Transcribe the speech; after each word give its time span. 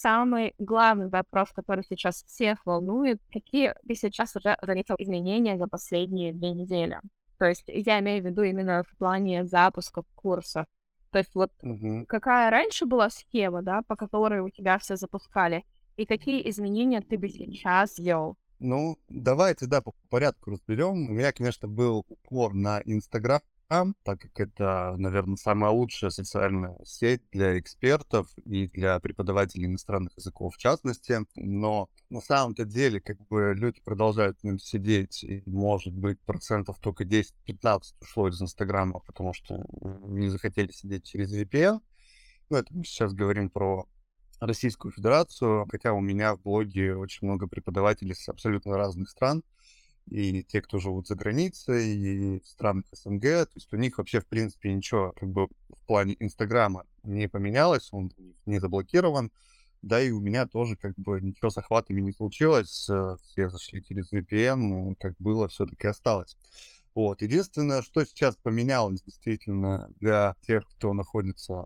самый 0.00 0.54
главный 0.58 1.08
вопрос, 1.08 1.50
который 1.52 1.84
сейчас 1.88 2.22
всех 2.24 2.64
волнует. 2.66 3.20
Какие 3.32 3.74
ты 3.86 3.94
сейчас 3.94 4.34
уже 4.36 4.56
заметил 4.62 4.94
изменения 4.98 5.58
за 5.58 5.66
последние 5.66 6.32
две 6.32 6.52
недели? 6.52 7.00
То 7.38 7.46
есть 7.46 7.64
я 7.68 8.00
имею 8.00 8.22
в 8.22 8.26
виду 8.26 8.42
именно 8.42 8.82
в 8.82 8.96
плане 8.98 9.44
запуска 9.44 10.02
курсов. 10.14 10.66
То 11.10 11.18
есть 11.18 11.34
вот 11.34 11.50
Мгм. 11.62 12.06
какая 12.06 12.50
раньше 12.50 12.84
была 12.86 13.10
схема, 13.10 13.62
да, 13.62 13.82
по 13.86 13.96
которой 13.96 14.40
у 14.40 14.50
тебя 14.50 14.78
все 14.78 14.96
запускали, 14.96 15.64
и 15.96 16.04
какие 16.06 16.48
изменения 16.50 17.00
ты 17.00 17.16
бы 17.18 17.28
сейчас 17.28 17.94
сделал? 17.96 18.36
Ну, 18.60 18.98
давайте, 19.08 19.66
да, 19.66 19.80
по 19.80 19.92
порядку 20.10 20.50
разберем. 20.50 21.08
У 21.08 21.12
меня, 21.12 21.32
конечно, 21.32 21.68
был 21.68 22.04
упор 22.08 22.54
на 22.54 22.80
Инстаграм, 22.84 23.40
так 23.68 24.20
как 24.20 24.40
это, 24.40 24.94
наверное, 24.96 25.36
самая 25.36 25.70
лучшая 25.70 26.10
социальная 26.10 26.76
сеть 26.84 27.22
для 27.32 27.58
экспертов 27.58 28.28
и 28.44 28.66
для 28.68 28.98
преподавателей 28.98 29.66
иностранных 29.66 30.16
языков 30.16 30.54
в 30.54 30.58
частности. 30.58 31.18
Но 31.36 31.90
на 32.08 32.20
самом-то 32.20 32.64
деле, 32.64 33.00
как 33.00 33.18
бы 33.28 33.54
люди 33.54 33.80
продолжают 33.82 34.38
в 34.40 34.44
нем 34.44 34.58
сидеть, 34.58 35.22
и, 35.22 35.42
может 35.46 35.94
быть, 35.94 36.18
процентов 36.20 36.78
только 36.80 37.04
10-15 37.04 37.80
ушло 38.00 38.28
из 38.28 38.40
Инстаграма, 38.40 39.00
потому 39.00 39.34
что 39.34 39.64
не 40.06 40.28
захотели 40.28 40.70
сидеть 40.72 41.04
через 41.04 41.34
VPN. 41.34 41.80
Ну, 42.50 42.56
это 42.56 42.74
мы 42.74 42.84
сейчас 42.84 43.12
говорим 43.12 43.50
про 43.50 43.86
Российскую 44.40 44.92
Федерацию, 44.92 45.66
хотя 45.70 45.92
у 45.92 46.00
меня 46.00 46.36
в 46.36 46.42
блоге 46.42 46.96
очень 46.96 47.26
много 47.26 47.48
преподавателей 47.48 48.14
с 48.14 48.28
абсолютно 48.28 48.76
разных 48.76 49.10
стран, 49.10 49.42
и 50.10 50.42
те, 50.42 50.62
кто 50.62 50.78
живут 50.78 51.06
за 51.06 51.14
границей, 51.14 51.94
и 51.94 52.40
в 52.40 52.46
странах 52.46 52.84
СНГ, 52.92 53.22
то 53.22 53.50
есть 53.54 53.72
у 53.72 53.76
них 53.76 53.98
вообще, 53.98 54.20
в 54.20 54.26
принципе, 54.26 54.72
ничего 54.72 55.12
как 55.18 55.28
бы 55.28 55.48
в 55.68 55.86
плане 55.86 56.16
Инстаграма 56.18 56.86
не 57.02 57.28
поменялось, 57.28 57.88
он 57.92 58.12
не 58.46 58.58
заблокирован, 58.58 59.30
да 59.82 60.00
и 60.00 60.10
у 60.10 60.20
меня 60.20 60.46
тоже 60.46 60.76
как 60.76 60.94
бы 60.96 61.20
ничего 61.20 61.50
с 61.50 61.58
охватами 61.58 62.00
не 62.00 62.12
случилось, 62.12 62.88
э, 62.90 63.16
все 63.22 63.48
зашли 63.48 63.82
через 63.82 64.12
VPN, 64.12 64.96
как 64.98 65.14
было, 65.18 65.48
все-таки 65.48 65.86
осталось. 65.86 66.36
Вот. 66.94 67.22
Единственное, 67.22 67.82
что 67.82 68.04
сейчас 68.04 68.36
поменялось 68.36 69.02
действительно 69.02 69.88
для 70.00 70.34
тех, 70.46 70.66
кто 70.66 70.94
находится 70.94 71.64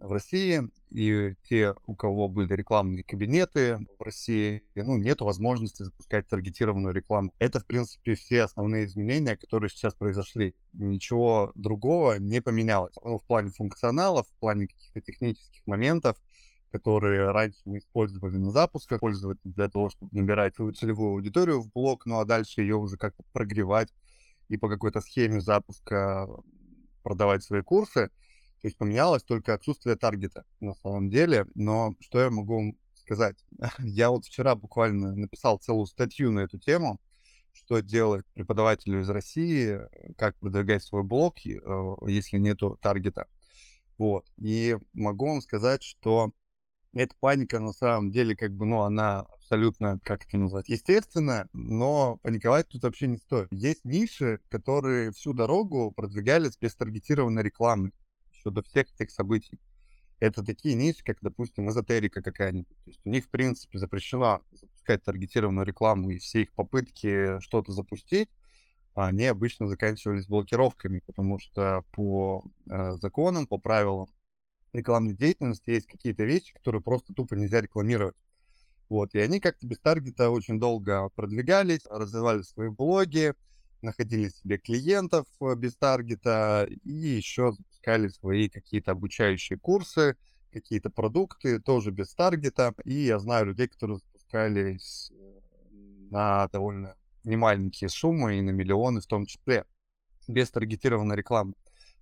в 0.00 0.12
России, 0.12 0.62
и 0.90 1.34
те, 1.48 1.74
у 1.86 1.94
кого 1.94 2.28
были 2.28 2.54
рекламные 2.54 3.04
кабинеты 3.04 3.78
в 3.98 4.02
России, 4.02 4.62
ну, 4.74 4.96
нет 4.96 5.20
возможности 5.20 5.82
запускать 5.82 6.26
таргетированную 6.26 6.94
рекламу. 6.94 7.32
Это, 7.38 7.60
в 7.60 7.66
принципе, 7.66 8.14
все 8.14 8.42
основные 8.42 8.86
изменения, 8.86 9.36
которые 9.36 9.68
сейчас 9.70 9.94
произошли. 9.94 10.54
Ничего 10.72 11.52
другого 11.54 12.18
не 12.18 12.40
поменялось. 12.40 12.94
Ну, 13.04 13.18
в 13.18 13.24
плане 13.24 13.50
функционалов, 13.50 14.26
в 14.26 14.40
плане 14.40 14.68
каких-то 14.68 15.00
технических 15.02 15.66
моментов, 15.66 16.16
которые 16.72 17.30
раньше 17.30 17.58
мы 17.64 17.78
использовали 17.78 18.36
на 18.36 18.50
запусках, 18.50 19.00
пользователь 19.00 19.40
для 19.44 19.68
того, 19.68 19.90
чтобы 19.90 20.16
набирать 20.16 20.54
свою 20.54 20.72
целевую 20.72 21.12
аудиторию 21.12 21.60
в 21.60 21.70
блог, 21.70 22.06
ну 22.06 22.20
а 22.20 22.24
дальше 22.24 22.62
ее 22.62 22.76
уже 22.76 22.96
как-то 22.96 23.22
прогревать 23.32 23.92
и 24.48 24.56
по 24.56 24.68
какой-то 24.68 25.00
схеме 25.00 25.40
запуска 25.40 26.28
продавать 27.02 27.42
свои 27.42 27.62
курсы. 27.62 28.10
То 28.60 28.68
есть 28.68 28.76
поменялось 28.76 29.22
только 29.22 29.54
отсутствие 29.54 29.96
таргета 29.96 30.44
на 30.60 30.74
самом 30.74 31.08
деле. 31.08 31.46
Но 31.54 31.94
что 32.00 32.20
я 32.20 32.30
могу 32.30 32.56
вам 32.56 32.74
сказать? 32.94 33.36
Я 33.78 34.10
вот 34.10 34.26
вчера 34.26 34.54
буквально 34.54 35.14
написал 35.14 35.58
целую 35.58 35.86
статью 35.86 36.30
на 36.30 36.40
эту 36.40 36.58
тему, 36.58 37.00
что 37.52 37.80
делать 37.80 38.26
преподавателю 38.34 39.00
из 39.00 39.08
России, 39.08 39.80
как 40.16 40.36
продвигать 40.38 40.84
свой 40.84 41.02
блог, 41.02 41.38
э, 41.46 41.58
если 42.06 42.36
нету 42.38 42.78
таргета. 42.82 43.26
Вот. 43.96 44.26
И 44.36 44.76
могу 44.92 45.28
вам 45.28 45.40
сказать, 45.40 45.82
что 45.82 46.32
эта 46.92 47.14
паника 47.20 47.60
на 47.60 47.72
самом 47.72 48.10
деле, 48.10 48.36
как 48.36 48.52
бы, 48.52 48.66
ну, 48.66 48.80
она 48.80 49.20
абсолютно, 49.20 50.00
как 50.02 50.26
это 50.26 50.38
назвать, 50.38 50.68
естественно, 50.68 51.48
но 51.52 52.18
паниковать 52.22 52.68
тут 52.68 52.82
вообще 52.82 53.06
не 53.06 53.16
стоит. 53.16 53.48
Есть 53.50 53.84
ниши, 53.84 54.40
которые 54.48 55.12
всю 55.12 55.32
дорогу 55.32 55.92
продвигались 55.92 56.56
без 56.58 56.74
таргетированной 56.74 57.42
рекламы 57.42 57.92
до 58.48 58.62
всех 58.62 58.86
этих 58.94 59.10
событий. 59.10 59.60
Это 60.20 60.42
такие 60.42 60.74
ниши, 60.74 61.04
как, 61.04 61.18
допустим, 61.20 61.68
эзотерика 61.68 62.22
какая-нибудь. 62.22 62.76
То 62.84 62.90
есть 62.90 63.00
у 63.04 63.10
них, 63.10 63.26
в 63.26 63.28
принципе, 63.28 63.78
запрещено 63.78 64.42
запускать 64.52 65.02
таргетированную 65.02 65.66
рекламу, 65.66 66.10
и 66.10 66.18
все 66.18 66.42
их 66.42 66.52
попытки 66.52 67.40
что-то 67.40 67.72
запустить, 67.72 68.28
они 68.94 69.26
обычно 69.26 69.68
заканчивались 69.68 70.26
блокировками, 70.26 71.02
потому 71.06 71.38
что 71.38 71.84
по 71.92 72.44
э, 72.68 72.96
законам, 73.00 73.46
по 73.46 73.58
правилам 73.58 74.08
рекламной 74.72 75.14
деятельности 75.14 75.70
есть 75.70 75.86
какие-то 75.86 76.24
вещи, 76.24 76.52
которые 76.54 76.82
просто 76.82 77.14
тупо 77.14 77.34
нельзя 77.34 77.60
рекламировать. 77.60 78.16
Вот, 78.88 79.14
и 79.14 79.20
они 79.20 79.38
как-то 79.40 79.66
без 79.66 79.78
таргета 79.78 80.30
очень 80.30 80.58
долго 80.58 81.08
продвигались, 81.10 81.86
развивали 81.88 82.42
свои 82.42 82.68
блоги, 82.68 83.34
находили 83.82 84.28
себе 84.28 84.58
клиентов 84.58 85.26
э, 85.40 85.54
без 85.54 85.76
таргета 85.76 86.68
и 86.84 86.90
еще 86.90 87.54
запускали 87.80 88.08
свои 88.08 88.48
какие-то 88.48 88.92
обучающие 88.92 89.58
курсы, 89.58 90.16
какие-то 90.52 90.90
продукты 90.90 91.60
тоже 91.60 91.90
без 91.90 92.14
таргета. 92.14 92.74
И 92.84 92.92
я 92.92 93.18
знаю 93.18 93.46
людей, 93.46 93.68
которые 93.68 93.98
запускались 93.98 95.12
на 96.10 96.48
довольно 96.48 96.94
немаленькие 97.24 97.88
суммы 97.88 98.38
и 98.38 98.42
на 98.42 98.50
миллионы 98.50 99.00
в 99.00 99.06
том 99.06 99.26
числе, 99.26 99.64
без 100.28 100.50
таргетированной 100.50 101.16
рекламы. 101.16 101.54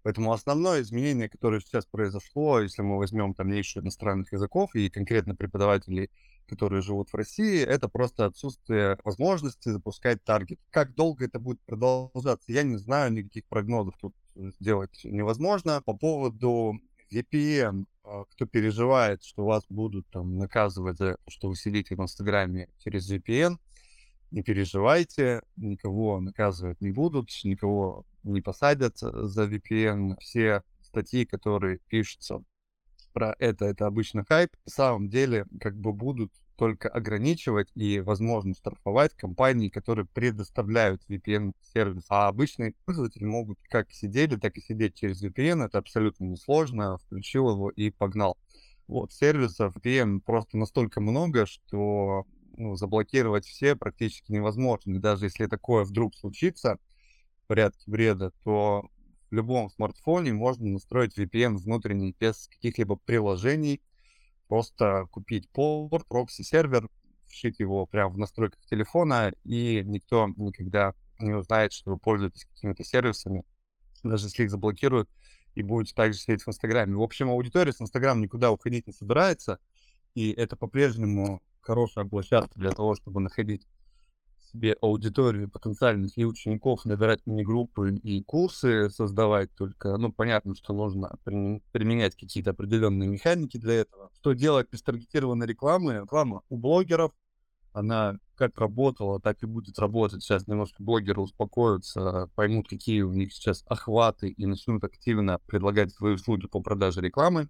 Поэтому 0.03 0.33
основное 0.33 0.81
изменение, 0.81 1.28
которое 1.28 1.61
сейчас 1.61 1.84
произошло, 1.87 2.61
если 2.61 2.83
мы 2.83 2.99
возьмем 2.99 3.34
там 3.34 3.50
нишу 3.50 3.81
иностранных 3.81 4.33
языков 4.33 4.75
и 4.75 4.88
конкретно 4.88 5.34
преподавателей 5.34 6.11
которые 6.49 6.83
живут 6.83 7.11
в 7.11 7.15
России, 7.15 7.62
это 7.62 7.88
просто 7.88 8.25
отсутствие 8.25 8.99
возможности 9.05 9.69
запускать 9.69 10.25
таргет. 10.25 10.59
Как 10.71 10.94
долго 10.94 11.27
это 11.27 11.38
будет 11.38 11.61
продолжаться, 11.61 12.53
я 12.53 12.62
не 12.62 12.77
знаю, 12.77 13.12
никаких 13.12 13.44
прогнозов 13.47 13.94
тут 14.00 14.15
сделать 14.38 15.00
невозможно. 15.04 15.82
По 15.82 15.94
поводу 15.94 16.81
VPN, 17.12 17.87
а, 18.04 18.25
кто 18.25 18.47
переживает, 18.47 19.22
что 19.25 19.44
вас 19.44 19.65
будут 19.69 20.09
там 20.10 20.37
наказывать 20.37 20.99
за 20.99 21.15
то, 21.15 21.31
что 21.31 21.49
вы 21.49 21.56
сидите 21.56 21.97
в 21.97 22.03
Инстаграме 22.03 22.69
через 22.78 23.10
VPN, 23.10 23.56
не 24.31 24.43
переживайте, 24.43 25.43
никого 25.56 26.21
наказывать 26.21 26.81
не 26.81 26.91
будут, 26.91 27.31
никого 27.44 28.04
не 28.22 28.43
посадят 28.43 28.99
за 28.99 29.44
VPN. 29.44 30.16
Все 30.21 30.62
статьи, 30.82 31.25
которые 31.25 31.78
пишутся 31.88 32.43
про 33.12 33.34
это, 33.38 33.65
это 33.65 33.87
обычно 33.87 34.25
хайп. 34.25 34.50
На 34.66 34.70
самом 34.70 35.09
деле, 35.09 35.47
как 35.60 35.76
бы 35.76 35.93
будут 35.93 36.32
только 36.59 36.89
ограничивать 36.89 37.71
и, 37.77 38.01
возможно, 38.01 38.53
штрафовать 38.53 39.15
компании, 39.15 39.69
которые 39.69 40.07
предоставляют 40.07 41.01
VPN-сервис. 41.09 42.05
А 42.09 42.27
обычные 42.27 42.75
пользователи 42.85 43.25
могут 43.25 43.59
как 43.71 43.93
сидели, 43.93 44.35
так 44.35 44.57
и 44.57 44.61
сидеть 44.61 44.97
через 44.97 45.23
VPN. 45.23 45.65
Это 45.65 45.79
абсолютно 45.79 46.25
несложно. 46.25 46.99
Включил 46.99 47.49
его 47.51 47.71
и 47.71 47.91
погнал. 47.91 48.37
Вот, 48.89 49.13
сервисов 49.13 49.77
VPN 49.77 50.21
просто 50.21 50.59
настолько 50.59 51.01
много, 51.01 51.47
что 51.47 52.27
ну, 52.57 52.75
заблокировать 52.75 53.47
все 53.47 53.77
практически 53.77 54.33
невозможно. 54.33 54.97
И 54.97 54.99
даже 54.99 55.27
если 55.27 55.47
такое 55.47 55.85
вдруг 55.85 56.17
случится 56.17 56.79
в 57.45 57.47
порядке 57.47 57.85
бреда, 57.87 58.33
то 58.43 58.91
в 59.31 59.35
любом 59.35 59.71
смартфоне 59.71 60.33
можно 60.33 60.67
настроить 60.67 61.17
VPN 61.17 61.57
внутренний 61.57 62.17
без 62.19 62.49
каких-либо 62.49 62.97
приложений, 62.97 63.81
просто 64.49 65.07
купить 65.11 65.49
порт, 65.51 66.07
прокси-сервер, 66.09 66.89
вшить 67.27 67.61
его 67.61 67.87
прямо 67.87 68.15
в 68.15 68.19
настройках 68.19 68.65
телефона, 68.67 69.33
и 69.45 69.83
никто 69.85 70.29
никогда 70.37 70.95
не 71.21 71.35
узнает, 71.35 71.73
что 71.73 71.93
вы 71.93 71.99
пользуетесь 71.99 72.47
какими-то 72.47 72.85
сервисами, 72.85 73.45
даже 74.03 74.27
если 74.27 74.45
их 74.45 74.51
заблокируют, 74.51 75.09
и 75.55 75.63
будете 75.63 75.95
также 75.95 76.19
сидеть 76.19 76.43
в 76.43 76.49
Инстаграме. 76.49 76.95
В 76.95 77.03
общем, 77.03 77.31
аудитория 77.31 77.73
с 77.73 77.81
Инстаграма 77.81 78.21
никуда 78.21 78.51
уходить 78.51 78.87
не 78.87 78.93
собирается, 78.93 79.59
и 80.15 80.31
это 80.31 80.57
по-прежнему 80.57 81.43
хорошая 81.61 82.05
площадка 82.05 82.59
для 82.59 82.71
того, 82.71 82.94
чтобы 82.94 83.21
находить 83.21 83.67
себе 84.53 84.77
аудиторию 84.81 85.50
потенциальных 85.50 86.17
и 86.17 86.25
учеников, 86.25 86.85
набирать 86.85 87.27
мини-группы 87.27 87.97
и 87.97 88.23
курсы 88.23 88.91
создавать, 88.91 89.55
только, 89.55 89.97
ну, 89.97 90.12
понятно, 90.12 90.55
что 90.55 90.73
нужно 90.73 91.19
применять 91.25 92.17
какие-то 92.17 92.50
определенные 92.50 93.09
механики 93.09 93.56
для 93.56 93.75
этого. 93.75 94.11
Что 94.15 94.33
делать 94.33 94.69
без 94.71 94.83
таргетированной 94.83 95.47
рекламы? 95.47 95.95
Реклама 95.95 96.43
у 96.49 96.56
блогеров, 96.56 97.12
она 97.73 98.19
как 98.35 98.59
работала, 98.59 99.21
так 99.21 99.43
и 99.43 99.47
будет 99.47 99.79
работать. 99.79 100.23
Сейчас 100.23 100.47
немножко 100.47 100.83
блогеры 100.83 101.21
успокоятся, 101.21 102.31
поймут, 102.35 102.69
какие 102.69 103.03
у 103.03 103.12
них 103.12 103.33
сейчас 103.33 103.65
охваты 103.67 104.29
и 104.29 104.47
начнут 104.47 104.83
активно 104.85 105.41
предлагать 105.47 105.93
свои 105.93 106.15
услуги 106.15 106.47
по 106.47 106.61
продаже 106.61 107.01
рекламы. 107.01 107.49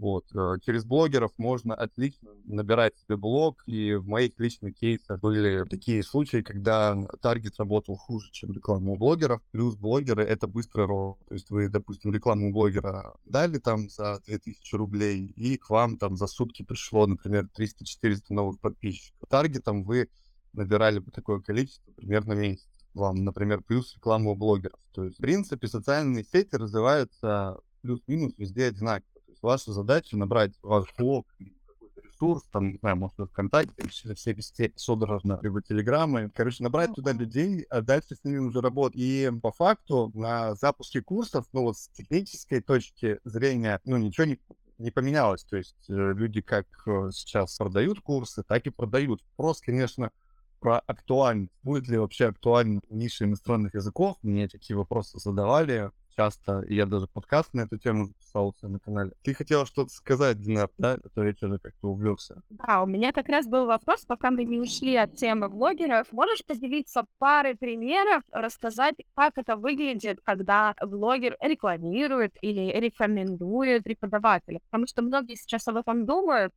Вот. 0.00 0.24
Э, 0.34 0.56
через 0.64 0.86
блогеров 0.86 1.30
можно 1.36 1.74
отлично 1.74 2.30
набирать 2.44 2.96
себе 2.96 3.18
блог, 3.18 3.62
и 3.66 3.94
в 3.94 4.06
моих 4.06 4.32
личных 4.38 4.74
кейсах 4.76 5.20
были 5.20 5.64
такие 5.68 6.02
случаи, 6.02 6.40
когда 6.40 6.96
таргет 7.20 7.58
работал 7.58 7.96
хуже, 7.96 8.30
чем 8.32 8.52
реклама 8.52 8.92
у 8.92 8.96
блогеров, 8.96 9.42
плюс 9.50 9.76
блогеры— 9.76 10.24
это 10.24 10.46
быстрый 10.46 10.86
рост. 10.86 11.20
То 11.28 11.34
есть 11.34 11.50
вы, 11.50 11.68
допустим, 11.68 12.14
рекламу 12.14 12.50
блогера 12.50 13.14
дали 13.26 13.58
там 13.58 13.90
за 13.90 14.22
2000 14.24 14.74
рублей, 14.74 15.26
и 15.36 15.58
к 15.58 15.68
вам 15.68 15.98
там 15.98 16.16
за 16.16 16.26
сутки 16.26 16.62
пришло, 16.62 17.06
например, 17.06 17.50
300-400 17.54 18.22
новых 18.30 18.58
подписчиков. 18.58 19.28
Таргетом 19.28 19.84
вы 19.84 20.08
набирали 20.54 20.98
бы 20.98 21.10
такое 21.10 21.40
количество 21.40 21.92
примерно 21.92 22.32
месяц 22.32 22.66
вам, 22.94 23.22
например, 23.24 23.60
плюс 23.60 23.94
рекламу 23.94 24.34
блогеров. 24.34 24.80
То 24.92 25.04
есть, 25.04 25.18
в 25.18 25.20
принципе, 25.20 25.68
социальные 25.68 26.24
сети 26.24 26.56
развиваются 26.56 27.58
плюс-минус 27.82 28.32
везде 28.36 28.66
одинаково. 28.66 29.09
Ваша 29.42 29.72
задача 29.72 30.16
набрать 30.16 30.52
ваш 30.62 30.86
блог 30.98 31.26
какой-то 31.38 32.00
ресурс, 32.02 32.44
там, 32.50 32.72
не 32.72 32.78
знаю, 32.78 32.96
может, 32.96 33.16
ВКонтакте, 33.18 33.88
все, 33.88 34.14
сети 34.16 34.72
судорожно, 34.76 35.38
либо 35.42 35.62
Телеграммы. 35.62 36.30
Короче, 36.34 36.62
набрать 36.62 36.94
туда 36.94 37.12
людей, 37.12 37.62
а 37.70 37.80
дальше 37.80 38.16
с 38.16 38.24
ними 38.24 38.38
уже 38.38 38.60
работать. 38.60 38.98
И 39.00 39.30
по 39.42 39.50
факту 39.52 40.10
на 40.14 40.54
запуске 40.54 41.02
курсов, 41.02 41.46
ну 41.52 41.62
вот 41.62 41.78
с 41.78 41.88
технической 41.88 42.60
точки 42.60 43.18
зрения, 43.24 43.80
ну 43.84 43.96
ничего 43.96 44.26
не 44.26 44.38
не 44.80 44.90
поменялось. 44.90 45.44
То 45.44 45.56
есть 45.56 45.88
э, 45.88 45.92
люди 45.92 46.40
как 46.40 46.66
э, 46.86 47.10
сейчас 47.12 47.56
продают 47.56 48.00
курсы, 48.00 48.42
так 48.42 48.66
и 48.66 48.70
продают. 48.70 49.22
Вопрос, 49.36 49.60
конечно, 49.60 50.10
про 50.58 50.78
актуальность. 50.78 51.52
Будет 51.62 51.88
ли 51.88 51.98
вообще 51.98 52.26
актуальна 52.26 52.80
ниша 52.88 53.24
иностранных 53.24 53.74
языков? 53.74 54.16
Мне 54.22 54.48
такие 54.48 54.76
вопросы 54.76 55.18
задавали 55.18 55.90
часто. 56.20 56.60
И 56.68 56.74
я 56.74 56.84
даже 56.84 57.06
подкаст 57.06 57.54
на 57.54 57.62
эту 57.62 57.78
тему 57.78 58.06
записал 58.06 58.54
на 58.62 58.78
канале. 58.78 59.12
Ты 59.22 59.32
хотела 59.32 59.64
что-то 59.64 59.90
сказать, 59.90 60.38
Динар, 60.38 60.68
да? 60.76 60.98
Это 61.02 61.22
я 61.22 61.32
что-то 61.32 61.58
как-то 61.58 61.88
увлекся. 61.88 62.42
Да, 62.50 62.82
у 62.82 62.86
меня 62.86 63.12
как 63.12 63.28
раз 63.28 63.46
был 63.46 63.64
вопрос, 63.64 64.04
пока 64.04 64.30
мы 64.30 64.44
не 64.44 64.60
ушли 64.60 64.96
от 64.96 65.16
темы 65.16 65.48
блогеров. 65.48 66.12
Можешь 66.12 66.44
поделиться 66.44 67.04
парой 67.18 67.54
примеров, 67.54 68.22
рассказать, 68.32 68.96
как 69.14 69.38
это 69.38 69.56
выглядит, 69.56 70.20
когда 70.22 70.74
блогер 70.82 71.36
рекламирует 71.40 72.36
или 72.42 72.70
рекомендует 72.78 73.84
преподавателя? 73.84 74.60
Потому 74.70 74.86
что 74.86 75.00
многие 75.00 75.36
сейчас 75.36 75.66
об 75.68 75.76
этом 75.76 76.04
думают, 76.04 76.52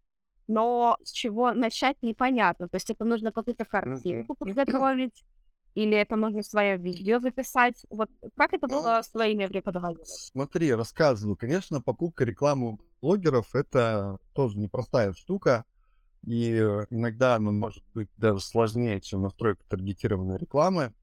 но 0.47 0.97
с 1.03 1.11
чего 1.11 1.53
начать 1.53 1.95
непонятно. 2.01 2.67
То 2.67 2.75
есть 2.75 2.89
это 2.89 3.05
нужно 3.05 3.31
какую-то 3.31 3.63
картинку 3.63 4.35
подготовить, 4.35 5.23
или 5.75 5.97
это 5.97 6.15
можно 6.17 6.43
свое 6.43 6.77
видео 6.77 7.19
записать. 7.19 7.85
Вот 7.89 8.09
как 8.35 8.53
это 8.53 8.67
было 8.67 9.01
с 9.01 9.09
твоими 9.09 9.47
преподавателями? 9.47 10.05
Смотри, 10.05 10.73
рассказываю. 10.73 11.35
Конечно, 11.35 11.81
покупка 11.81 12.25
рекламы 12.25 12.77
блогеров— 13.01 13.47
это 13.55 14.17
тоже 14.33 14.57
непростая 14.57 15.13
штука. 15.13 15.65
И 16.25 16.57
иногда 16.89 17.35
она 17.35 17.51
может 17.51 17.83
быть 17.93 18.09
даже 18.17 18.39
сложнее, 18.39 19.01
чем 19.01 19.23
настройка 19.23 19.63
таргетированной 19.67 20.37
рекламы. 20.37 20.93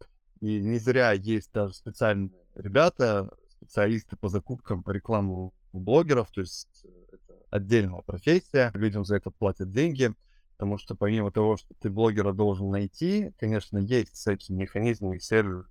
И 0.40 0.60
не 0.60 0.78
зря 0.78 1.12
есть 1.12 1.52
даже 1.52 1.74
специальные 1.74 2.30
ребята, 2.54 3.30
специалисты 3.50 4.16
по 4.16 4.28
закупкам 4.28 4.82
по 4.82 4.90
рекламу 4.90 5.52
блогеров. 5.72 6.30
То 6.30 6.40
есть 6.40 6.86
отдельная 7.50 8.00
профессия, 8.02 8.70
людям 8.74 9.04
за 9.04 9.16
это 9.16 9.30
платят 9.30 9.70
деньги, 9.72 10.14
потому 10.60 10.76
что 10.76 10.94
помимо 10.94 11.32
того, 11.32 11.56
что 11.56 11.72
ты 11.80 11.88
блогера 11.88 12.34
должен 12.34 12.68
найти, 12.68 13.32
конечно, 13.38 13.78
есть 13.78 14.12
всякие 14.12 14.58
механизмы 14.58 15.16
и 15.16 15.18
сервисы 15.18 15.66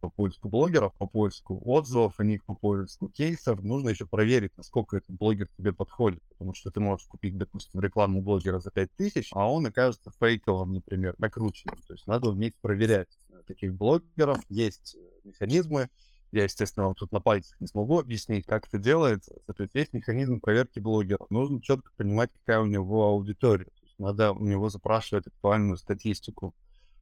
по 0.00 0.10
поиску 0.10 0.48
блогеров, 0.48 0.94
по 0.94 1.08
поиску 1.08 1.60
отзывов 1.64 2.20
о 2.20 2.24
них, 2.24 2.44
по 2.44 2.54
поиску 2.54 3.08
кейсов, 3.08 3.60
нужно 3.64 3.88
еще 3.88 4.06
проверить, 4.06 4.56
насколько 4.56 4.98
этот 4.98 5.10
блогер 5.10 5.48
тебе 5.58 5.72
подходит, 5.72 6.22
потому 6.28 6.54
что 6.54 6.70
ты 6.70 6.78
можешь 6.78 7.08
купить, 7.08 7.36
допустим, 7.36 7.80
рекламу 7.80 8.22
блогера 8.22 8.60
за 8.60 8.70
5000, 8.70 9.30
а 9.32 9.50
он 9.50 9.66
окажется 9.66 10.12
фейковым, 10.20 10.74
например, 10.74 11.16
накрученным. 11.18 11.78
То 11.88 11.94
есть 11.94 12.06
надо 12.06 12.30
уметь 12.30 12.54
проверять 12.60 13.18
таких 13.48 13.74
блогеров. 13.74 14.38
Есть 14.48 14.96
механизмы, 15.24 15.88
я, 16.30 16.44
естественно, 16.44 16.86
вам 16.86 16.94
тут 16.94 17.10
на 17.10 17.20
пальцах 17.20 17.60
не 17.60 17.66
смогу 17.66 17.98
объяснить, 17.98 18.46
как 18.46 18.68
это 18.68 18.78
делается. 18.78 19.34
То 19.46 19.64
есть 19.64 19.74
есть 19.74 19.92
механизм 19.92 20.40
проверки 20.40 20.78
блогера. 20.78 21.26
Нужно 21.28 21.60
четко 21.60 21.90
понимать, 21.96 22.30
какая 22.32 22.60
у 22.60 22.66
него 22.66 23.04
аудитория. 23.08 23.66
Надо 23.98 24.32
у 24.32 24.44
него 24.44 24.68
запрашивать 24.68 25.26
актуальную 25.26 25.76
статистику, 25.76 26.54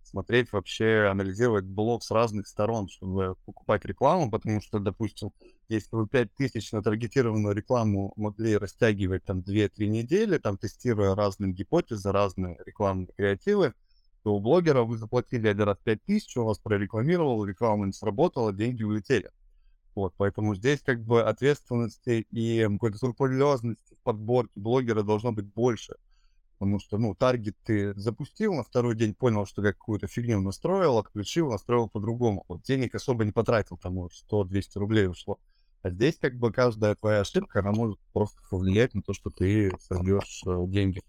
смотреть 0.02 0.52
вообще, 0.52 1.08
анализировать 1.10 1.64
блог 1.64 2.02
с 2.02 2.10
разных 2.10 2.46
сторон, 2.46 2.88
чтобы 2.88 3.36
покупать 3.46 3.84
рекламу, 3.84 4.30
потому 4.30 4.60
что, 4.60 4.78
допустим, 4.78 5.30
если 5.68 5.94
вы 5.94 6.08
5000 6.08 6.72
на 6.72 6.82
таргетированную 6.82 7.54
рекламу 7.54 8.12
могли 8.16 8.56
растягивать 8.56 9.24
там 9.24 9.40
2-3 9.40 9.86
недели, 9.86 10.38
там 10.38 10.58
тестируя 10.58 11.14
разные 11.14 11.52
гипотезы, 11.52 12.10
разные 12.10 12.58
рекламные 12.66 13.08
креативы, 13.16 13.74
то 14.22 14.34
у 14.34 14.40
блогера 14.40 14.82
вы 14.82 14.98
заплатили 14.98 15.48
один 15.48 15.64
раз 15.64 15.78
5 15.82 16.04
тысяч, 16.04 16.36
он 16.36 16.46
вас 16.46 16.58
прорекламировал, 16.58 17.44
реклама 17.44 17.86
не 17.86 17.92
сработала, 17.92 18.52
деньги 18.52 18.82
улетели. 18.82 19.30
Вот, 19.94 20.14
поэтому 20.16 20.54
здесь 20.54 20.80
как 20.82 21.02
бы 21.02 21.22
ответственности 21.22 22.26
и 22.30 22.62
какой-то 22.62 22.96
скрупулезности 22.96 23.94
в 23.94 24.02
подборке 24.02 24.52
блогера 24.54 25.02
должно 25.02 25.32
быть 25.32 25.46
больше. 25.46 25.96
Потому 26.60 26.78
что, 26.78 26.98
ну, 26.98 27.14
таргет 27.14 27.56
ты 27.64 27.94
запустил, 27.94 28.52
на 28.52 28.62
второй 28.62 28.94
день 28.94 29.14
понял, 29.14 29.46
что 29.46 29.62
какую-то 29.62 30.08
фигню 30.08 30.42
настроил, 30.42 30.98
отключил, 30.98 31.50
настроил 31.50 31.88
по-другому. 31.88 32.44
Вот 32.48 32.60
денег 32.64 32.94
особо 32.94 33.24
не 33.24 33.32
потратил, 33.32 33.78
там, 33.78 33.98
100-200 33.98 34.64
рублей 34.74 35.06
ушло. 35.08 35.38
А 35.80 35.88
здесь 35.88 36.18
как 36.18 36.34
бы 36.34 36.52
каждая 36.52 36.96
твоя 36.96 37.20
ошибка, 37.20 37.60
она 37.60 37.72
может 37.72 37.98
просто 38.12 38.42
повлиять 38.50 38.92
на 38.92 39.00
то, 39.00 39.14
что 39.14 39.30
ты 39.30 39.72
сольешь 39.80 40.42
э, 40.46 40.64
деньги. 40.66 41.00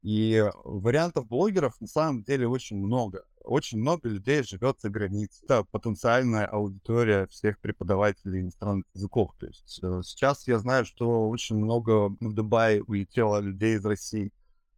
И 0.00 0.42
вариантов 0.64 1.26
блогеров 1.26 1.78
на 1.82 1.86
самом 1.86 2.22
деле 2.22 2.48
очень 2.48 2.78
много. 2.78 3.26
Очень 3.48 3.78
много 3.78 4.10
людей 4.10 4.42
живет 4.42 4.78
за 4.78 4.90
границей. 4.90 5.42
Это 5.44 5.64
потенциальная 5.64 6.44
аудитория 6.44 7.26
всех 7.28 7.58
преподавателей 7.60 8.42
иностранных 8.42 8.84
языков. 8.92 9.34
То 9.38 9.46
есть 9.46 9.80
э, 9.82 10.02
сейчас 10.04 10.46
я 10.46 10.58
знаю, 10.58 10.84
что 10.84 11.30
очень 11.30 11.56
много 11.56 12.10
в 12.20 12.34
Дубае 12.34 12.82
улетело 12.82 13.40
людей 13.40 13.76
из 13.76 13.86
России. 13.86 14.32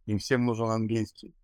Им 0.05 0.19
всем 0.19 0.45
нужен 0.45 0.69
английский. 0.69 1.35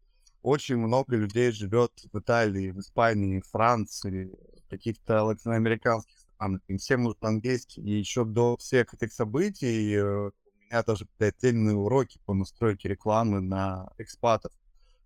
Очень 0.41 0.77
много 0.77 1.17
людей 1.17 1.51
живет 1.51 1.91
в 2.13 2.17
Италии, 2.17 2.71
в 2.71 2.79
Испании, 2.79 3.41
в 3.41 3.47
Франции, 3.49 4.31
в 4.65 4.69
каких-то 4.69 5.21
латиноамериканских 5.23 6.17
странах. 6.17 6.61
Им 6.69 6.77
всем 6.77 7.03
нужен 7.03 7.19
английский. 7.23 7.81
И 7.81 7.99
еще 7.99 8.23
до 8.23 8.55
всех 8.55 8.93
этих 8.93 9.11
событий 9.11 9.95
э, 9.97 10.31
меня 10.61 10.81
даже 10.81 11.05
отдельные 11.19 11.75
уроки 11.75 12.21
по 12.25 12.33
настройке 12.33 12.87
рекламы 12.87 13.41
на 13.41 13.89
экспатов. 13.97 14.53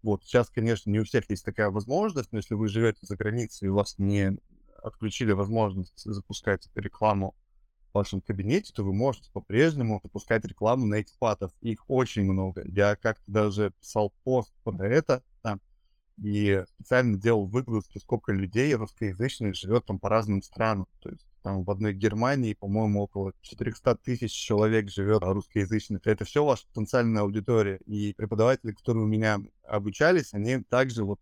Вот, 0.04 0.24
сейчас, 0.24 0.50
конечно, 0.50 0.90
не 0.90 1.00
у 1.00 1.04
всех 1.04 1.30
есть 1.30 1.46
такая 1.46 1.70
возможность, 1.70 2.32
но 2.32 2.40
если 2.40 2.56
вы 2.56 2.68
живете 2.68 3.00
за 3.02 3.16
границей 3.16 3.68
и 3.68 3.70
у 3.70 3.76
вас 3.76 3.96
не 3.98 4.38
отключили 4.82 5.32
возможность 5.32 6.04
запускать 6.04 6.68
рекламу 6.74 7.36
в 7.92 7.96
вашем 7.96 8.22
кабинете, 8.22 8.74
то 8.74 8.84
вы 8.84 8.94
можете 8.94 9.30
по-прежнему 9.32 10.00
запускать 10.04 10.46
рекламу 10.46 10.88
на 10.88 11.02
экспатов. 11.02 11.52
Их 11.62 11.84
очень 11.88 12.24
много. 12.24 12.64
Я 12.66 12.96
как-то 12.96 13.32
даже 13.32 13.74
писал 13.80 14.14
пост 14.24 14.54
про 14.64 14.88
это, 14.88 15.24
и 16.22 16.64
специально 16.76 17.18
делал 17.18 17.48
выгрузки, 17.48 17.98
сколько 17.98 18.32
людей 18.32 18.74
русскоязычных 18.76 19.56
живет 19.56 19.86
там 19.86 20.00
по 20.00 20.08
разным 20.08 20.44
странам. 20.44 20.88
То 21.02 21.10
есть 21.10 21.26
там 21.42 21.64
в 21.64 21.72
одной 21.72 21.94
Германии, 21.94 22.54
по-моему, 22.54 23.02
около 23.02 23.34
400 23.42 23.96
тысяч 23.96 24.32
человек 24.32 24.90
живет 24.90 25.24
русскоязычных. 25.24 26.06
Это 26.06 26.24
все 26.24 26.46
ваша 26.46 26.68
потенциальная 26.68 27.24
аудитория. 27.24 27.78
И 27.88 28.14
преподаватели, 28.14 28.72
которые 28.72 29.04
у 29.04 29.08
меня 29.08 29.40
обучались, 29.64 30.34
они 30.34 30.62
также 30.62 31.04
вот 31.04 31.20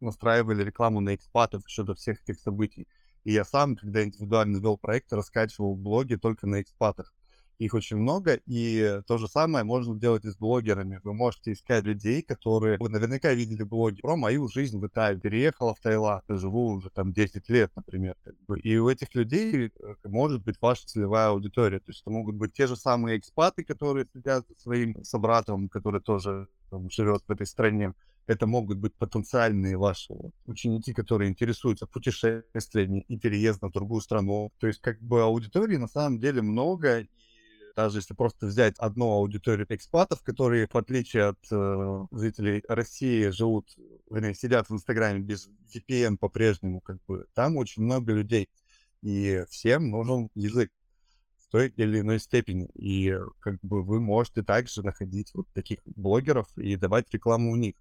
настраивали 0.00 0.64
рекламу 0.64 1.00
на 1.00 1.14
экспатов 1.14 1.66
еще 1.68 1.84
до 1.84 1.94
всех 1.94 2.20
этих 2.22 2.40
событий. 2.40 2.88
И 3.22 3.32
я 3.32 3.44
сам, 3.44 3.76
когда 3.76 4.02
индивидуально 4.02 4.56
вел 4.56 4.78
проект, 4.78 5.12
раскачивал 5.12 5.76
блоги 5.76 6.16
только 6.16 6.48
на 6.48 6.60
экспатах 6.60 7.14
их 7.60 7.74
очень 7.74 7.98
много, 7.98 8.40
и 8.46 9.02
то 9.06 9.18
же 9.18 9.28
самое 9.28 9.64
можно 9.64 9.94
делать 9.94 10.24
и 10.24 10.30
с 10.30 10.36
блогерами. 10.36 10.98
Вы 11.04 11.12
можете 11.12 11.52
искать 11.52 11.84
людей, 11.84 12.22
которые... 12.22 12.78
Вы 12.78 12.88
наверняка 12.88 13.34
видели 13.34 13.62
блоги 13.62 14.00
про 14.00 14.16
мою 14.16 14.48
жизнь 14.48 14.78
в 14.78 14.86
Италии. 14.86 15.20
Переехала 15.20 15.74
в 15.74 15.80
Таиланд, 15.80 16.24
живу 16.28 16.68
уже 16.68 16.88
там 16.88 17.12
10 17.12 17.50
лет, 17.50 17.70
например. 17.76 18.16
И 18.62 18.78
у 18.78 18.88
этих 18.88 19.14
людей 19.14 19.66
э, 19.66 19.94
может 20.04 20.42
быть 20.42 20.56
ваша 20.58 20.86
целевая 20.86 21.28
аудитория. 21.28 21.80
То 21.80 21.90
есть 21.90 22.00
это 22.00 22.10
могут 22.10 22.36
быть 22.36 22.54
те 22.54 22.66
же 22.66 22.76
самые 22.76 23.18
экспаты, 23.18 23.62
которые 23.62 24.06
сидят 24.10 24.46
со 24.48 24.62
своим 24.62 25.04
собратом, 25.04 25.68
который 25.68 26.00
тоже 26.00 26.48
там, 26.70 26.88
живет 26.88 27.22
в 27.28 27.30
этой 27.30 27.46
стране. 27.46 27.92
Это 28.26 28.46
могут 28.46 28.78
быть 28.78 28.94
потенциальные 28.94 29.76
ваши 29.76 30.14
ученики, 30.46 30.94
которые 30.94 31.28
интересуются 31.28 31.86
путешествиями 31.86 33.04
и 33.06 33.18
переездом 33.18 33.68
в 33.68 33.74
другую 33.74 34.00
страну. 34.00 34.50
То 34.60 34.66
есть 34.66 34.80
как 34.80 34.98
бы 35.02 35.22
аудитории 35.22 35.76
на 35.76 35.88
самом 35.88 36.20
деле 36.20 36.40
много, 36.40 37.06
даже 37.76 37.98
если 37.98 38.14
просто 38.14 38.46
взять 38.46 38.78
одну 38.78 39.10
аудиторию 39.12 39.66
экспатов, 39.68 40.22
которые, 40.22 40.68
в 40.70 40.76
отличие 40.76 41.26
от 41.26 41.38
э, 41.50 42.06
жителей 42.12 42.62
России, 42.68 43.28
живут, 43.28 43.68
вернее, 44.10 44.34
сидят 44.34 44.68
в 44.68 44.74
Инстаграме 44.74 45.20
без 45.20 45.48
VPN 45.74 46.16
по-прежнему, 46.16 46.80
как 46.80 46.98
бы, 47.06 47.26
там 47.34 47.56
очень 47.56 47.82
много 47.82 48.12
людей, 48.12 48.48
и 49.02 49.44
всем 49.48 49.90
нужен 49.90 50.30
язык. 50.34 50.70
той 51.50 51.68
или 51.76 52.00
иной 52.00 52.20
степени. 52.20 52.68
И 52.74 53.16
как 53.40 53.58
бы 53.60 53.82
вы 53.82 54.00
можете 54.00 54.42
также 54.42 54.82
находить 54.82 55.32
вот 55.34 55.48
таких 55.52 55.80
блогеров 55.84 56.46
и 56.56 56.76
давать 56.76 57.12
рекламу 57.12 57.52
у 57.52 57.56
них. 57.56 57.74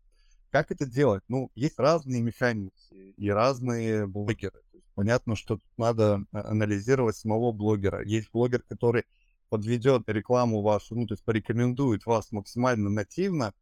Как 0.50 0.72
это 0.72 0.86
делать? 0.88 1.24
Ну, 1.27 1.51
есть 1.53 1.77
разные 1.77 2.22
механики 2.22 2.74
и 3.15 3.29
разные 3.29 4.08
блогеры. 4.08 4.60
Понятно, 4.96 5.36
что 5.36 5.55
тут 5.55 5.63
надо 5.77 6.25
а, 6.31 6.50
анализировать 6.50 7.15
самого 7.15 7.51
блогера. 7.51 8.03
Есть 8.03 8.31
блогер, 8.31 8.63
который 8.63 9.05
подведет 9.50 10.08
рекламу 10.08 10.62
вашу, 10.62 10.96
ну, 10.96 11.08
то 11.08 11.13
есть 11.13 11.24
порекомендует 11.24 12.06
вас 12.06 12.32
максимально 12.32 12.89
нативно, 12.89 13.53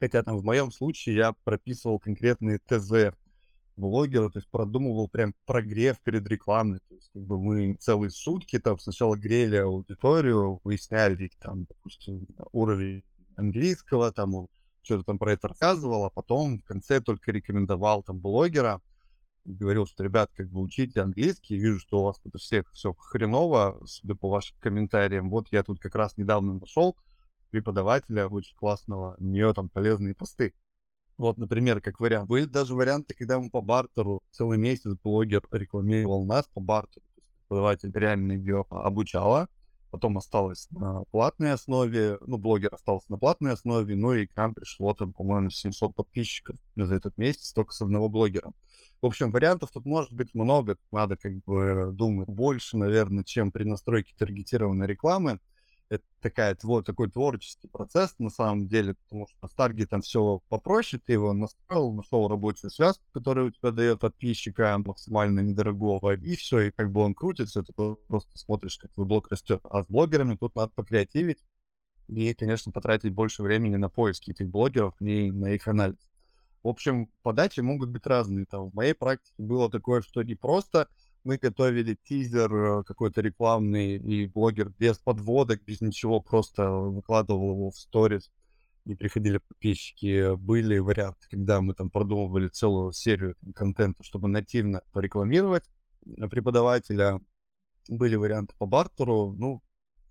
хотя 0.00 0.22
там 0.22 0.38
в 0.38 0.44
моем 0.44 0.70
случае 0.70 1.16
я 1.16 1.34
прописывал 1.44 1.98
конкретные 1.98 2.58
ТЗ 2.58 3.14
блогера, 3.76 4.28
то 4.28 4.38
есть 4.38 4.50
продумывал 4.50 5.08
прям 5.08 5.34
прогрев 5.46 6.00
перед 6.00 6.26
рекламой, 6.28 6.80
то 6.88 6.94
есть 6.94 7.10
как 7.12 7.22
бы 7.22 7.40
мы 7.40 7.74
целые 7.74 8.10
сутки 8.10 8.58
там 8.58 8.78
сначала 8.78 9.16
грели 9.16 9.56
аудиторию, 9.56 10.60
выясняли 10.64 11.30
там, 11.40 11.64
допустим, 11.64 12.26
уровень 12.52 13.04
английского, 13.36 14.12
там 14.12 14.48
что-то 14.82 15.04
там 15.04 15.18
про 15.18 15.32
это 15.32 15.48
рассказывал, 15.48 16.04
а 16.04 16.10
потом 16.10 16.58
в 16.58 16.64
конце 16.64 17.00
только 17.00 17.30
рекомендовал 17.30 18.02
там 18.02 18.18
блогера, 18.18 18.80
говорил, 19.54 19.86
что, 19.86 20.04
ребят, 20.04 20.30
как 20.34 20.48
бы 20.48 20.60
учите 20.60 21.00
английский, 21.00 21.56
вижу, 21.56 21.80
что 21.80 22.00
у 22.00 22.04
вас 22.04 22.18
тут 22.18 22.34
у 22.34 22.38
всех 22.38 22.70
все 22.72 22.92
хреново, 22.92 23.80
судя 23.86 24.14
по 24.14 24.28
вашим 24.28 24.56
комментариям. 24.60 25.30
Вот 25.30 25.48
я 25.50 25.62
тут 25.62 25.80
как 25.80 25.94
раз 25.94 26.16
недавно 26.16 26.54
нашел 26.54 26.96
преподавателя 27.50 28.28
очень 28.28 28.56
классного, 28.56 29.16
у 29.18 29.24
нее 29.24 29.52
там 29.54 29.68
полезные 29.68 30.14
посты. 30.14 30.54
Вот, 31.16 31.36
например, 31.36 31.80
как 31.80 31.98
вариант. 31.98 32.28
Были 32.28 32.44
даже 32.44 32.74
варианты, 32.74 33.14
когда 33.14 33.40
мы 33.40 33.50
по 33.50 33.60
бартеру 33.60 34.22
целый 34.30 34.58
месяц 34.58 34.94
блогер 35.02 35.42
рекламировал 35.50 36.24
нас 36.24 36.46
по 36.46 36.60
бартеру. 36.60 37.04
Преподаватель 37.48 37.90
реально 37.92 38.32
ее 38.32 38.64
обучала, 38.70 39.48
потом 39.90 40.18
осталось 40.18 40.68
на 40.70 41.02
платной 41.10 41.52
основе, 41.52 42.18
ну, 42.20 42.36
блогер 42.36 42.74
остался 42.74 43.10
на 43.10 43.18
платной 43.18 43.52
основе, 43.52 43.96
ну 43.96 44.12
и 44.12 44.26
к 44.26 44.36
нам 44.36 44.54
пришло 44.54 44.94
там, 44.94 45.12
по-моему, 45.12 45.50
700 45.50 45.94
подписчиков 45.94 46.56
за 46.76 46.94
этот 46.94 47.16
месяц 47.16 47.52
только 47.52 47.72
с 47.72 47.80
одного 47.80 48.08
блогера. 48.08 48.52
В 49.00 49.06
общем, 49.06 49.30
вариантов 49.30 49.70
тут 49.72 49.84
может 49.86 50.12
быть 50.12 50.34
много. 50.34 50.76
Надо 50.90 51.16
как 51.16 51.32
бы 51.44 51.90
думать 51.92 52.28
больше, 52.28 52.76
наверное, 52.76 53.24
чем 53.24 53.52
при 53.52 53.64
настройке 53.64 54.14
таргетированной 54.18 54.86
рекламы. 54.86 55.38
Это 55.88 56.04
такая, 56.20 56.56
вот 56.64 56.84
такой 56.84 57.10
творческий 57.10 57.68
процесс 57.68 58.14
на 58.18 58.28
самом 58.28 58.68
деле, 58.68 58.94
потому 58.94 59.26
что 59.26 59.48
с 59.48 59.54
таргетом 59.54 60.02
все 60.02 60.42
попроще, 60.50 61.00
ты 61.02 61.14
его 61.14 61.32
настроил, 61.32 61.92
нашел 61.92 62.28
рабочую 62.28 62.70
связку, 62.70 63.04
которая 63.12 63.46
у 63.46 63.50
тебя 63.50 63.70
дает 63.70 64.00
подписчика 64.00 64.76
максимально 64.84 65.40
недорогого, 65.40 66.14
и 66.14 66.36
все, 66.36 66.60
и 66.60 66.70
как 66.72 66.92
бы 66.92 67.00
он 67.00 67.14
крутится, 67.14 67.62
ты 67.62 67.72
просто 67.72 68.36
смотришь, 68.36 68.76
как 68.76 68.92
твой 68.92 69.06
блог 69.06 69.28
растет. 69.30 69.60
А 69.64 69.82
с 69.82 69.86
блогерами 69.86 70.36
тут 70.36 70.54
надо 70.56 70.72
покреативить 70.74 71.42
и, 72.08 72.34
конечно, 72.34 72.70
потратить 72.70 73.14
больше 73.14 73.42
времени 73.42 73.76
на 73.76 73.88
поиски 73.88 74.32
этих 74.32 74.48
блогеров 74.48 74.94
и 75.00 75.30
на 75.30 75.52
их 75.52 75.68
анализ. 75.68 75.96
В 76.62 76.68
общем, 76.68 77.08
подачи 77.22 77.60
могут 77.60 77.90
быть 77.90 78.06
разные. 78.06 78.46
Там 78.46 78.70
в 78.70 78.74
моей 78.74 78.94
практике 78.94 79.34
было 79.38 79.70
такое, 79.70 80.02
что 80.02 80.22
не 80.22 80.34
просто 80.34 80.88
мы 81.24 81.36
готовили 81.36 81.98
тизер 82.04 82.54
э, 82.54 82.84
какой-то 82.84 83.20
рекламный, 83.20 83.96
и 83.96 84.26
блогер 84.26 84.70
без 84.78 84.98
подводок, 84.98 85.62
без 85.64 85.80
ничего, 85.80 86.20
просто 86.20 86.70
выкладывал 86.70 87.52
его 87.52 87.70
в 87.70 87.76
сторис, 87.76 88.30
и 88.86 88.94
приходили 88.94 89.38
подписчики. 89.38 90.34
Были 90.36 90.78
варианты, 90.78 91.26
когда 91.30 91.60
мы 91.60 91.74
там 91.74 91.90
продумывали 91.90 92.48
целую 92.48 92.92
серию 92.92 93.36
контента, 93.54 94.02
чтобы 94.02 94.28
нативно 94.28 94.82
порекламировать 94.92 95.64
преподавателя. 96.30 97.20
Были 97.88 98.16
варианты 98.16 98.54
по 98.58 98.66
бартеру. 98.66 99.34
Ну, 99.36 99.62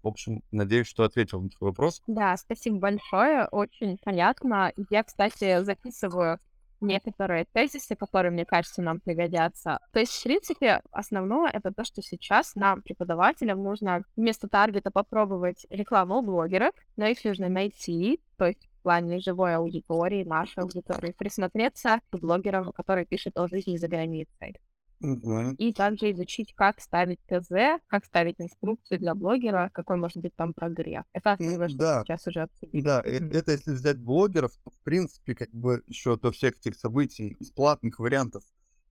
в 0.07 0.11
общем, 0.11 0.41
надеюсь, 0.51 0.87
что 0.87 1.03
ответил 1.03 1.41
на 1.41 1.49
твой 1.49 1.71
вопрос. 1.71 2.01
Да, 2.07 2.35
спасибо 2.37 2.77
большое, 2.77 3.47
очень 3.51 3.97
понятно. 4.03 4.71
Я, 4.89 5.03
кстати, 5.03 5.63
записываю 5.63 6.39
некоторые 6.81 7.45
тезисы, 7.51 7.95
которые, 7.95 8.31
мне 8.31 8.45
кажется, 8.45 8.81
нам 8.81 8.99
пригодятся. 8.99 9.79
То 9.91 9.99
есть, 9.99 10.13
в 10.13 10.23
принципе, 10.23 10.81
основное 10.91 11.49
это 11.49 11.71
то, 11.73 11.83
что 11.83 12.01
сейчас 12.01 12.55
нам, 12.55 12.81
преподавателям, 12.81 13.63
нужно 13.63 14.03
вместо 14.15 14.47
таргета 14.47 14.91
попробовать 14.91 15.65
рекламу 15.69 16.21
блогеров, 16.21 16.73
но 16.95 17.07
их 17.07 17.23
нужно 17.23 17.49
найти, 17.49 18.19
то 18.37 18.45
есть 18.45 18.67
в 18.79 18.83
плане 18.83 19.19
живой 19.19 19.55
аудитории, 19.55 20.23
нашей 20.23 20.63
аудитории, 20.63 21.13
присмотреться 21.17 21.99
к 22.11 22.19
блогерам, 22.19 22.71
которые 22.71 23.05
пишут 23.05 23.37
о 23.37 23.47
жизни 23.47 23.77
за 23.77 23.87
границей. 23.87 24.55
Мгм. 24.99 25.57
И 25.57 25.73
также 25.73 26.11
изучить, 26.11 26.53
как 26.55 26.79
ставить 26.79 27.19
ТЗ, 27.27 27.79
как 27.87 28.05
ставить 28.05 28.35
инструкцию 28.39 28.99
для 28.99 29.15
блогера, 29.15 29.69
какой 29.73 29.97
может 29.97 30.17
быть 30.17 30.35
там 30.35 30.53
прогрев. 30.53 31.03
Это 31.13 31.31
основное, 31.33 31.67
что 31.67 31.77
да, 31.79 32.03
сейчас 32.03 32.27
уже 32.27 32.41
обсудили. 32.41 32.83
да, 32.83 33.01
Мгм. 33.03 33.29
это 33.31 33.51
если 33.51 33.71
взять 33.71 33.97
блогеров, 33.99 34.51
то, 34.63 34.69
в 34.71 34.79
принципе, 34.83 35.35
как 35.35 35.49
бы 35.51 35.83
еще 35.87 36.17
до 36.17 36.31
всех 36.31 36.57
этих 36.57 36.75
событий 36.75 37.29
из 37.39 37.51
платных 37.51 37.99
вариантов 37.99 38.43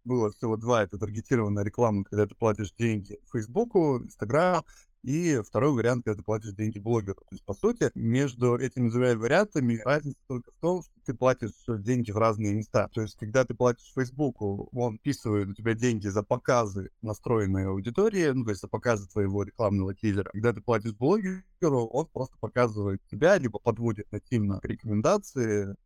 было 0.05 0.31
всего 0.33 0.57
два. 0.57 0.83
Это 0.85 0.99
таргетированная 0.99 1.65
реклама, 1.65 2.05
когда 2.05 2.27
ты 2.27 2.35
платишь 2.35 2.73
деньги 2.73 3.19
Фейсбуку, 3.33 3.99
Инстаграм, 4.03 4.65
и 5.07 5.41
второй 5.41 5.73
вариант, 5.73 6.05
когда 6.05 6.19
ты 6.19 6.25
платишь 6.25 6.53
деньги 6.53 6.81
блогеру. 6.81 7.21
То 7.21 7.29
есть, 7.31 7.45
по 7.45 7.55
сути, 7.55 7.93
между 7.95 8.57
этими 8.57 8.89
двумя 8.91 9.17
вариантами 9.17 9.81
разница 9.85 10.19
только 10.27 10.51
в 10.51 10.57
том, 10.57 10.83
что 10.83 10.93
ты 11.07 11.15
платишь 11.15 11.53
деньги 11.69 12.11
в 12.11 12.19
разные 12.19 12.55
места. 12.55 12.89
То 12.93 13.03
есть, 13.03 13.17
когда 13.17 13.45
ты 13.45 13.55
платишь 13.55 13.93
Фейсбуку, 13.95 14.69
он 14.73 14.99
вписывает 14.99 15.49
у 15.49 15.55
тебя 15.55 15.75
деньги 15.75 16.09
за 16.09 16.25
показы 16.25 16.91
настроенной 17.03 17.69
аудитории, 17.69 18.33
ну, 18.33 18.45
то 18.45 18.51
есть 18.51 18.63
за 18.63 18.69
показы 18.69 19.09
твоего 19.09 19.45
рекламного 19.45 19.95
тизера. 19.95 20.29
Когда 20.33 20.53
ты 20.53 20.61
платишь 20.61 20.95
блогеру, 20.95 21.87
он 21.87 22.07
просто 22.07 22.37
показывает 22.41 23.01
тебя, 23.09 23.39
либо 23.39 23.61
подводит 23.61 24.11
нативно 24.11 24.59
рекомендации 24.65 25.77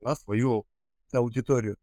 на 0.00 0.16
свою 0.16 0.66
аудиторию. 1.12 1.76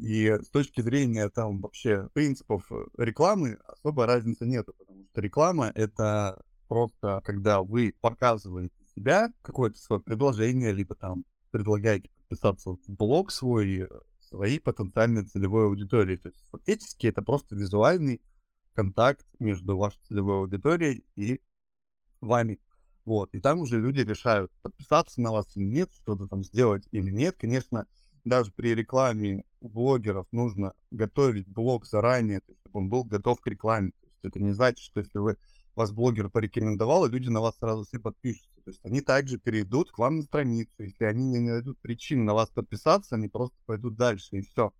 И 0.00 0.38
с 0.40 0.48
точки 0.48 0.80
зрения 0.80 1.28
там 1.28 1.60
вообще 1.60 2.08
принципов 2.14 2.70
э, 2.72 2.84
рекламы 2.96 3.58
особо 3.66 4.06
разницы 4.06 4.46
нету, 4.46 4.74
потому 4.78 5.04
что 5.04 5.20
реклама— 5.20 5.72
это 5.74 6.42
просто 6.68 7.20
когда 7.24 7.62
вы 7.62 7.94
показываете 8.00 8.74
себя, 8.94 9.30
какое-то 9.42 9.78
свое 9.78 10.00
предложение, 10.00 10.72
либо 10.72 10.94
там 10.94 11.24
предлагаете 11.50 12.08
подписаться 12.16 12.70
в 12.70 12.78
блог 12.88 13.30
свой, 13.30 13.80
э, 13.80 13.88
своей 14.20 14.58
потенциальной 14.58 15.24
целевой 15.24 15.66
аудитории. 15.66 16.16
То 16.16 16.28
есть 16.28 16.46
фактически 16.50 17.06
это 17.08 17.20
просто 17.20 17.54
визуальный 17.54 18.22
контакт 18.74 19.26
между 19.38 19.76
вашей 19.76 20.00
целевой 20.08 20.38
аудиторией 20.38 21.04
и 21.16 21.40
вами. 22.20 22.58
Вот, 23.04 23.34
и 23.34 23.40
там 23.40 23.60
уже 23.60 23.80
люди 23.80 24.00
решают, 24.00 24.52
подписаться 24.62 25.20
на 25.20 25.32
вас 25.32 25.56
или 25.56 25.64
нет, 25.64 25.90
что-то 25.92 26.26
там 26.28 26.44
сделать 26.44 26.86
или 26.90 27.10
нет. 27.10 27.36
Конечно, 27.38 27.86
даже 28.24 28.52
при 28.52 28.74
рекламе 28.74 29.44
у 29.60 29.68
блогеров 29.68 30.26
нужно 30.32 30.74
готовить 30.90 31.48
блог 31.48 31.86
заранее, 31.86 32.40
чтобы 32.46 32.78
он 32.80 32.88
был 32.88 33.04
готов 33.04 33.40
к 33.40 33.46
рекламе. 33.46 33.90
То 33.90 34.06
есть 34.06 34.24
это 34.24 34.40
не 34.40 34.52
значит, 34.52 34.84
что 34.84 35.00
если 35.00 35.18
вы 35.18 35.36
вас 35.74 35.92
блогер 35.92 36.28
порекомендовал, 36.30 37.06
и 37.06 37.10
люди 37.10 37.28
на 37.28 37.40
вас 37.40 37.56
сразу 37.58 37.84
все 37.84 37.98
подпишутся. 37.98 38.62
То 38.64 38.70
есть 38.70 38.80
они 38.84 39.00
также 39.00 39.38
перейдут 39.38 39.90
к 39.90 39.98
вам 39.98 40.16
на 40.16 40.22
страницу. 40.22 40.70
Если 40.78 41.04
они 41.04 41.26
не 41.26 41.38
найдут 41.40 41.78
причин 41.80 42.24
на 42.24 42.34
вас 42.34 42.50
подписаться, 42.50 43.16
они 43.16 43.28
просто 43.28 43.56
пойдут 43.66 43.96
дальше, 43.96 44.36
и 44.36 44.42
все. 44.42 44.72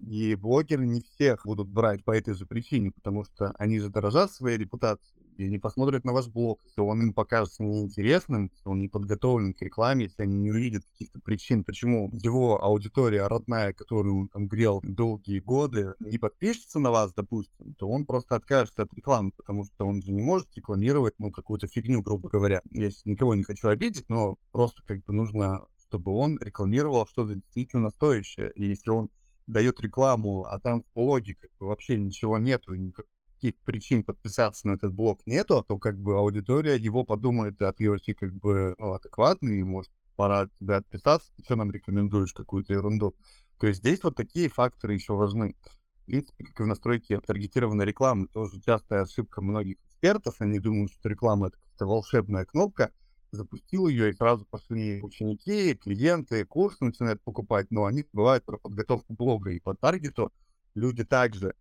И 0.00 0.34
блогеры 0.34 0.86
не 0.86 1.00
всех 1.00 1.46
будут 1.46 1.68
брать 1.68 2.04
по 2.04 2.10
этой 2.10 2.34
же 2.34 2.46
причине, 2.46 2.90
потому 2.90 3.24
что 3.24 3.52
они 3.58 3.78
же 3.78 3.88
дорожат 3.88 4.30
своей 4.32 4.58
репутацией 4.58 5.25
и 5.36 5.44
они 5.44 5.58
посмотрят 5.58 6.04
на 6.04 6.12
ваш 6.12 6.28
блог. 6.28 6.60
Если 6.64 6.80
он 6.80 7.02
им 7.02 7.12
покажется 7.12 7.62
неинтересным, 7.62 8.50
если 8.52 8.68
он 8.68 8.80
не 8.80 8.88
подготовлен 8.88 9.52
к 9.54 9.62
рекламе, 9.62 10.04
если 10.04 10.22
они 10.22 10.36
не 10.38 10.50
увидят 10.50 10.84
каких-то 10.84 11.20
причин, 11.20 11.64
почему 11.64 12.10
его 12.12 12.62
аудитория 12.62 13.26
родная, 13.26 13.72
которую 13.72 14.20
он 14.20 14.28
там 14.28 14.48
грел 14.48 14.80
долгие 14.82 15.40
годы, 15.40 15.94
не 16.00 16.18
подпишется 16.18 16.78
на 16.78 16.90
вас, 16.90 17.12
допустим, 17.14 17.74
то 17.74 17.88
он 17.88 18.06
просто 18.06 18.36
откажется 18.36 18.82
от 18.82 18.94
рекламы, 18.94 19.32
потому 19.32 19.64
что 19.64 19.86
он 19.86 20.02
же 20.02 20.12
не 20.12 20.22
может 20.22 20.48
рекламировать, 20.54 21.14
ну, 21.18 21.30
какую-то 21.30 21.66
фигню, 21.66 22.02
грубо 22.02 22.28
говоря. 22.28 22.62
Я 22.70 22.90
никого 23.04 23.34
не 23.34 23.42
хочу 23.42 23.68
обидеть, 23.68 24.08
но 24.08 24.36
просто 24.52 24.82
как 24.84 25.04
бы 25.04 25.12
нужно, 25.12 25.66
чтобы 25.88 26.12
он 26.12 26.38
рекламировал 26.40 27.06
что-то 27.06 27.34
действительно 27.34 27.90
стоящее. 27.90 28.52
И 28.54 28.66
если 28.66 28.90
он 28.90 29.10
дает 29.46 29.80
рекламу, 29.80 30.44
а 30.44 30.58
там 30.58 30.82
в 30.94 31.20
бы 31.20 31.20
вообще 31.60 31.96
ничего 31.98 32.38
нету, 32.38 32.74
никак, 32.74 33.06
никаких 33.36 33.60
причин 33.62 34.02
подписаться 34.02 34.66
на 34.68 34.72
этот 34.72 34.92
блог 34.92 35.20
нету, 35.26 35.64
то 35.66 35.78
как 35.78 35.98
бы 35.98 36.16
аудитория 36.16 36.76
его 36.76 37.04
подумает, 37.04 37.60
а 37.62 37.72
ты 37.72 37.90
вообще 37.90 38.14
как 38.14 38.34
бы 38.34 38.74
ну, 38.78 38.94
адекватный, 38.94 39.62
может, 39.62 39.90
пора 40.16 40.48
тебе 40.58 40.76
отписаться, 40.76 41.30
что 41.44 41.56
нам 41.56 41.70
рекомендуешь 41.70 42.32
какую-то 42.32 42.72
ерунду. 42.72 43.14
То 43.58 43.66
есть 43.66 43.80
здесь 43.80 44.02
вот 44.02 44.16
такие 44.16 44.48
факторы 44.48 44.94
еще 44.94 45.14
важны. 45.14 45.54
В 46.02 46.06
принципе, 46.06 46.44
как 46.44 46.60
и 46.60 46.62
в 46.62 46.66
настройке 46.66 47.20
таргетированной 47.20 47.84
рекламы, 47.84 48.28
тоже 48.28 48.60
частая 48.60 49.02
ошибка 49.02 49.42
многих 49.42 49.76
экспертов, 49.86 50.36
они 50.38 50.60
думают, 50.60 50.92
что 50.92 51.08
реклама— 51.08 51.46
это 51.48 51.58
какая-то 51.58 51.86
волшебная 51.86 52.44
кнопка, 52.44 52.92
запустил 53.32 53.88
ее, 53.88 54.10
и 54.10 54.14
сразу 54.14 54.46
пошли 54.46 55.02
ученики, 55.02 55.74
клиенты, 55.74 56.44
курсы 56.44 56.84
начинают 56.84 57.20
покупать, 57.22 57.70
но 57.70 57.86
они 57.86 58.04
забывают 58.12 58.44
про 58.44 58.56
подготовку 58.56 59.14
блога, 59.14 59.50
и 59.50 59.58
по 59.58 59.74
таргету 59.74 60.32
люди 60.74 61.04
также 61.04 61.54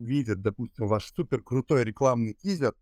видят, 0.00 0.42
допустим, 0.42 0.86
ваш 0.86 1.12
супер 1.14 1.42
крутой 1.42 1.84
рекламный 1.84 2.34
тизер, 2.34 2.74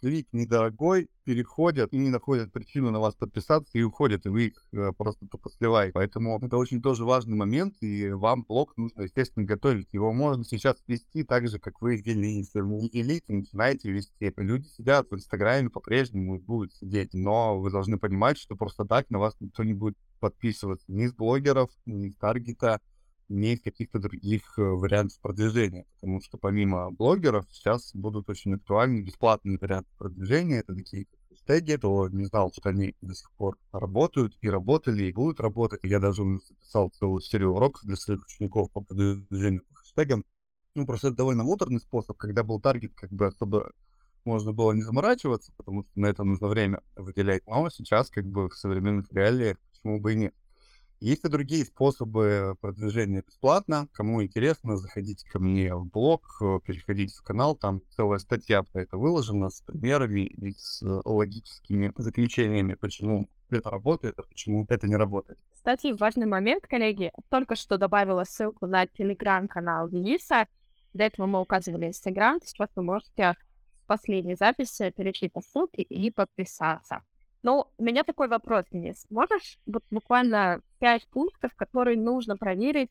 клик 0.00 0.28
недорогой, 0.32 1.08
переходят 1.24 1.92
и 1.92 1.96
не 1.96 2.10
находят 2.10 2.52
причину 2.52 2.90
на 2.90 3.00
вас 3.00 3.14
подписаться 3.14 3.78
и 3.78 3.82
уходят, 3.82 4.26
и 4.26 4.28
вы 4.28 4.46
их 4.48 4.68
э, 4.72 4.92
просто 4.96 5.26
только 5.26 5.48
сливаете. 5.50 5.92
Поэтому 5.94 6.38
это 6.42 6.58
очень 6.58 6.82
тоже 6.82 7.04
важный 7.04 7.36
момент, 7.36 7.76
и 7.80 8.10
вам 8.10 8.44
блог 8.44 8.76
нужно, 8.76 9.02
естественно, 9.02 9.46
готовить. 9.46 9.88
Его 9.92 10.12
можно 10.12 10.44
сейчас 10.44 10.76
вести 10.86 11.24
так 11.24 11.48
же, 11.48 11.58
как 11.58 11.80
вы 11.80 11.96
вели. 11.96 12.44
Велите, 12.52 13.32
начинаете 13.32 13.90
вести. 13.90 14.32
Люди 14.36 14.66
сидят 14.68 15.10
в 15.10 15.14
Инстаграме 15.14 15.70
по-прежнему 15.70 16.38
будут 16.38 16.74
сидеть, 16.74 17.14
но 17.14 17.58
вы 17.58 17.70
должны 17.70 17.98
понимать, 17.98 18.36
что 18.36 18.56
просто 18.56 18.84
так 18.84 19.08
на 19.08 19.18
вас 19.18 19.34
никто 19.40 19.64
не 19.64 19.72
будет 19.72 19.96
подписываться 20.20 20.84
ни 20.92 21.06
с 21.06 21.14
блогеров, 21.14 21.70
ни 21.86 22.10
с 22.10 22.16
таргета, 22.16 22.80
не 23.28 23.56
каких-то 23.56 23.98
других 23.98 24.58
э, 24.58 24.62
вариантов 24.62 25.18
продвижения, 25.20 25.86
потому 25.94 26.20
что 26.20 26.38
помимо 26.38 26.90
блогеров 26.90 27.46
сейчас 27.50 27.94
будут 27.94 28.28
очень 28.28 28.54
актуальны 28.54 29.02
бесплатные 29.02 29.58
варианты 29.58 29.90
продвижения, 29.98 30.60
это 30.60 30.74
такие 30.74 31.06
хэштеги, 31.30 31.76
то 31.76 32.08
не 32.08 32.24
знал, 32.26 32.52
что 32.52 32.68
они 32.68 32.94
до 33.00 33.14
сих 33.14 33.30
пор 33.32 33.58
работают 33.72 34.36
и 34.40 34.48
работали, 34.48 35.04
и 35.04 35.12
будут 35.12 35.40
работать. 35.40 35.80
Я 35.82 36.00
даже 36.00 36.22
записал 36.22 36.90
целую 36.90 37.20
серию 37.20 37.54
уроков 37.54 37.82
для 37.84 37.96
своих 37.96 38.24
учеников 38.24 38.70
по 38.72 38.80
продвижению 38.80 39.62
по 39.68 39.74
хэштегам. 39.76 40.24
Ну, 40.74 40.86
просто 40.86 41.08
это 41.08 41.18
довольно 41.18 41.44
муторный 41.44 41.80
способ, 41.80 42.16
когда 42.16 42.42
был 42.42 42.60
таргет, 42.60 42.94
как 42.94 43.10
бы 43.12 43.26
особо 43.26 43.72
можно 44.24 44.52
было 44.52 44.72
не 44.72 44.82
заморачиваться, 44.82 45.52
потому 45.56 45.84
что 45.84 45.90
на 45.94 46.06
это 46.06 46.24
нужно 46.24 46.48
время 46.48 46.80
выделять. 46.96 47.46
Но 47.46 47.68
сейчас, 47.70 48.10
как 48.10 48.26
бы, 48.26 48.48
в 48.48 48.54
современных 48.54 49.12
реалиях, 49.12 49.58
почему 49.70 50.00
бы 50.00 50.12
и 50.12 50.16
нет. 50.16 50.34
Есть 51.04 51.22
и 51.26 51.28
другие 51.28 51.66
способы 51.66 52.56
продвижения 52.62 53.20
бесплатно. 53.20 53.88
Кому 53.92 54.22
интересно, 54.22 54.78
заходите 54.78 55.28
ко 55.28 55.38
мне 55.38 55.74
в 55.74 55.84
блог, 55.84 56.22
э, 56.40 56.60
переходите 56.64 57.14
в 57.14 57.22
канал, 57.22 57.54
там 57.54 57.82
целая 57.94 58.18
статья 58.18 58.62
про 58.62 58.80
это 58.80 58.96
выложена 58.96 59.50
с 59.50 59.60
примерами 59.60 60.22
и 60.22 60.54
с 60.56 60.80
логическими 61.04 61.92
заключениями, 61.98 62.72
почему 62.72 63.28
это 63.50 63.68
работает, 63.68 64.18
а 64.18 64.22
почему 64.22 64.64
это 64.66 64.88
не 64.88 64.96
работает. 64.96 65.38
Кстати, 65.52 65.92
важный 65.92 66.24
момент, 66.24 66.66
коллеги. 66.66 67.12
Только 67.28 67.54
что 67.54 67.76
добавила 67.76 68.24
ссылку 68.24 68.66
на 68.66 68.86
телеграм-канал 68.86 69.90
Дениса. 69.90 70.46
До 70.94 71.04
этого 71.04 71.26
мы 71.26 71.38
указывали 71.42 71.88
Инстаграм. 71.88 72.40
Сейчас 72.42 72.70
вы 72.76 72.82
можете 72.82 73.34
в 73.82 73.86
последней 73.86 74.36
записи 74.36 74.88
перейти 74.96 75.28
по 75.28 75.42
ссылке 75.42 75.82
и 75.82 76.10
подписаться. 76.10 77.02
Ну, 77.44 77.66
у 77.76 77.84
меня 77.84 78.04
такой 78.04 78.28
вопрос, 78.28 78.64
Денис. 78.72 79.04
Можешь 79.10 79.58
вот 79.66 79.84
буквально 79.90 80.62
пять 80.78 81.06
пунктов, 81.08 81.54
которые 81.56 82.00
нужно 82.00 82.38
проверить 82.38 82.90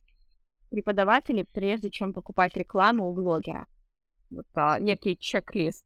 преподавателей, 0.69 1.43
прежде 1.43 1.89
чем 1.89 2.13
покупать 2.13 2.55
рекламу 2.55 3.09
у 3.09 3.15
блогера? 3.15 3.65
Вот 4.29 4.45
а, 4.53 4.77
некий 4.77 5.17
чек-лист. 5.17 5.83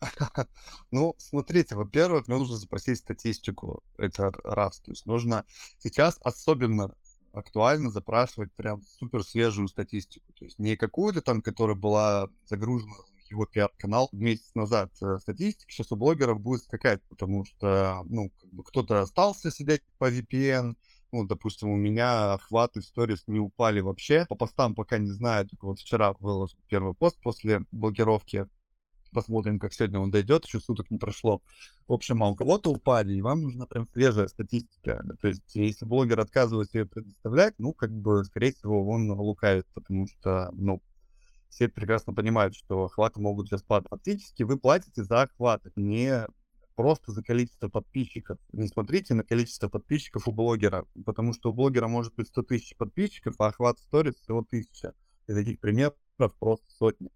Ну, 0.92 1.16
смотрите, 1.18 1.74
во-первых, 1.74 2.28
нужно 2.28 2.56
запросить 2.56 2.98
статистику. 2.98 3.82
Это 3.96 4.30
раз. 4.44 4.78
То 4.78 4.92
есть 4.92 5.04
нужно 5.04 5.44
сейчас 5.78 6.20
особенно 6.22 6.94
актуально 7.32 7.90
запрашивать 7.90 8.52
прям 8.52 8.80
супер 8.82 9.24
свежую 9.24 9.66
статистику. 9.66 10.32
То 10.34 10.44
есть 10.44 10.60
не 10.60 10.76
какую-то 10.76 11.20
там, 11.20 11.42
которая 11.42 11.74
была 11.74 12.28
загружена 12.44 12.94
его 13.30 13.46
пиар-канал 13.46 14.08
месяц 14.12 14.54
назад 14.54 14.90
э, 15.02 15.18
статистика 15.20 15.70
сейчас 15.70 15.92
у 15.92 15.96
блогеров 15.96 16.40
будет 16.40 16.62
скакать, 16.62 17.00
потому 17.08 17.44
что, 17.44 18.02
ну, 18.06 18.30
как 18.40 18.50
бы 18.50 18.64
кто-то 18.64 19.00
остался 19.00 19.50
сидеть 19.50 19.82
по 19.98 20.10
VPN, 20.10 20.74
ну, 21.12 21.26
допустим, 21.26 21.70
у 21.70 21.76
меня 21.76 22.34
охваты 22.34 22.80
в 22.80 22.84
сторис 22.84 23.24
не 23.26 23.40
упали 23.40 23.80
вообще. 23.80 24.26
По 24.28 24.34
постам 24.34 24.74
пока 24.74 24.98
не 24.98 25.10
знаю, 25.10 25.48
только 25.48 25.66
вот 25.66 25.78
вчера 25.78 26.14
выложил 26.20 26.58
первый 26.68 26.94
пост 26.94 27.16
после 27.22 27.62
блокировки. 27.72 28.46
Посмотрим, 29.10 29.58
как 29.58 29.72
сегодня 29.72 30.00
он 30.00 30.10
дойдет, 30.10 30.44
еще 30.44 30.60
суток 30.60 30.90
не 30.90 30.98
прошло. 30.98 31.40
В 31.86 31.94
общем, 31.94 32.22
а 32.22 32.28
у 32.28 32.34
кого-то 32.34 32.70
упали, 32.70 33.14
и 33.14 33.22
вам 33.22 33.40
нужна 33.40 33.64
прям 33.64 33.88
свежая 33.88 34.28
статистика. 34.28 35.02
То 35.22 35.28
есть, 35.28 35.54
если 35.54 35.86
блогер 35.86 36.20
отказывается 36.20 36.78
ее 36.78 36.84
предоставлять, 36.86 37.54
ну, 37.56 37.72
как 37.72 37.90
бы, 37.90 38.22
скорее 38.24 38.52
всего, 38.52 38.86
он 38.86 39.10
лукавит, 39.10 39.66
потому 39.72 40.06
что, 40.08 40.50
ну, 40.52 40.82
все 41.48 41.68
прекрасно 41.68 42.12
понимают, 42.14 42.54
что 42.54 42.84
охваты 42.84 43.20
могут 43.20 43.52
распадать. 43.52 43.88
Фактически 43.90 44.42
вы 44.42 44.58
платите 44.58 45.02
за 45.02 45.22
охваты, 45.22 45.72
не 45.76 46.26
просто 46.76 47.10
за 47.10 47.22
количество 47.22 47.68
подписчиков. 47.68 48.38
Не 48.52 48.68
смотрите 48.68 49.14
на 49.14 49.24
количество 49.24 49.68
подписчиков 49.68 50.28
у 50.28 50.32
блогера, 50.32 50.86
потому 51.04 51.32
что 51.32 51.50
у 51.50 51.52
блогера 51.52 51.88
может 51.88 52.14
быть 52.14 52.28
100 52.28 52.42
тысяч 52.44 52.76
подписчиков, 52.76 53.34
а 53.40 53.48
охват 53.48 53.78
сторис 53.80 54.14
всего 54.14 54.44
тысяча. 54.48 54.94
И 55.26 55.34
таких 55.34 55.58
примеров 55.58 55.94
просто 56.38 56.70
сотни. 56.70 57.10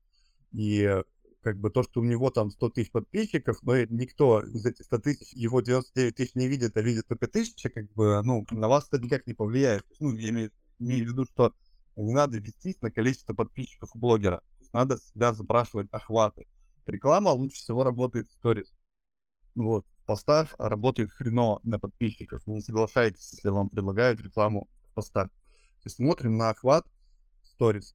И 0.50 1.02
как 1.42 1.58
бы 1.58 1.70
то, 1.70 1.82
что 1.82 2.00
у 2.00 2.04
него 2.04 2.30
там 2.30 2.50
100 2.50 2.70
тысяч 2.70 2.90
подписчиков, 2.90 3.58
но 3.62 3.76
никто 3.84 4.40
из 4.40 4.64
этих 4.64 4.84
100 4.86 4.98
тысяч, 4.98 5.32
его 5.32 5.60
99 5.60 6.14
тысяч 6.14 6.34
не 6.34 6.48
видит, 6.48 6.76
а 6.76 6.82
видит 6.82 7.06
только 7.06 7.26
тысяча, 7.26 7.68
как 7.68 7.92
бы, 7.92 8.20
ну, 8.24 8.44
на 8.50 8.68
вас 8.68 8.88
это 8.90 9.02
никак 9.02 9.26
не 9.26 9.34
повлияет. 9.34 9.84
Ну, 10.00 10.14
я 10.16 10.30
имею, 10.30 10.50
имею 10.78 11.06
в 11.06 11.08
виду, 11.10 11.24
что 11.24 11.52
не 11.96 12.12
надо 12.12 12.38
вестись 12.38 12.80
на 12.80 12.90
количество 12.90 13.34
подписчиков 13.34 13.90
у 13.94 13.98
блогера. 13.98 14.42
Надо 14.72 14.96
всегда 14.96 15.34
запрашивать 15.34 15.88
охваты. 15.90 16.46
Реклама 16.86 17.30
лучше 17.30 17.56
всего 17.56 17.84
работает 17.84 18.28
в 18.28 18.32
сторис. 18.32 18.72
Вот. 19.54 19.86
Поставь, 20.06 20.52
а 20.58 20.68
работает 20.68 21.12
хреново 21.12 21.60
на 21.62 21.78
подписчиков. 21.78 22.46
Не 22.46 22.60
соглашайтесь, 22.60 23.32
если 23.32 23.50
вам 23.50 23.68
предлагают 23.68 24.20
рекламу 24.20 24.68
поставь. 24.94 25.28
То 25.28 25.86
есть 25.86 25.96
смотрим 25.96 26.36
на 26.36 26.50
охват 26.50 26.86
сторис. 27.42 27.94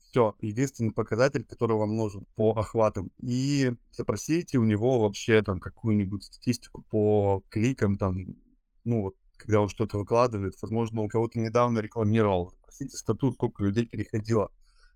Все, 0.00 0.34
единственный 0.40 0.92
показатель, 0.92 1.44
который 1.44 1.76
вам 1.76 1.96
нужен 1.96 2.26
по 2.36 2.52
охватам. 2.52 3.10
И 3.20 3.72
запросите 3.90 4.58
у 4.58 4.64
него 4.64 5.00
вообще 5.00 5.42
там 5.42 5.60
какую-нибудь 5.60 6.24
статистику 6.24 6.84
по 6.90 7.42
кликам, 7.50 7.98
там, 7.98 8.26
ну 8.84 9.02
вот, 9.02 9.14
когда 9.36 9.60
он 9.60 9.68
что-то 9.68 9.98
выкладывает. 9.98 10.54
Возможно, 10.60 11.02
у 11.02 11.08
кого-то 11.08 11.38
недавно 11.38 11.80
рекламировал 11.80 12.54
спросите 12.74 12.96
статут, 12.96 13.34
сколько 13.34 13.62
людей 13.62 13.86
переходило. 13.86 14.50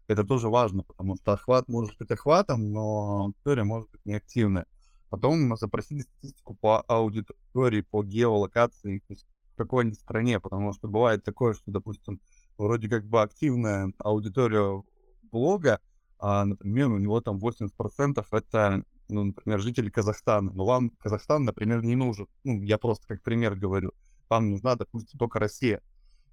Это 0.09 0.24
тоже 0.24 0.48
важно, 0.48 0.83
потому 0.83 1.16
что 1.16 1.33
охват 1.33 1.68
может 1.68 1.96
быть 1.98 2.11
охватом, 2.11 2.72
но 2.72 3.24
аудитория 3.24 3.64
может 3.64 3.90
быть 3.90 4.01
неактивная. 4.05 4.66
Потом 5.11 5.57
запросили 5.57 6.01
статистику 6.01 6.55
по 6.55 6.81
аудитории, 6.83 7.83
по 7.83 8.03
геолокации, 8.03 8.98
то 9.01 9.12
есть 9.12 9.27
в 9.55 9.57
какой-нибудь 9.57 9.98
стране, 9.98 10.40
потому 10.40 10.72
что 10.72 10.88
бывает 10.88 11.24
такое, 11.24 11.55
что, 11.55 11.70
допустим, 11.70 12.20
вроде 12.57 12.88
как 12.88 13.07
бы 13.07 13.22
активная 13.22 13.92
аудитория 13.98 14.83
блога, 15.31 15.81
а, 16.18 16.44
например, 16.44 16.88
у 16.88 16.98
него 16.98 17.20
там 17.20 17.38
80% 17.38 18.27
это, 18.33 18.83
ну, 19.09 19.24
например, 19.24 19.61
жители 19.61 19.88
Казахстана. 19.88 20.51
Но 20.53 20.64
вам 20.64 20.90
Казахстан, 20.98 21.44
например, 21.44 21.83
не 21.83 21.96
нужен. 21.96 22.27
Ну, 22.44 22.62
я 22.62 22.79
просто 22.79 23.07
как 23.07 23.22
пример 23.22 23.55
говорю. 23.55 23.92
Вам 24.29 24.51
нужна, 24.51 24.77
допустим, 24.77 25.19
только 25.19 25.38
Россия 25.38 25.83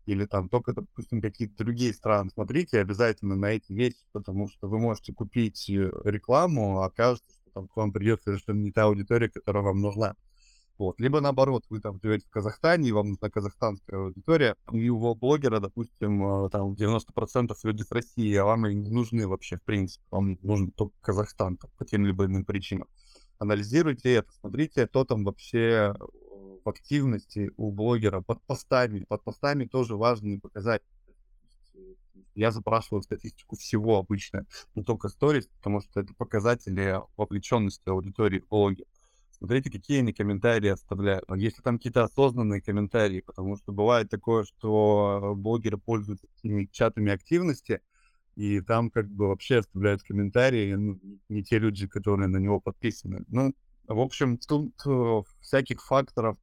или 0.05 0.25
там 0.25 0.49
только, 0.49 0.73
допустим, 0.73 1.21
какие-то 1.21 1.58
другие 1.58 1.93
страны, 1.93 2.29
смотрите 2.29 2.79
обязательно 2.79 3.36
на 3.36 3.47
эти 3.47 3.73
вещи, 3.73 4.05
потому 4.12 4.47
что 4.47 4.67
вы 4.67 4.79
можете 4.79 5.13
купить 5.13 5.69
э, 5.69 5.91
рекламу, 6.03 6.79
а 6.79 6.86
окажется, 6.86 7.29
что 7.41 7.51
там 7.51 7.67
к 7.67 7.75
вам 7.75 7.91
придет 7.91 8.21
совершенно 8.21 8.62
не 8.62 8.71
та 8.71 8.84
аудитория, 8.84 9.29
которая 9.29 9.63
вам 9.63 9.81
нужна. 9.81 10.15
Вот. 10.77 10.99
Либо 10.99 11.21
наоборот, 11.21 11.63
вы 11.69 11.79
там 11.79 11.99
живете 12.03 12.27
в 12.27 12.29
Казахстане, 12.29 12.89
и 12.89 12.91
вам 12.91 13.10
нужна 13.10 13.29
казахстанская 13.29 13.97
аудитория, 13.99 14.55
у 14.69 15.15
блогера, 15.15 15.60
допустим, 15.60 16.45
э, 16.45 16.49
там 16.49 16.73
90% 16.73 17.55
люди 17.63 17.81
с 17.81 17.91
России, 17.91 18.36
а 18.36 18.45
вам 18.45 18.67
и 18.67 18.75
не 18.75 18.89
нужны 18.89 19.27
вообще, 19.27 19.58
в 19.58 19.63
принципе. 19.63 20.05
Вам 20.12 20.38
нужен 20.41 20.71
только 20.71 20.93
Казахстан 21.01 21.58
там, 21.58 21.71
по 21.77 21.86
тем 21.86 22.05
либо 22.05 22.25
иным 22.25 22.45
причинам. 22.45 22.88
Анализируйте 23.39 24.13
это, 24.15 24.31
смотрите, 24.39 24.88
кто 24.88 25.03
там 25.03 25.23
вообще 25.23 25.93
активности 26.67 27.51
у 27.58 27.71
блогера 27.71 28.21
под 28.21 28.41
постами. 28.43 29.06
Под 29.08 29.23
постами 29.23 29.65
тоже 29.65 29.95
важный 29.95 30.39
показатель. 30.39 30.86
Я 32.34 32.51
запрашиваю 32.51 33.01
статистику 33.01 33.56
всего 33.56 33.97
обычно, 33.97 34.45
не 34.75 34.84
только 34.84 35.08
сторис, 35.08 35.47
потому 35.47 35.82
что 35.82 36.01
это 36.01 36.13
показатели 36.13 36.99
вовлеченности 37.15 37.88
аудитории 37.88 38.39
в 38.39 38.49
блоге. 38.49 38.86
Смотрите, 39.38 39.69
какие 39.69 39.99
они 39.99 40.13
комментарии 40.13 40.69
оставляют. 40.69 41.25
Если 41.36 41.62
там 41.62 41.78
какие-то 41.78 42.04
осознанные 42.04 42.62
комментарии, 42.62 43.21
потому 43.21 43.58
что 43.58 43.71
бывает 43.71 44.10
такое, 44.10 44.43
что 44.43 45.34
блогеры 45.36 45.78
пользуются 45.78 46.28
чатами 46.71 47.12
активности, 47.12 47.82
и 48.36 48.60
там 48.62 48.89
как 48.89 49.10
бы 49.10 49.28
вообще 49.28 49.60
оставляют 49.60 50.04
комментарии 50.04 50.73
ну, 50.73 50.99
не 51.30 51.43
те 51.43 51.58
люди, 51.58 51.88
которые 51.88 52.28
на 52.28 52.38
него 52.38 52.60
подписаны. 52.60 53.23
Ну, 53.28 53.54
в 53.88 53.99
общем, 53.99 54.38
тут 54.38 54.73
э, 54.86 55.21
всяких 55.41 55.82
факторов 55.84 56.38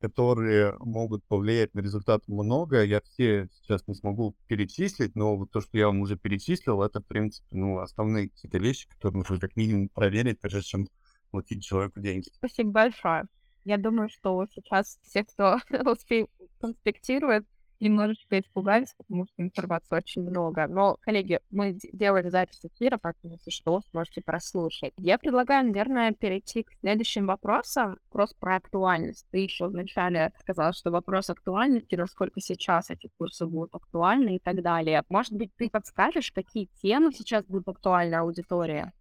которые 0.00 0.76
могут 0.78 1.24
повлиять 1.24 1.74
на 1.74 1.80
результат 1.80 2.26
много. 2.28 2.82
Я 2.82 3.00
все 3.00 3.48
сейчас 3.52 3.86
не 3.86 3.94
смогу 3.94 4.36
перечислить, 4.46 5.14
но 5.14 5.36
вот 5.36 5.50
то, 5.50 5.60
что 5.60 5.76
я 5.76 5.86
вам 5.86 6.00
уже 6.00 6.16
перечислил, 6.16 6.82
это, 6.82 7.00
в 7.00 7.06
принципе, 7.06 7.56
ну, 7.56 7.78
основные 7.78 8.28
какие-то 8.28 8.58
вещи, 8.58 8.88
которые 8.88 9.18
нужно 9.18 9.38
как 9.38 9.56
минимум 9.56 9.88
проверить, 9.88 10.40
прежде 10.40 10.62
чем 10.62 10.88
платить 11.30 11.64
человеку 11.64 12.00
деньги. 12.00 12.28
Спасибо 12.34 12.70
большое. 12.70 13.24
Я 13.64 13.76
думаю, 13.76 14.08
что 14.08 14.46
сейчас 14.46 14.98
все, 15.02 15.24
кто 15.24 15.58
конспектирует, 16.60 17.46
немножечко 17.80 18.40
испугались, 18.40 18.94
потому 18.96 19.26
что 19.26 19.42
информации 19.42 19.96
очень 19.96 20.22
много. 20.22 20.66
Но, 20.66 20.96
коллеги, 21.00 21.40
мы 21.50 21.76
делали 21.92 22.28
запись 22.28 22.60
эфира, 22.64 22.98
поэтому, 23.00 23.34
если 23.34 23.50
что, 23.50 23.80
сможете 23.90 24.20
прослушать. 24.22 24.92
Я 24.98 25.18
предлагаю, 25.18 25.66
наверное, 25.66 26.12
перейти 26.12 26.62
к 26.62 26.72
следующим 26.80 27.26
вопросам. 27.26 27.98
Вопрос 28.10 28.34
про 28.34 28.56
актуальность. 28.56 29.26
Ты 29.30 29.38
еще 29.38 29.68
вначале 29.68 30.32
сказала, 30.40 30.72
что 30.72 30.90
вопрос 30.90 31.30
актуальности, 31.30 31.94
насколько 31.94 32.40
сейчас 32.40 32.90
эти 32.90 33.10
курсы 33.18 33.46
будут 33.46 33.74
актуальны 33.74 34.36
и 34.36 34.38
так 34.38 34.62
далее. 34.62 35.02
Может 35.08 35.32
быть, 35.32 35.54
ты 35.56 35.70
подскажешь, 35.70 36.32
какие 36.32 36.68
темы 36.82 37.12
сейчас 37.12 37.44
будут 37.46 37.68
актуальны 37.68 38.14
аудитории? 38.14 38.92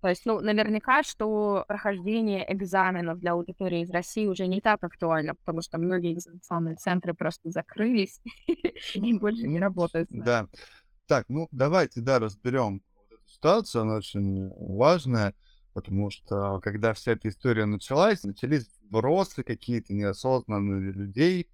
То 0.00 0.08
есть, 0.08 0.26
ну, 0.26 0.40
наверняка, 0.40 1.02
что 1.02 1.64
прохождение 1.68 2.44
экзаменов 2.52 3.18
для 3.18 3.32
аудитории 3.32 3.82
из 3.82 3.90
России 3.90 4.26
уже 4.26 4.46
не 4.46 4.60
так 4.60 4.84
актуально, 4.84 5.34
потому 5.34 5.62
что 5.62 5.78
многие 5.78 6.12
экзаменационные 6.14 6.76
центры 6.76 7.14
просто 7.14 7.50
закрылись 7.50 8.20
и 8.94 9.18
больше 9.18 9.46
не 9.46 9.58
работают. 9.58 10.08
Да. 10.10 10.46
Так, 11.06 11.26
ну, 11.28 11.48
давайте, 11.50 12.00
да, 12.00 12.18
разберем 12.18 12.82
эту 13.10 13.20
ситуацию, 13.26 13.82
она 13.82 13.96
очень 13.96 14.50
важная, 14.56 15.34
потому 15.72 16.10
что 16.10 16.60
когда 16.60 16.92
вся 16.92 17.12
эта 17.12 17.28
история 17.28 17.64
началась, 17.64 18.24
начались 18.24 18.68
вбросы 18.82 19.42
какие-то 19.42 19.94
неосознанные 19.94 20.92
людей, 20.92 21.48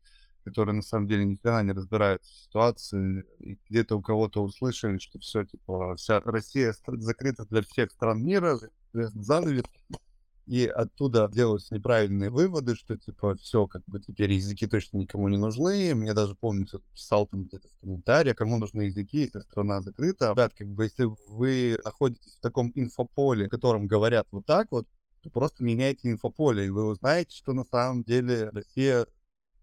которые 0.45 0.75
на 0.75 0.83
самом 0.83 1.09
деле 1.09 1.25
никогда 1.25 1.63
не 1.63 1.73
разбираются 1.73 2.33
в 2.33 2.37
ситуации, 2.37 3.25
и 3.39 3.59
где-то 3.69 3.97
у 3.97 4.03
кого-то 4.03 4.43
услышали, 4.43 4.99
что 4.99 5.19
все, 5.19 5.45
типа, 5.45 5.97
вся 5.97 6.21
Россия 6.21 6.75
закрыта 6.87 7.47
для 7.47 7.63
всех 7.63 7.91
стран 7.91 8.23
мира, 8.25 8.59
занавес, 8.93 9.65
и 10.47 10.67
оттуда 10.67 11.31
делаются 11.33 11.75
неправильные 11.75 12.31
выводы, 12.31 12.75
что, 12.75 12.97
типа, 12.97 13.37
все, 13.37 13.67
как 13.67 13.83
бы 13.87 14.01
теперь 14.01 14.33
языки 14.33 14.67
точно 14.67 14.99
никому 14.99 15.29
не 15.29 15.39
нужны. 15.39 15.95
Мне 15.95 16.15
даже, 16.15 16.35
помню, 16.35 16.67
кто 16.67 16.81
писал 16.93 17.27
там 17.27 17.45
где-то 17.45 17.69
в 17.69 17.81
комментариях, 17.81 18.37
кому 18.37 18.59
нужны 18.59 18.83
языки, 18.83 19.19
если 19.19 19.41
страна 19.41 19.81
закрыта. 19.83 20.31
Ребят, 20.31 20.53
как 20.55 20.69
бы, 20.69 20.85
если 20.85 21.09
вы 21.29 21.79
находитесь 21.85 22.35
в 22.35 22.41
таком 22.41 22.73
инфополе, 22.75 23.47
в 23.47 23.51
котором 23.51 23.87
говорят 23.87 24.27
вот 24.33 24.45
так 24.45 24.67
вот, 24.73 24.89
то 25.23 25.31
просто 25.31 25.63
меняйте 25.63 26.11
инфополе, 26.11 26.67
и 26.67 26.71
вы 26.71 26.87
узнаете, 26.87 27.37
что 27.37 27.53
на 27.53 27.65
самом 27.65 28.03
деле 28.03 28.51
Россия 28.51 29.07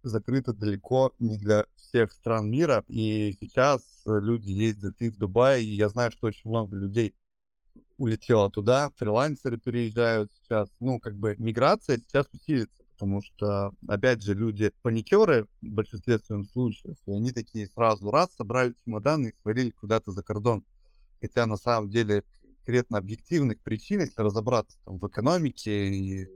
закрыто 0.04 0.54
далеко 0.54 1.14
не 1.20 1.38
для 1.38 1.66
всех 1.76 2.12
стран 2.12 2.50
мира. 2.50 2.84
И 2.88 3.38
сейчас 3.40 3.82
люди 4.06 4.52
ездят 4.52 5.02
и 5.02 5.10
в 5.10 5.18
Дубай, 5.18 5.64
и 5.64 5.76
я 5.76 5.90
знаю, 5.90 6.12
что 6.12 6.28
очень 6.28 6.50
много 6.50 6.76
людей 6.76 7.16
улетело 7.98 8.50
туда, 8.50 8.92
фрилансеры 8.96 9.58
переезжают 9.58 10.32
сейчас. 10.34 10.70
Ну, 10.80 11.00
как 11.00 11.18
бы 11.18 11.36
миграция 11.38 11.98
сейчас 11.98 12.28
усилится, 12.32 12.84
потому 12.94 13.22
что, 13.22 13.74
опять 13.88 14.24
же, 14.24 14.34
люди 14.34 14.72
паникеры 14.82 15.48
в 15.62 15.68
большинстве 15.68 16.18
своем 16.20 16.46
случаев, 16.46 16.98
и 17.06 17.12
они 17.12 17.32
такие 17.32 17.68
сразу 17.68 18.10
раз 18.10 18.34
собрали 18.36 18.74
чемоданы 18.86 19.30
и 19.30 19.42
свалили 19.42 19.72
куда-то 19.72 20.12
за 20.12 20.24
кордон. 20.24 20.64
Хотя 21.22 21.46
на 21.46 21.58
самом 21.58 21.90
деле 21.90 22.24
конкретно 22.64 23.00
объективных 23.00 23.60
причин, 23.62 24.00
если 24.00 24.22
разобраться 24.22 24.78
там, 24.86 25.00
в 25.00 25.08
экономике 25.08 25.90
и 25.90 26.28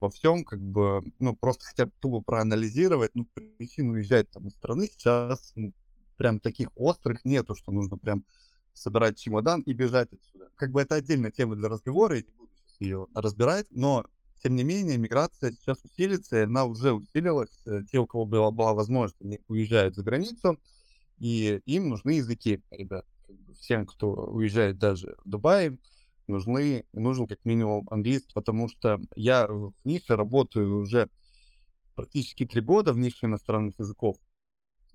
во 0.00 0.10
всем, 0.10 0.44
как 0.44 0.60
бы, 0.60 1.02
ну, 1.18 1.34
просто 1.34 1.64
хотя 1.64 1.86
бы 1.86 1.92
тупо 2.00 2.20
проанализировать, 2.20 3.12
ну, 3.14 3.26
причину 3.34 3.92
уезжать 3.92 4.30
там 4.30 4.48
из 4.48 4.54
страны 4.54 4.86
сейчас 4.86 5.52
ну, 5.54 5.72
прям 6.16 6.40
таких 6.40 6.68
острых 6.76 7.24
нету, 7.24 7.54
что 7.54 7.72
нужно 7.72 7.96
прям 7.98 8.24
собирать 8.72 9.18
чемодан 9.18 9.62
и 9.62 9.72
бежать 9.72 10.12
отсюда. 10.12 10.50
Как 10.56 10.70
бы 10.70 10.82
это 10.82 10.96
отдельная 10.96 11.30
тема 11.30 11.56
для 11.56 11.68
разговора, 11.68 12.16
я 12.16 12.22
не 12.22 12.32
буду 12.36 12.50
сейчас 12.56 12.80
ее 12.80 13.06
разбирать, 13.14 13.66
но 13.70 14.04
тем 14.42 14.54
не 14.54 14.64
менее, 14.64 14.98
миграция 14.98 15.52
сейчас 15.52 15.78
усилится, 15.84 16.36
и 16.36 16.44
она 16.44 16.66
уже 16.66 16.92
усилилась. 16.92 17.58
Э, 17.64 17.82
те, 17.90 17.98
у 17.98 18.06
кого 18.06 18.26
была, 18.26 18.50
была 18.50 18.74
возможность, 18.74 19.20
они 19.22 19.40
уезжают 19.48 19.94
за 19.94 20.02
границу, 20.02 20.60
и 21.18 21.60
им 21.64 21.88
нужны 21.88 22.10
языки, 22.10 22.62
ребят. 22.70 23.06
Всем, 23.58 23.86
кто 23.86 24.12
уезжает 24.12 24.78
даже 24.78 25.16
в 25.24 25.28
Дубай, 25.28 25.78
нужны, 26.28 26.84
нужен 26.92 27.26
как 27.26 27.44
минимум 27.44 27.86
английский, 27.90 28.32
потому 28.34 28.68
что 28.68 29.00
я 29.14 29.46
в 29.46 29.72
нише 29.84 30.16
работаю 30.16 30.78
уже 30.78 31.08
практически 31.94 32.46
три 32.46 32.60
года 32.60 32.92
в 32.92 32.98
нише 32.98 33.26
иностранных 33.26 33.78
языков. 33.78 34.16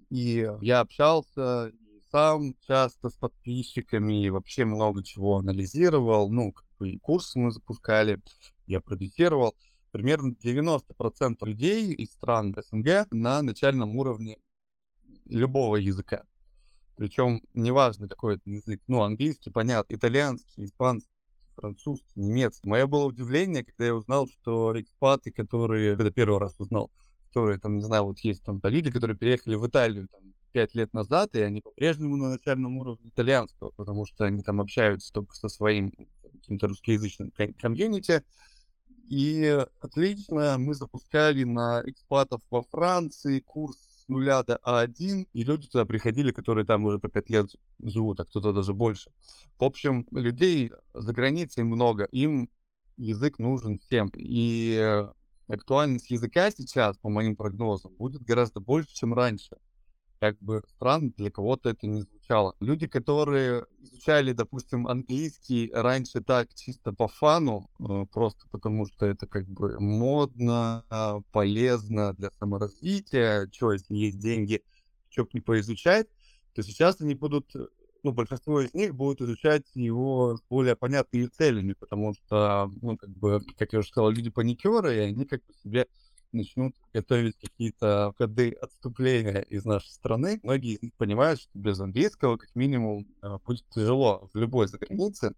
И 0.09 0.47
я 0.61 0.81
общался 0.81 1.71
сам 2.11 2.55
часто 2.67 3.09
с 3.09 3.13
подписчиками, 3.15 4.25
и 4.25 4.29
вообще 4.29 4.65
много 4.65 5.03
чего 5.03 5.37
анализировал. 5.37 6.29
Ну, 6.29 6.51
как 6.51 6.65
бы 6.77 6.91
и 6.91 6.99
курсы 6.99 7.39
мы 7.39 7.51
запускали, 7.51 8.21
я 8.67 8.81
продюсировал. 8.81 9.55
Примерно 9.91 10.33
90% 10.33 11.45
людей 11.45 11.93
из 11.93 12.11
стран 12.11 12.55
СНГ 12.55 13.07
на 13.11 13.41
начальном 13.41 13.97
уровне 13.97 14.37
любого 15.25 15.77
языка. 15.77 16.23
Причем 16.95 17.41
неважно, 17.53 18.07
какой 18.07 18.35
это 18.35 18.49
язык. 18.49 18.81
Ну, 18.87 19.01
английский, 19.01 19.49
понятно, 19.49 19.95
итальянский, 19.95 20.65
испанский, 20.65 21.10
французский, 21.61 22.19
немецкий. 22.19 22.67
Мое 22.67 22.87
было 22.87 23.05
удивление, 23.05 23.63
когда 23.63 23.85
я 23.85 23.95
узнал, 23.95 24.27
что 24.27 24.79
экспаты, 24.79 25.31
которые, 25.31 25.95
когда 25.95 26.11
первый 26.11 26.39
раз 26.39 26.55
узнал, 26.57 26.91
которые, 27.27 27.59
там, 27.59 27.77
не 27.77 27.83
знаю, 27.83 28.03
вот 28.03 28.19
есть 28.19 28.43
там 28.43 28.59
люди, 28.63 28.91
которые 28.91 29.15
переехали 29.15 29.55
в 29.55 29.65
Италию 29.65 30.07
там, 30.11 30.33
пять 30.51 30.75
лет 30.75 30.93
назад, 30.93 31.35
и 31.35 31.41
они 31.41 31.61
по-прежнему 31.61 32.17
на 32.17 32.31
начальном 32.31 32.77
уровне 32.77 33.09
итальянского, 33.09 33.71
потому 33.71 34.05
что 34.05 34.25
они 34.25 34.41
там 34.43 34.59
общаются 34.59 35.13
только 35.13 35.35
со 35.35 35.47
своим 35.47 35.93
каким-то 36.33 36.67
русскоязычным 36.67 37.31
комьюнити. 37.59 38.23
И 39.07 39.65
отлично, 39.79 40.57
мы 40.57 40.73
запускали 40.73 41.43
на 41.43 41.83
экспатов 41.85 42.41
во 42.49 42.63
Франции 42.63 43.39
курс 43.39 43.77
нуля 44.11 44.43
до 44.43 44.59
А1, 44.63 45.27
и 45.33 45.43
люди 45.43 45.67
туда 45.67 45.85
приходили, 45.85 46.31
которые 46.31 46.65
там 46.65 46.85
уже 46.85 46.99
по 46.99 47.09
5 47.09 47.29
лет 47.29 47.47
живут, 47.81 48.19
а 48.19 48.25
кто-то 48.25 48.53
даже 48.53 48.73
больше. 48.73 49.11
В 49.57 49.63
общем, 49.63 50.05
людей 50.11 50.71
за 50.93 51.13
границей 51.13 51.63
много, 51.63 52.03
им 52.05 52.49
язык 52.97 53.39
нужен 53.39 53.79
всем. 53.79 54.11
И 54.15 55.05
актуальность 55.47 56.11
языка 56.11 56.51
сейчас, 56.51 56.97
по 56.97 57.09
моим 57.09 57.35
прогнозам, 57.35 57.95
будет 57.95 58.21
гораздо 58.21 58.59
больше, 58.59 58.93
чем 58.93 59.13
раньше 59.13 59.57
как 60.21 60.37
бы 60.37 60.61
странно, 60.67 61.11
для 61.17 61.31
кого-то 61.31 61.69
это 61.71 61.87
не 61.87 62.03
звучало. 62.31 62.55
Люди, 62.59 62.87
которые 62.87 63.65
изучали, 63.79 64.31
допустим, 64.33 64.87
английский 64.87 65.69
раньше 65.73 66.21
так 66.21 66.53
чисто 66.53 66.93
по 66.93 67.07
фану, 67.07 67.69
э, 67.79 68.05
просто 68.11 68.47
потому 68.51 68.85
что 68.87 69.05
это 69.05 69.27
как 69.27 69.47
бы 69.47 69.79
модно, 69.79 70.83
полезно 71.31 72.13
для 72.13 72.31
саморазвития, 72.31 73.49
что 73.51 73.73
если 73.73 73.95
есть 73.95 74.19
деньги, 74.19 74.61
что 75.09 75.27
не 75.33 75.41
поизучать, 75.41 76.07
то 76.53 76.63
сейчас 76.63 77.01
они 77.01 77.15
будут, 77.15 77.53
ну, 78.03 78.11
большинство 78.11 78.61
из 78.61 78.73
них 78.73 78.95
будут 78.95 79.21
изучать 79.21 79.65
его 79.75 80.37
с 80.37 80.41
более 80.49 80.75
понятными 80.75 81.25
целями, 81.25 81.73
потому 81.73 82.13
что, 82.13 82.71
ну, 82.81 82.97
как 82.97 83.09
бы, 83.09 83.41
как 83.57 83.73
я 83.73 83.79
уже 83.79 83.89
сказал, 83.89 84.09
люди 84.09 84.29
паникеры, 84.29 84.95
и 84.95 84.99
они 84.99 85.25
как 85.25 85.45
бы 85.45 85.53
себе 85.63 85.87
начнут 86.33 86.75
готовить 86.93 87.37
какие-то 87.37 88.13
ходы 88.17 88.51
отступления 88.51 89.41
из 89.41 89.65
нашей 89.65 89.89
страны, 89.89 90.39
многие 90.43 90.91
понимают, 90.97 91.41
что 91.41 91.49
без 91.53 91.79
английского 91.79 92.37
как 92.37 92.55
минимум 92.55 93.07
э, 93.21 93.37
будет 93.45 93.67
тяжело 93.69 94.29
в 94.33 94.37
любой 94.37 94.67
загранице, 94.67 95.33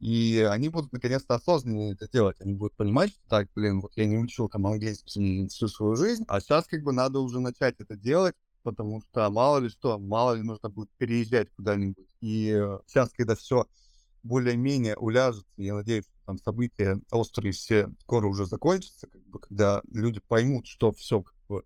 и 0.00 0.46
они 0.50 0.68
будут 0.68 0.92
наконец-то 0.92 1.34
осознанно 1.34 1.92
это 1.92 2.08
делать. 2.10 2.36
Они 2.40 2.54
будут 2.54 2.76
понимать, 2.76 3.10
что 3.10 3.20
так, 3.28 3.48
блин, 3.54 3.80
вот 3.80 3.92
я 3.96 4.06
не 4.06 4.18
учил 4.18 4.48
там 4.48 4.66
английский 4.66 5.48
всю 5.48 5.68
свою 5.68 5.96
жизнь, 5.96 6.24
а 6.28 6.40
сейчас 6.40 6.66
как 6.66 6.82
бы 6.82 6.92
надо 6.92 7.20
уже 7.20 7.40
начать 7.40 7.76
это 7.78 7.96
делать, 7.96 8.34
потому 8.62 9.00
что 9.00 9.30
мало 9.30 9.58
ли 9.58 9.68
что, 9.68 9.98
мало 9.98 10.34
ли 10.34 10.42
нужно 10.42 10.68
будет 10.68 10.90
переезжать 10.98 11.50
куда-нибудь. 11.56 12.06
И 12.20 12.50
э, 12.50 12.78
сейчас, 12.86 13.10
когда 13.10 13.34
все 13.34 13.66
более-менее 14.26 14.96
уляжется, 14.96 15.50
я 15.56 15.74
надеюсь, 15.74 16.06
там 16.26 16.38
события 16.38 17.00
острые 17.10 17.52
все 17.52 17.88
скоро 18.00 18.26
уже 18.26 18.46
закончатся, 18.46 19.06
как 19.06 19.22
бы, 19.26 19.38
когда 19.38 19.82
люди 19.92 20.20
поймут, 20.26 20.66
что 20.66 20.92
все, 20.92 21.22
как 21.22 21.34
бы, 21.48 21.64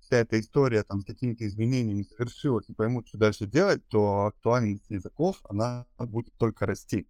вся 0.00 0.18
эта 0.18 0.38
история 0.38 0.82
там 0.84 1.00
с 1.00 1.04
какими-то 1.04 1.46
изменениями 1.46 2.02
совершилась, 2.02 2.68
и 2.68 2.74
поймут, 2.74 3.08
что 3.08 3.18
дальше 3.18 3.46
делать, 3.46 3.86
то 3.88 4.26
актуальность 4.26 4.88
языков, 4.90 5.40
она 5.48 5.86
будет 5.98 6.34
только 6.34 6.66
расти. 6.66 7.06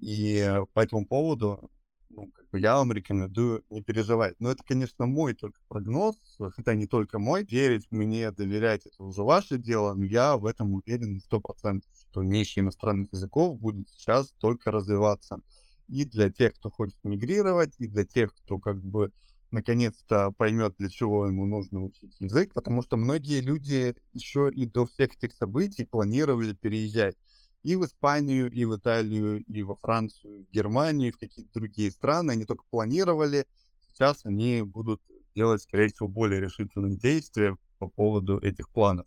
И 0.00 0.60
по 0.72 0.80
этому 0.80 1.06
поводу 1.06 1.70
ну, 2.10 2.30
как 2.32 2.48
бы 2.50 2.60
я 2.60 2.76
вам 2.76 2.92
рекомендую 2.92 3.64
не 3.70 3.82
переживать. 3.82 4.34
Но 4.40 4.50
это, 4.50 4.62
конечно, 4.64 5.06
мой 5.06 5.34
только 5.34 5.60
прогноз, 5.68 6.16
хотя 6.56 6.74
не 6.74 6.86
только 6.86 7.18
мой. 7.18 7.44
Верить 7.44 7.86
мне, 7.90 8.30
доверять, 8.32 8.86
это 8.86 9.02
уже 9.02 9.22
ваше 9.22 9.58
дело, 9.58 9.94
но 9.94 10.04
я 10.04 10.36
в 10.36 10.46
этом 10.46 10.74
уверен 10.74 11.20
сто 11.20 11.40
процентов, 11.40 11.90
что 12.10 12.22
ниша 12.22 12.60
иностранных 12.60 13.12
языков 13.12 13.58
будет 13.58 13.88
сейчас 13.88 14.32
только 14.38 14.70
развиваться 14.70 15.40
и 15.88 16.04
для 16.04 16.30
тех, 16.30 16.54
кто 16.54 16.70
хочет 16.70 16.96
мигрировать, 17.04 17.74
и 17.78 17.86
для 17.86 18.04
тех, 18.04 18.34
кто 18.34 18.58
как 18.58 18.82
бы 18.82 19.12
наконец-то 19.50 20.32
поймет, 20.32 20.74
для 20.78 20.88
чего 20.88 21.26
ему 21.26 21.46
нужно 21.46 21.82
учить 21.82 22.14
язык, 22.20 22.52
потому 22.52 22.82
что 22.82 22.96
многие 22.96 23.40
люди 23.40 23.94
еще 24.12 24.50
и 24.52 24.66
до 24.66 24.86
всех 24.86 25.16
этих 25.16 25.32
событий 25.34 25.84
планировали 25.84 26.52
переезжать 26.52 27.16
и 27.62 27.76
в 27.76 27.84
Испанию, 27.84 28.50
и 28.50 28.64
в 28.64 28.76
Италию, 28.76 29.44
и 29.44 29.62
во 29.62 29.76
Францию, 29.76 30.44
в 30.44 30.50
Германию, 30.52 31.12
в 31.12 31.18
какие-то 31.18 31.52
другие 31.52 31.90
страны. 31.90 32.32
Они 32.32 32.44
только 32.44 32.64
планировали. 32.70 33.46
Сейчас 33.92 34.24
они 34.24 34.62
будут 34.62 35.02
делать, 35.34 35.62
скорее 35.62 35.88
всего, 35.88 36.08
более 36.08 36.40
решительные 36.40 36.96
действия 36.96 37.56
по 37.78 37.88
поводу 37.88 38.38
этих 38.38 38.70
планов. 38.70 39.06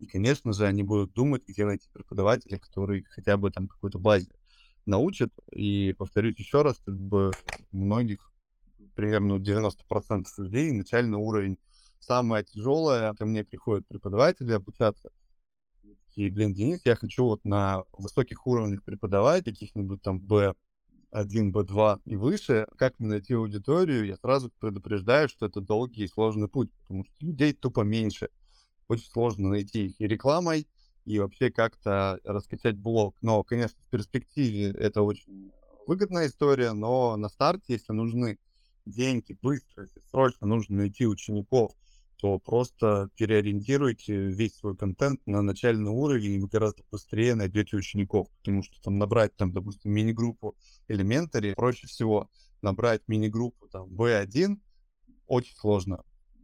И, 0.00 0.06
конечно 0.06 0.54
же, 0.54 0.66
они 0.66 0.82
будут 0.82 1.12
думать, 1.12 1.42
где 1.46 1.66
найти 1.66 1.86
преподавателя, 1.92 2.58
который 2.58 3.04
хотя 3.04 3.36
бы 3.36 3.50
там 3.50 3.68
какой-то 3.68 3.98
базе 3.98 4.30
научит. 4.86 5.30
И, 5.52 5.94
повторюсь 5.98 6.38
еще 6.38 6.62
раз, 6.62 6.78
как 6.78 6.98
бы 6.98 7.32
многих, 7.70 8.32
примерно 8.94 9.34
90% 9.34 10.24
людей, 10.38 10.72
начальный 10.72 11.18
уровень 11.18 11.58
самое 11.98 12.44
тяжелое. 12.44 13.12
Ко 13.12 13.26
мне 13.26 13.44
приходят 13.44 13.86
преподаватели 13.86 14.52
обучаться. 14.52 15.10
И, 16.16 16.30
блин, 16.30 16.54
Денис, 16.54 16.80
я 16.86 16.96
хочу 16.96 17.24
вот 17.24 17.44
на 17.44 17.84
высоких 17.92 18.46
уровнях 18.46 18.82
преподавать, 18.82 19.44
каких-нибудь 19.44 20.00
там 20.00 20.18
B1, 20.18 20.54
B2 21.12 22.00
и 22.06 22.16
выше. 22.16 22.66
Как 22.78 22.98
мне 22.98 23.10
найти 23.10 23.34
аудиторию? 23.34 24.06
Я 24.06 24.16
сразу 24.16 24.50
предупреждаю, 24.60 25.28
что 25.28 25.44
это 25.44 25.60
долгий 25.60 26.04
и 26.04 26.08
сложный 26.08 26.48
путь, 26.48 26.72
потому 26.80 27.04
что 27.04 27.14
людей 27.20 27.52
тупо 27.52 27.82
меньше. 27.82 28.30
Очень 28.90 29.06
сложно 29.06 29.50
найти 29.50 29.86
их 29.86 30.00
и 30.00 30.08
рекламой, 30.08 30.66
и 31.04 31.20
вообще 31.20 31.48
как-то 31.48 32.18
раскачать 32.24 32.76
блог. 32.76 33.16
Но, 33.22 33.44
конечно, 33.44 33.78
в 33.86 33.88
перспективе 33.88 34.72
это 34.72 35.02
очень 35.02 35.52
выгодная 35.86 36.26
история, 36.26 36.72
но 36.72 37.16
на 37.16 37.28
старте, 37.28 37.74
если 37.74 37.92
нужны 37.92 38.40
деньги 38.86 39.38
быстро, 39.40 39.84
если 39.84 40.00
срочно 40.10 40.48
нужно 40.48 40.78
найти 40.78 41.06
учеников, 41.06 41.70
то 42.16 42.40
просто 42.40 43.10
переориентируйте 43.14 44.26
весь 44.26 44.56
свой 44.56 44.76
контент 44.76 45.24
на 45.24 45.40
начальный 45.40 45.92
уровень, 45.92 46.32
и 46.32 46.40
вы 46.40 46.48
гораздо 46.48 46.82
быстрее 46.90 47.36
найдете 47.36 47.76
учеников, 47.76 48.26
потому 48.38 48.64
что 48.64 48.82
там 48.82 48.98
набрать, 48.98 49.36
там, 49.36 49.52
допустим, 49.52 49.92
мини-группу 49.92 50.56
Elementary 50.88 51.54
проще 51.54 51.86
всего 51.86 52.28
набрать 52.60 53.02
мини-группу 53.06 53.68
там 53.68 53.86
B1 53.86 54.58
очень 55.28 55.54
сложно. 55.54 56.02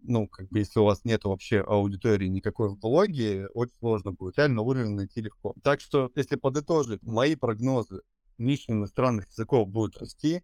Ну, 0.09 0.29
как 0.29 0.49
бы, 0.49 0.61
если 0.61 0.79
у 0.79 0.85
вас 0.85 1.05
нет 1.05 1.25
вообще 1.25 1.61
аудитории 1.61 2.29
никакой 2.29 2.69
в 2.69 2.79
блоге, 2.79 3.49
очень 3.55 3.75
сложно 3.79 4.13
будет. 4.13 4.39
Реально 4.39 4.63
уровень 4.63 4.95
найти 4.95 5.21
легко. 5.21 5.55
Так 5.63 5.81
что, 5.81 6.11
если 6.15 6.37
подытожить, 6.37 7.03
мои 7.03 7.35
прогнозы, 7.35 8.03
ниша 8.39 8.73
иностранных 8.73 9.29
языков 9.29 9.69
будет 9.69 9.99
расти, 9.99 10.43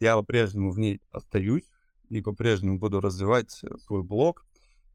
я 0.00 0.16
по-прежнему 0.16 0.72
в 0.72 0.78
ней 0.78 1.00
остаюсь 1.10 1.70
и 2.08 2.20
по-прежнему 2.20 2.78
буду 2.78 3.00
развивать 3.00 3.58
э, 3.62 3.76
свой 3.78 4.02
блог 4.02 4.44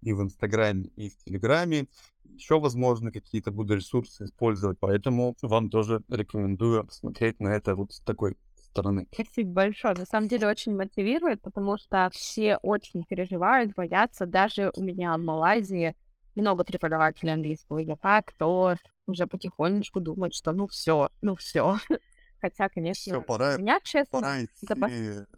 и 0.02 0.14
в 0.14 0.22
Инстаграме, 0.22 0.90
и 0.96 1.10
в 1.10 1.18
Телеграме. 1.18 1.88
Еще, 2.26 2.60
возможно, 2.60 3.12
какие-то 3.12 3.52
буду 3.52 3.76
ресурсы 3.76 4.26
использовать, 4.26 4.78
поэтому 4.80 5.36
вам 5.42 5.70
тоже 5.70 6.04
рекомендую 6.10 6.86
посмотреть 6.86 7.40
на 7.40 7.50
это 7.50 7.76
вот 7.76 7.94
с 7.94 8.02
такой 8.02 8.38
стороны. 8.78 9.08
Спасибо 9.12 9.52
большое. 9.52 9.96
На 9.96 10.06
самом 10.06 10.28
деле 10.28 10.48
очень 10.48 10.76
мотивирует, 10.76 11.42
потому 11.42 11.78
что 11.78 12.10
все 12.14 12.58
очень 12.58 13.04
переживают, 13.04 13.74
боятся. 13.74 14.26
Даже 14.26 14.72
у 14.76 14.84
меня 14.84 15.16
в 15.18 15.22
Малайзии 15.22 15.96
много 16.36 16.64
преподавателей 16.64 17.34
английского 17.34 17.80
языка, 17.80 18.22
кто 18.22 18.76
уже 19.08 19.26
потихонечку 19.26 20.00
думает, 20.00 20.34
что 20.34 20.52
ну 20.52 20.68
все, 20.68 21.10
ну 21.22 21.36
все. 21.36 21.78
Хотя, 22.40 22.70
конечно, 22.70 23.14
Все, 23.14 23.22
пора, 23.22 23.58
меня, 23.58 23.80
честно, 23.84 24.20
пора 24.20 24.44
идти 24.44 24.68
запас... 24.68 24.92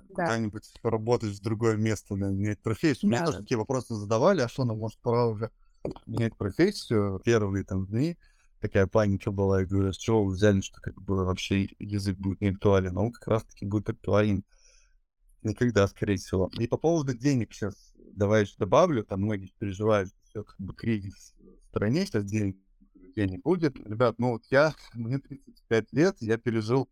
куда-нибудь 0.10 0.69
поработать 0.82 1.30
в 1.30 1.41
другое 1.41 1.78
место, 1.78 2.15
да, 2.15 2.28
менять 2.28 2.60
профессию. 2.60 3.08
Мне 3.08 3.19
Да, 3.19 3.25
тоже 3.28 3.38
да. 3.38 3.43
такие 3.43 3.58
вопросы 3.58 3.93
задавали, 3.93 4.41
а 4.41 4.49
что, 4.49 4.65
ну, 4.65 4.75
может, 4.75 4.99
пора 4.99 5.28
уже 5.28 5.49
менять 6.06 6.36
профессию. 6.36 7.21
Первые 7.23 7.63
там 7.63 7.86
дни 7.86 8.17
такая 8.60 8.88
паника 8.88 9.32
была, 9.32 9.62
я 9.62 9.65
говорю, 9.65 9.93
с 9.93 9.98
чего 9.98 10.24
вы 10.24 10.34
взяли, 10.34 10.62
что 10.62 10.82
как 10.82 11.02
бы 11.02 11.26
вообще 11.26 11.69
язык 11.80 12.17
будет 12.17 12.41
не 12.41 12.50
актуален? 12.50 12.98
А 12.98 13.02
он 13.02 13.12
как 13.12 13.28
раз-таки 13.28 13.65
будет 13.65 13.89
актуален 13.89 14.43
никогда, 15.43 15.88
скорее 15.88 16.17
всего. 16.17 16.50
И 16.60 16.67
по 16.67 16.78
поводу 16.78 17.13
денег 17.13 17.54
сейчас 17.54 17.93
давай 17.95 18.43
еще 18.43 18.56
добавлю, 18.58 19.04
там 19.04 19.22
многие 19.22 19.52
переживают, 19.58 20.10
что 20.10 20.19
все 20.24 20.43
как 20.43 20.60
бы 20.60 20.74
кризис 20.74 21.34
в 21.63 21.67
стране, 21.69 22.06
сейчас 22.06 22.26
денег, 22.26 22.58
денег 23.15 23.41
будет. 23.43 23.76
Ребят, 23.88 24.15
ну 24.19 24.32
вот 24.32 24.43
я, 24.50 24.74
мне 24.93 25.19
35 25.19 25.93
лет, 25.93 26.17
я 26.19 26.38
пережил 26.38 26.89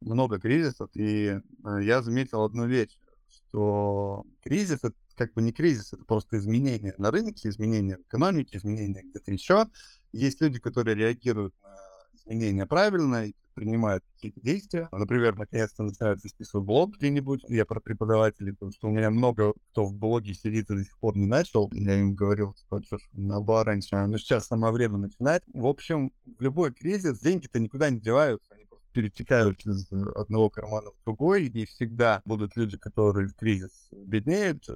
много 0.00 0.40
кризисов, 0.40 0.90
и 0.94 1.26
э, 1.26 1.40
я 1.82 2.02
заметил 2.02 2.42
одну 2.42 2.66
вещь, 2.66 2.98
что 3.28 4.24
кризис 4.42 4.78
это 4.82 4.94
как 5.20 5.34
бы 5.34 5.42
не 5.42 5.52
кризис, 5.52 5.92
это 5.92 6.02
просто 6.06 6.38
изменения 6.38 6.94
на 6.96 7.10
рынке, 7.10 7.50
изменения 7.50 7.98
в 7.98 8.00
экономике, 8.08 8.56
изменения 8.56 9.02
где-то 9.02 9.30
еще. 9.30 9.66
Есть 10.12 10.40
люди, 10.40 10.58
которые 10.58 10.94
реагируют 10.94 11.54
на 11.62 11.76
изменения 12.14 12.64
правильно 12.64 13.26
и 13.26 13.34
принимают 13.52 14.02
какие-то 14.14 14.40
действия. 14.40 14.88
Например, 14.92 15.36
наконец-то 15.36 15.82
начинают 15.82 16.24
вести 16.24 16.42
свой 16.42 16.62
блог 16.62 16.96
где-нибудь. 16.96 17.44
Я 17.48 17.66
про 17.66 17.80
преподавателей, 17.80 18.54
потому 18.54 18.72
что 18.72 18.88
у 18.88 18.92
меня 18.92 19.10
много 19.10 19.52
кто 19.72 19.84
в 19.84 19.94
блоге 19.94 20.32
сидит 20.32 20.70
и 20.70 20.76
до 20.76 20.84
сих 20.84 20.98
пор 20.98 21.18
не 21.18 21.26
начал. 21.26 21.70
Я 21.74 22.00
им 22.00 22.14
говорил, 22.14 22.54
типа, 22.54 22.82
что 22.82 22.96
ж, 22.96 23.02
раньше. 23.12 24.06
Но 24.06 24.16
сейчас 24.16 24.46
самое 24.46 24.72
время 24.72 24.96
начинать. 24.96 25.42
В 25.52 25.66
общем, 25.66 26.12
в 26.24 26.40
любой 26.40 26.72
кризис 26.72 27.20
деньги-то 27.20 27.60
никуда 27.60 27.90
не 27.90 28.00
деваются. 28.00 28.54
Они 28.54 28.64
перетекают 28.92 29.64
из 29.66 29.86
одного 29.92 30.48
кармана 30.48 30.90
в 30.90 31.04
другой. 31.04 31.44
И 31.46 31.66
всегда 31.66 32.22
будут 32.24 32.56
люди, 32.56 32.78
которые 32.78 33.28
в 33.28 33.34
кризис 33.34 33.88
беднеют, 33.92 34.66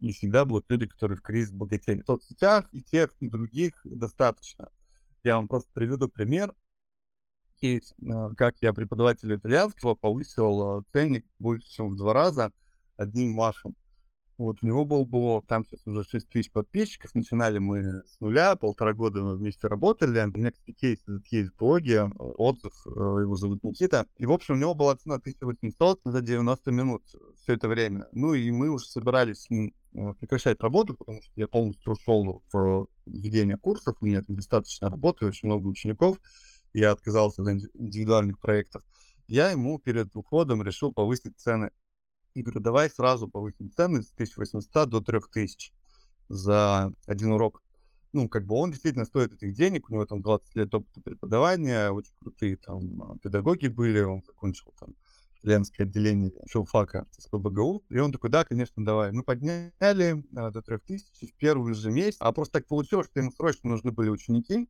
и 0.00 0.12
всегда 0.12 0.44
будут 0.44 0.70
люди, 0.70 0.86
которые 0.86 1.18
в 1.18 1.22
кризис 1.22 1.52
богатеют. 1.52 2.02
В 2.02 2.06
соцсетях 2.06 2.68
и 2.72 2.82
тех, 2.82 3.14
и 3.20 3.28
других 3.28 3.80
достаточно. 3.84 4.70
Я 5.24 5.36
вам 5.36 5.48
просто 5.48 5.70
приведу 5.72 6.08
пример. 6.08 6.54
И 7.60 7.78
э, 7.78 7.80
как 8.36 8.56
я 8.60 8.72
преподавателю 8.72 9.36
итальянского 9.36 9.96
повысил 9.96 10.80
э, 10.80 10.82
ценник 10.92 11.26
больше, 11.40 11.68
чем 11.68 11.90
в 11.90 11.96
два 11.96 12.12
раза 12.12 12.52
одним 12.96 13.32
махом. 13.32 13.74
Вот 14.38 14.58
у 14.62 14.66
него 14.66 14.84
был 14.84 15.04
блог, 15.04 15.46
там 15.48 15.64
сейчас 15.64 15.84
уже 15.84 16.04
6 16.04 16.28
тысяч 16.28 16.52
подписчиков, 16.52 17.12
начинали 17.14 17.58
мы 17.58 18.04
с 18.06 18.20
нуля, 18.20 18.54
полтора 18.54 18.94
года 18.94 19.20
мы 19.20 19.36
вместе 19.36 19.66
работали. 19.66 20.20
У 20.20 20.38
меня, 20.38 20.52
кстати, 20.52 20.70
кейс 20.70 21.02
этот 21.02 21.26
есть 21.32 21.50
в 21.50 21.56
блоге, 21.56 21.94
э, 21.94 22.08
отзыв, 22.08 22.72
э, 22.86 22.90
его 22.90 23.34
зовут 23.34 23.64
Никита. 23.64 24.06
И, 24.16 24.26
в 24.26 24.32
общем, 24.32 24.54
у 24.54 24.58
него 24.58 24.74
была 24.74 24.94
цена 24.94 25.18
1800 25.18 26.00
за 26.04 26.20
90 26.20 26.70
минут 26.70 27.02
все 27.42 27.54
это 27.54 27.66
время. 27.66 28.06
Ну 28.12 28.32
и 28.34 28.48
мы 28.52 28.70
уже 28.70 28.86
собирались 28.86 29.42
с 29.42 29.50
ним 29.50 29.74
э, 29.94 30.14
прекращать 30.20 30.60
работу, 30.60 30.94
потому 30.94 31.20
что 31.20 31.32
я 31.34 31.48
полностью 31.48 31.92
ушел 31.92 32.44
в 32.52 32.86
ведение 33.06 33.58
курсов, 33.58 33.96
у 34.00 34.06
меня 34.06 34.22
там 34.22 34.36
достаточно 34.36 34.88
работы, 34.88 35.26
очень 35.26 35.48
много 35.48 35.66
учеников, 35.66 36.16
я 36.74 36.92
отказался 36.92 37.42
от 37.42 37.48
инди- 37.48 37.70
индивидуальных 37.74 38.38
проектов. 38.38 38.84
Я 39.26 39.50
ему 39.50 39.80
перед 39.80 40.14
уходом 40.14 40.62
решил 40.62 40.92
повысить 40.92 41.36
цены. 41.38 41.70
И 42.38 42.42
говорю, 42.42 42.60
давай 42.60 42.88
сразу 42.88 43.26
повысим 43.26 43.68
цены 43.72 44.00
с 44.00 44.12
1800 44.12 44.88
до 44.88 45.00
3000 45.00 45.72
за 46.28 46.92
один 47.06 47.32
урок. 47.32 47.62
Ну, 48.12 48.28
как 48.28 48.46
бы 48.46 48.54
он 48.54 48.70
действительно 48.70 49.04
стоит 49.04 49.32
этих 49.32 49.54
денег, 49.54 49.90
у 49.90 49.92
него 49.92 50.06
там 50.06 50.22
20 50.22 50.54
лет 50.54 50.72
опыта 50.72 51.00
преподавания, 51.00 51.90
очень 51.90 52.12
крутые 52.20 52.56
там 52.56 53.18
педагоги 53.18 53.66
были, 53.66 54.00
он 54.02 54.22
закончил 54.24 54.72
там 54.78 54.94
итальянское 55.40 55.82
отделение 55.82 56.32
филфака 56.48 57.06
СПБГУ. 57.18 57.84
И 57.90 57.98
он 57.98 58.12
такой, 58.12 58.30
да, 58.30 58.44
конечно, 58.44 58.84
давай. 58.84 59.10
Мы 59.10 59.24
подняли 59.24 60.24
а, 60.36 60.50
до 60.52 60.62
3000 60.62 61.26
в 61.26 61.34
первый 61.34 61.74
же 61.74 61.90
месяц. 61.90 62.18
А 62.20 62.30
просто 62.30 62.60
так 62.60 62.68
получилось, 62.68 63.08
что 63.08 63.18
ему 63.18 63.32
срочно 63.32 63.70
нужны 63.70 63.90
были 63.90 64.10
ученики. 64.10 64.68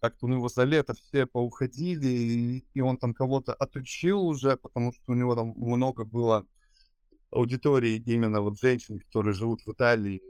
Как-то 0.00 0.26
у 0.26 0.28
него 0.28 0.48
за 0.48 0.62
лето 0.62 0.94
все 0.94 1.26
поуходили, 1.26 2.06
и, 2.06 2.64
и 2.72 2.80
он 2.80 2.96
там 2.96 3.14
кого-то 3.14 3.52
отучил 3.52 4.22
уже, 4.22 4.56
потому 4.56 4.92
что 4.92 5.02
у 5.08 5.14
него 5.14 5.34
там 5.34 5.52
много 5.56 6.04
было 6.04 6.46
аудитории 7.30 8.02
именно 8.06 8.40
вот 8.40 8.58
женщин, 8.58 8.98
которые 8.98 9.34
живут 9.34 9.62
в 9.64 9.72
Италии 9.72 10.22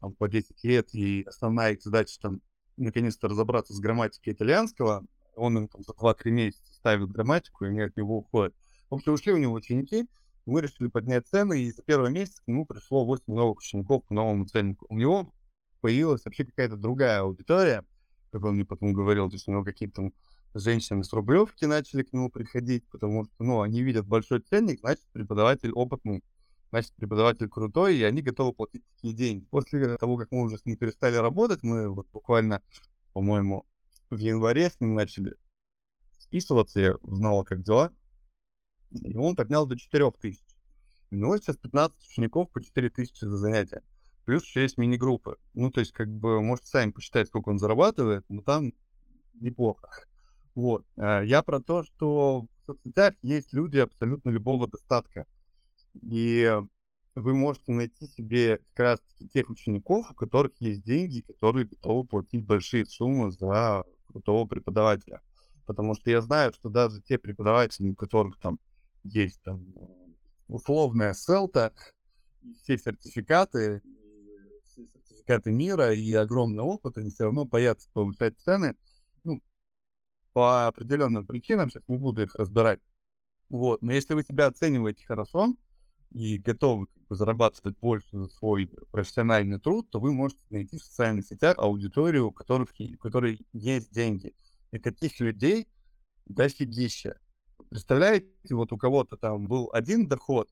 там, 0.00 0.12
по 0.14 0.28
10 0.28 0.62
лет, 0.64 0.94
и 0.94 1.24
основная 1.26 1.72
их 1.72 1.82
задача 1.82 2.18
там 2.20 2.40
наконец-то 2.76 3.28
разобраться 3.28 3.74
с 3.74 3.80
грамматикой 3.80 4.32
итальянского. 4.32 5.04
Он 5.36 5.58
им 5.58 5.68
там 5.68 5.82
за 5.82 5.92
2-3 5.92 6.30
месяца 6.30 6.72
ставит 6.74 7.10
грамматику, 7.10 7.64
и 7.64 7.68
они 7.68 7.80
от 7.80 7.96
него 7.96 8.18
уходят. 8.18 8.54
В 8.90 8.94
общем, 8.94 9.14
ушли 9.14 9.32
у 9.32 9.36
него 9.36 9.54
ученики, 9.54 10.06
мы 10.46 10.60
решили 10.60 10.88
поднять 10.88 11.26
цены, 11.26 11.62
и 11.62 11.72
за 11.72 11.82
первый 11.82 12.10
месяц 12.10 12.40
к 12.40 12.46
нему 12.46 12.66
пришло 12.66 13.04
8 13.04 13.24
новых 13.26 13.58
учеников 13.58 14.04
по 14.04 14.14
новому 14.14 14.46
ценнику. 14.46 14.86
У 14.88 14.96
него 14.96 15.32
появилась 15.80 16.24
вообще 16.24 16.44
какая-то 16.44 16.76
другая 16.76 17.20
аудитория, 17.20 17.84
как 18.30 18.44
он 18.44 18.54
мне 18.54 18.64
потом 18.64 18.92
говорил, 18.92 19.28
то 19.28 19.34
есть 19.34 19.48
у 19.48 19.52
него 19.52 19.64
какие-то 19.64 19.96
там 19.96 20.12
женщины 20.54 21.02
с 21.02 21.12
Рублевки 21.12 21.64
начали 21.64 22.02
к 22.02 22.12
нему 22.12 22.30
приходить, 22.30 22.86
потому 22.88 23.24
что, 23.24 23.34
ну, 23.42 23.60
они 23.62 23.82
видят 23.82 24.06
большой 24.06 24.40
ценник, 24.40 24.80
значит, 24.80 25.04
преподаватель 25.12 25.72
опытный, 25.72 26.22
значит, 26.74 26.92
преподаватель 26.96 27.48
крутой, 27.48 27.96
и 27.98 28.02
они 28.02 28.20
готовы 28.20 28.52
платить 28.52 28.84
такие 28.96 29.14
деньги. 29.14 29.44
После 29.44 29.96
того, 29.96 30.16
как 30.16 30.32
мы 30.32 30.42
уже 30.42 30.58
с 30.58 30.64
ним 30.64 30.76
перестали 30.76 31.14
работать, 31.14 31.62
мы 31.62 31.88
вот 31.88 32.08
буквально, 32.12 32.62
по-моему, 33.12 33.64
в 34.10 34.18
январе 34.18 34.70
с 34.70 34.80
ним 34.80 34.94
начали 34.94 35.36
списываться, 36.18 36.80
я 36.80 36.94
узнал, 36.96 37.44
как 37.44 37.62
дела, 37.62 37.92
и 38.90 39.16
он 39.16 39.36
поднял 39.36 39.66
до 39.66 39.78
4 39.78 40.10
тысяч. 40.20 40.42
У 41.12 41.14
него 41.14 41.36
сейчас 41.36 41.56
15 41.58 41.96
учеников 42.08 42.50
по 42.50 42.60
4 42.60 42.90
тысячи 42.90 43.24
за 43.24 43.36
занятие. 43.36 43.84
Плюс 44.24 44.44
еще 44.44 44.62
есть 44.62 44.76
мини-группы. 44.76 45.36
Ну, 45.52 45.70
то 45.70 45.78
есть, 45.78 45.92
как 45.92 46.08
бы, 46.08 46.42
можете 46.42 46.70
сами 46.70 46.90
посчитать, 46.90 47.28
сколько 47.28 47.50
он 47.50 47.60
зарабатывает, 47.60 48.24
но 48.28 48.42
там 48.42 48.72
неплохо. 49.34 50.06
Вот. 50.56 50.84
А 50.96 51.22
Я 51.22 51.44
про 51.44 51.60
то, 51.60 51.84
что 51.84 52.48
в 52.62 52.66
соцсетях 52.66 53.14
есть 53.22 53.52
люди 53.52 53.78
абсолютно 53.78 54.30
любого 54.30 54.66
достатка. 54.66 55.24
И 56.02 56.60
вы 57.14 57.34
можете 57.34 57.72
найти 57.72 58.06
себе 58.08 58.58
как 58.72 58.78
раз 58.78 59.00
тех 59.32 59.48
учеников, 59.48 60.10
у 60.10 60.14
которых 60.14 60.52
есть 60.60 60.82
деньги, 60.82 61.20
которые 61.20 61.66
готовы 61.66 62.04
платить 62.04 62.44
большие 62.44 62.86
суммы 62.86 63.30
за 63.30 63.84
крутого 64.06 64.46
преподавателя. 64.46 65.20
Потому 65.66 65.94
что 65.94 66.10
я 66.10 66.20
знаю, 66.20 66.52
что 66.52 66.68
даже 66.68 67.00
те 67.00 67.18
преподаватели, 67.18 67.88
у 67.88 67.94
которых 67.94 68.38
там 68.38 68.58
есть 69.04 69.40
там 69.42 69.64
условная 70.48 71.14
селта, 71.14 71.72
все 72.62 72.76
сертификаты, 72.76 73.80
все 74.64 74.86
сертификаты 74.86 75.52
мира 75.52 75.94
и 75.94 76.12
огромный 76.12 76.62
опыт, 76.62 76.98
они 76.98 77.10
все 77.10 77.24
равно 77.24 77.44
боятся 77.44 77.88
повышать 77.92 78.38
цены, 78.40 78.76
ну, 79.22 79.40
по 80.32 80.66
определенным 80.66 81.26
причинам, 81.26 81.70
сейчас 81.70 81.84
не 81.88 81.96
буду 81.96 82.22
их 82.22 82.34
разбирать. 82.34 82.80
Вот, 83.48 83.82
но 83.82 83.92
если 83.92 84.14
вы 84.14 84.22
себя 84.24 84.46
оцениваете 84.46 85.06
хорошо 85.06 85.54
и 86.14 86.38
готовы 86.38 86.86
зарабатывать 87.10 87.76
больше 87.80 88.08
за 88.12 88.28
свой 88.28 88.70
профессиональный 88.92 89.58
труд, 89.58 89.90
то 89.90 89.98
вы 90.00 90.12
можете 90.12 90.40
найти 90.48 90.78
в 90.78 90.82
социальных 90.82 91.26
сетях 91.26 91.58
аудиторию, 91.58 92.28
у 92.28 92.30
которых, 92.30 92.70
у 92.78 92.96
которой 92.98 93.40
есть 93.52 93.92
деньги. 93.92 94.34
И 94.70 94.78
таких 94.78 95.18
людей 95.20 95.66
дофигища. 96.26 97.18
Представляете, 97.68 98.28
вот 98.50 98.72
у 98.72 98.78
кого-то 98.78 99.16
там 99.16 99.48
был 99.48 99.70
один 99.72 100.06
доход, 100.06 100.48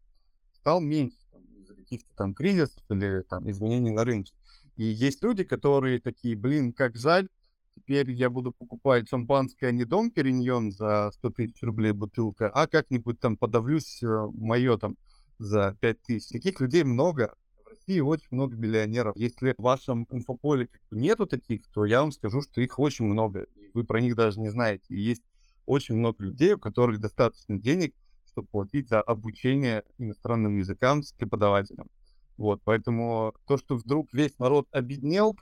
стал 0.52 0.80
меньше 0.80 1.16
из-за 1.60 1.74
каких-то 1.74 2.12
там 2.16 2.34
кризисов 2.34 2.82
или 2.90 3.22
там 3.22 3.48
изменений 3.48 3.90
на 3.90 4.04
рынке. 4.04 4.34
И 4.76 4.84
есть 4.84 5.22
люди, 5.22 5.44
которые 5.44 6.00
такие, 6.00 6.36
блин, 6.36 6.72
как 6.72 6.96
жаль, 6.96 7.28
теперь 7.76 8.10
я 8.10 8.30
буду 8.30 8.52
покупать 8.52 9.08
шампанское, 9.08 9.68
а 9.68 9.72
не 9.72 9.84
дом 9.84 10.10
Периньон 10.10 10.72
за 10.72 11.12
100 11.14 11.30
тысяч 11.30 11.62
рублей 11.62 11.92
бутылка, 11.92 12.48
а 12.48 12.66
как-нибудь 12.66 13.20
там 13.20 13.36
подавлюсь 13.36 14.02
э, 14.02 14.26
мое 14.34 14.76
там 14.76 14.96
за 15.38 15.76
5 15.80 16.02
тысяч. 16.02 16.28
Таких 16.28 16.60
людей 16.60 16.84
много. 16.84 17.34
В 17.64 17.68
России 17.68 18.00
очень 18.00 18.28
много 18.30 18.56
миллионеров. 18.56 19.16
Если 19.16 19.54
в 19.56 19.62
вашем 19.62 20.06
инфополе 20.10 20.68
нету 20.90 21.26
таких, 21.26 21.66
то 21.72 21.84
я 21.84 22.00
вам 22.02 22.12
скажу, 22.12 22.42
что 22.42 22.60
их 22.60 22.78
очень 22.78 23.06
много. 23.06 23.46
Вы 23.74 23.84
про 23.84 24.00
них 24.00 24.16
даже 24.16 24.40
не 24.40 24.50
знаете. 24.50 24.84
И 24.88 25.00
есть 25.00 25.22
очень 25.66 25.96
много 25.96 26.24
людей, 26.24 26.54
у 26.54 26.58
которых 26.58 27.00
достаточно 27.00 27.58
денег, 27.58 27.94
чтобы 28.26 28.48
платить 28.48 28.88
за 28.88 29.00
обучение 29.00 29.84
иностранным 29.98 30.56
языкам 30.58 31.02
с 31.02 31.12
преподавателем. 31.12 31.88
Вот, 32.36 32.60
поэтому 32.64 33.34
то, 33.46 33.56
что 33.58 33.76
вдруг 33.76 34.12
весь 34.12 34.38
народ 34.38 34.66
обеднел, 34.72 35.36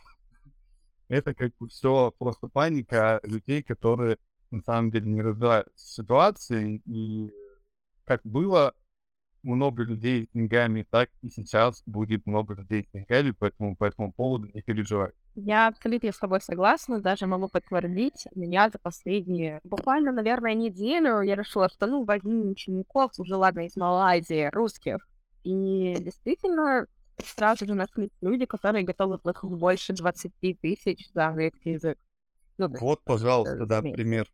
это 1.08 1.34
как 1.34 1.52
бы 1.58 1.68
все 1.68 2.12
просто 2.18 2.48
паника 2.48 3.20
людей, 3.22 3.62
которые 3.62 4.18
на 4.50 4.60
самом 4.62 4.90
деле 4.90 5.10
не 5.10 5.22
разбираются 5.22 5.72
ситуации. 5.76 6.82
И 6.84 7.30
как 8.04 8.20
было 8.24 8.74
много 9.42 9.82
людей 9.82 10.26
с 10.26 10.28
деньгами, 10.34 10.86
так 10.88 11.10
и 11.22 11.28
сейчас 11.28 11.82
будет 11.86 12.26
много 12.26 12.54
людей 12.54 12.84
с 12.84 12.92
деньгами, 12.92 13.32
поэтому 13.32 13.76
по 13.76 13.84
этому 13.84 14.12
поводу 14.12 14.48
не 14.52 14.62
переживай. 14.62 15.10
Я 15.34 15.68
абсолютно 15.68 16.12
с 16.12 16.18
тобой 16.18 16.40
согласна, 16.40 17.00
даже 17.00 17.26
могу 17.26 17.48
подтвердить, 17.48 18.26
меня 18.34 18.68
за 18.68 18.78
последние, 18.78 19.60
буквально, 19.64 20.12
наверное, 20.12 20.54
неделю 20.54 21.20
я 21.20 21.36
решила, 21.36 21.68
что, 21.68 21.86
ну, 21.86 22.04
возьму 22.04 22.50
учеников, 22.50 23.12
уже, 23.18 23.36
ладно, 23.36 23.66
из 23.66 23.76
Малайзии, 23.76 24.50
русских. 24.52 25.06
И 25.44 25.96
действительно, 26.00 26.86
сразу 27.24 27.66
же 27.66 27.74
нашлись 27.74 28.10
люди, 28.20 28.44
которые 28.44 28.84
готовы 28.84 29.18
платить 29.18 29.50
больше 29.50 29.92
20 29.92 30.32
тысяч 30.40 31.10
за 31.12 31.28
английский 31.28 31.72
язык. 31.72 31.98
Ну, 32.58 32.68
вот, 32.78 33.02
пожалуйста, 33.04 33.64
да, 33.66 33.80
пример. 33.80 34.28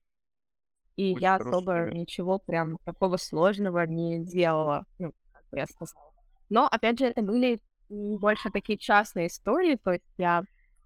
И 0.97 1.13
Очень 1.13 1.23
я 1.23 1.35
особо 1.37 1.73
пример. 1.73 1.95
ничего 1.95 2.39
прям 2.39 2.79
такого 2.85 3.17
сложного 3.19 3.87
не 3.87 4.25
делала, 4.25 4.85
ну, 4.99 5.13
как 5.33 5.45
я 5.53 5.67
сказала. 5.67 6.13
Но, 6.49 6.67
опять 6.67 6.99
же, 6.99 7.07
это 7.07 7.23
были 7.23 7.61
больше 7.89 8.51
такие 8.51 8.79
частные 8.79 9.27
истории, 9.29 9.79
то 9.83 9.93
есть 9.93 10.05
я 10.17 10.43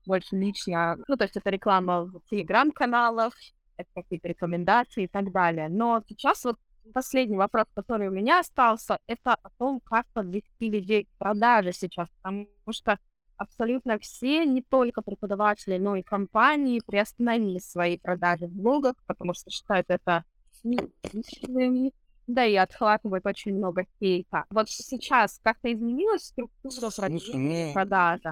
больше 0.07 0.37
лично, 0.37 0.97
ну, 1.07 1.17
то 1.17 1.25
есть 1.25 1.37
это 1.37 1.51
реклама 1.51 2.05
в 2.05 2.21
телеграм-каналах, 2.29 3.35
это 3.77 3.89
какие-то 3.95 4.29
рекомендации 4.29 5.05
и 5.05 5.09
так 5.09 5.33
далее. 5.33 5.69
Но 5.69 6.03
сейчас 6.09 6.45
вот 6.45 6.57
последний 6.93 7.37
вопрос, 7.37 7.67
который 7.75 8.09
у 8.09 8.13
меня 8.13 8.41
остался, 8.41 8.99
это 9.07 9.35
о 9.35 9.51
том, 9.59 9.81
как 9.81 10.07
подвести 10.13 10.71
людей 10.71 11.05
к 11.05 11.19
продаже 11.19 11.73
сейчас, 11.73 12.09
потому 12.23 12.49
что 12.71 12.99
абсолютно 13.41 13.99
все, 13.99 14.45
не 14.45 14.63
только 14.63 15.01
преподаватели, 15.01 15.79
но 15.79 15.97
и 15.97 16.03
компании 16.03 16.83
приостановили 16.87 17.59
свои 17.59 17.97
продажи 17.97 18.47
в 18.47 18.53
блогах, 18.53 18.97
потому 19.07 19.33
что 19.33 19.51
считают 19.51 19.87
это 19.89 20.25
неэтичными, 20.63 21.93
да 22.27 22.45
и 22.45 22.55
отхватывают 22.57 23.25
очень 23.25 23.57
много 23.57 23.87
кейка. 23.99 24.45
Вот 24.51 24.69
сейчас 24.69 25.41
как-то 25.43 25.73
изменилась 25.73 26.25
структура 26.25 26.91
продвижения 26.95 27.69
ну, 27.69 27.73
продажи? 27.73 28.31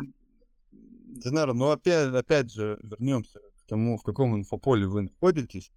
Динара, 0.71 1.55
ну 1.55 1.71
опять, 1.71 2.15
опять 2.15 2.53
же, 2.53 2.79
вернемся 2.83 3.39
к 3.39 3.67
тому, 3.67 3.97
в 3.97 4.03
каком 4.03 4.37
инфополе 4.37 4.87
вы 4.87 5.03
находитесь. 5.03 5.73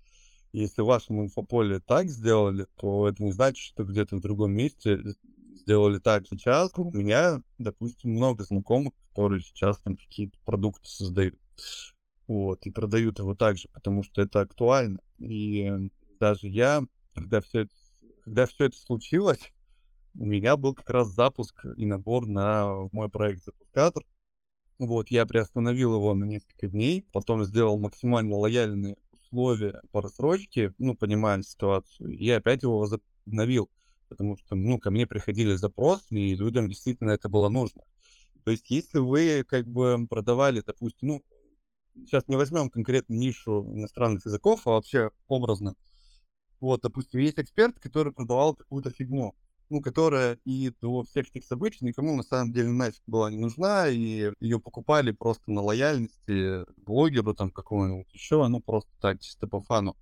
Если 0.51 0.81
в 0.81 0.87
вашем 0.87 1.21
инфополе 1.21 1.79
так 1.79 2.09
сделали, 2.09 2.67
то 2.75 3.07
это 3.07 3.23
не 3.23 3.31
значит, 3.31 3.63
что 3.63 3.85
где-то 3.85 4.17
в 4.17 4.19
другом 4.19 4.51
месте 4.51 4.99
сделали 5.61 5.99
так 5.99 6.27
сейчас. 6.27 6.71
У 6.75 6.91
меня, 6.91 7.41
допустим, 7.57 8.11
много 8.11 8.43
знакомых, 8.43 8.93
которые 9.09 9.41
сейчас 9.41 9.79
там 9.79 9.95
какие-то 9.95 10.37
продукты 10.45 10.87
создают. 10.87 11.39
Вот, 12.27 12.65
и 12.65 12.71
продают 12.71 13.19
его 13.19 13.35
также, 13.35 13.67
потому 13.69 14.03
что 14.03 14.21
это 14.21 14.41
актуально. 14.41 14.99
И 15.19 15.89
даже 16.19 16.47
я, 16.47 16.83
когда 17.13 17.41
все 17.41 17.61
это, 17.61 17.73
когда 18.23 18.45
все 18.45 18.65
это 18.65 18.77
случилось, 18.77 19.51
у 20.15 20.25
меня 20.25 20.57
был 20.57 20.73
как 20.73 20.89
раз 20.89 21.09
запуск 21.09 21.65
и 21.77 21.85
набор 21.85 22.27
на 22.27 22.87
мой 22.91 23.09
проект 23.09 23.43
Запускатор. 23.43 24.03
Вот, 24.79 25.09
я 25.09 25.25
приостановил 25.25 25.95
его 25.95 26.13
на 26.15 26.25
несколько 26.25 26.67
дней, 26.67 27.05
потом 27.11 27.43
сделал 27.43 27.77
максимально 27.77 28.35
лояльные 28.35 28.97
условия 29.11 29.81
по 29.91 30.01
рассрочке, 30.01 30.73
ну, 30.77 30.95
понимая 30.95 31.41
ситуацию, 31.43 32.09
и 32.09 32.29
опять 32.29 32.63
его 32.63 32.79
возобновил 32.79 33.69
потому 34.11 34.35
что, 34.35 34.55
ну, 34.55 34.77
ко 34.77 34.91
мне 34.91 35.07
приходили 35.07 35.55
запросы, 35.55 36.13
и 36.13 36.35
людям 36.35 36.67
действительно 36.67 37.11
это 37.11 37.29
было 37.29 37.47
нужно. 37.47 37.81
То 38.43 38.51
есть, 38.51 38.69
если 38.69 38.97
вы 38.97 39.45
как 39.47 39.65
бы 39.65 40.05
продавали, 40.09 40.61
допустим, 40.65 41.07
ну, 41.07 41.23
сейчас 41.95 42.27
не 42.27 42.35
возьмем 42.35 42.69
конкретно 42.69 43.13
нишу 43.13 43.65
иностранных 43.73 44.25
языков, 44.25 44.67
а 44.67 44.71
вообще 44.71 45.11
образно. 45.29 45.75
Вот, 46.59 46.81
допустим, 46.81 47.21
есть 47.21 47.39
эксперт, 47.39 47.79
который 47.79 48.11
продавал 48.11 48.53
какую-то 48.53 48.91
фигню, 48.91 49.33
ну, 49.69 49.79
которая 49.79 50.37
и 50.43 50.73
до 50.81 51.03
всех 51.03 51.29
этих 51.29 51.45
событий 51.45 51.85
никому 51.85 52.13
на 52.17 52.23
самом 52.23 52.51
деле 52.51 52.67
нафиг 52.67 53.01
была 53.07 53.31
не 53.31 53.37
нужна, 53.37 53.87
и 53.87 54.33
ее 54.41 54.59
покупали 54.59 55.11
просто 55.11 55.51
на 55.51 55.61
лояльности 55.61 56.65
блогеру 56.81 57.33
там 57.33 57.49
какому-нибудь 57.49 58.13
еще, 58.13 58.45
ну, 58.45 58.59
просто 58.59 58.91
так, 58.99 59.21
чисто 59.21 59.47
по 59.47 59.61
фану. 59.61 59.95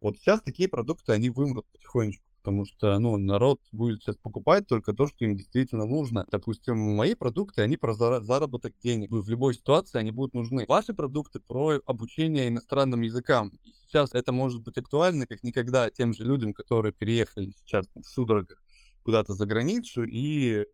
Вот 0.00 0.16
сейчас 0.16 0.40
такие 0.40 0.66
продукты, 0.66 1.12
они 1.12 1.28
вымрут 1.28 1.66
потихонечку 1.72 2.24
потому 2.42 2.64
что, 2.64 2.98
ну, 2.98 3.16
народ 3.18 3.60
будет 3.70 4.02
сейчас 4.02 4.16
покупать 4.16 4.66
только 4.66 4.92
то, 4.92 5.06
что 5.06 5.24
им 5.24 5.36
действительно 5.36 5.84
нужно. 5.84 6.26
Допустим, 6.30 6.78
мои 6.78 7.14
продукты, 7.14 7.62
они 7.62 7.76
про 7.76 7.92
заработок 7.94 8.72
денег. 8.82 9.10
В 9.10 9.28
любой 9.28 9.54
ситуации 9.54 9.98
они 9.98 10.10
будут 10.10 10.34
нужны. 10.34 10.64
Ваши 10.66 10.94
продукты 10.94 11.40
про 11.40 11.80
обучение 11.84 12.48
иностранным 12.48 13.02
языкам. 13.02 13.52
И 13.62 13.72
сейчас 13.86 14.14
это 14.14 14.32
может 14.32 14.62
быть 14.62 14.78
актуально 14.78 15.26
как 15.26 15.42
никогда 15.42 15.90
тем 15.90 16.14
же 16.14 16.24
людям, 16.24 16.54
которые 16.54 16.92
переехали 16.92 17.52
сейчас 17.56 17.86
в 17.94 18.04
судорогах 18.04 18.62
куда-то 19.02 19.34
за 19.34 19.46
границу 19.46 20.04
и 20.04 20.66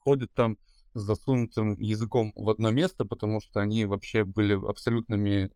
ходят 0.00 0.32
там 0.34 0.56
с 0.94 1.00
засунутым 1.02 1.78
языком 1.78 2.32
в 2.36 2.48
одно 2.48 2.70
место, 2.70 3.04
потому 3.04 3.40
что 3.40 3.60
они 3.60 3.84
вообще 3.84 4.24
были 4.24 4.54
абсолютными 4.54 5.50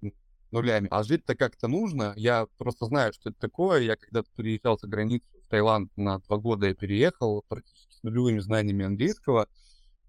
нулями. 0.52 0.88
А 0.90 1.02
жить-то 1.02 1.34
как-то 1.34 1.68
нужно. 1.68 2.12
Я 2.16 2.46
просто 2.58 2.86
знаю, 2.86 3.12
что 3.12 3.30
это 3.30 3.38
такое. 3.38 3.80
Я 3.80 3.96
когда-то 3.96 4.28
переезжал 4.36 4.78
за 4.78 4.88
границу 4.88 5.26
в 5.44 5.48
Таиланд 5.48 5.90
на 5.96 6.18
два 6.20 6.38
года, 6.38 6.66
я 6.66 6.74
переехал 6.74 7.44
практически 7.48 7.92
с 7.94 8.02
нулевыми 8.02 8.38
знаниями 8.38 8.84
английского. 8.84 9.48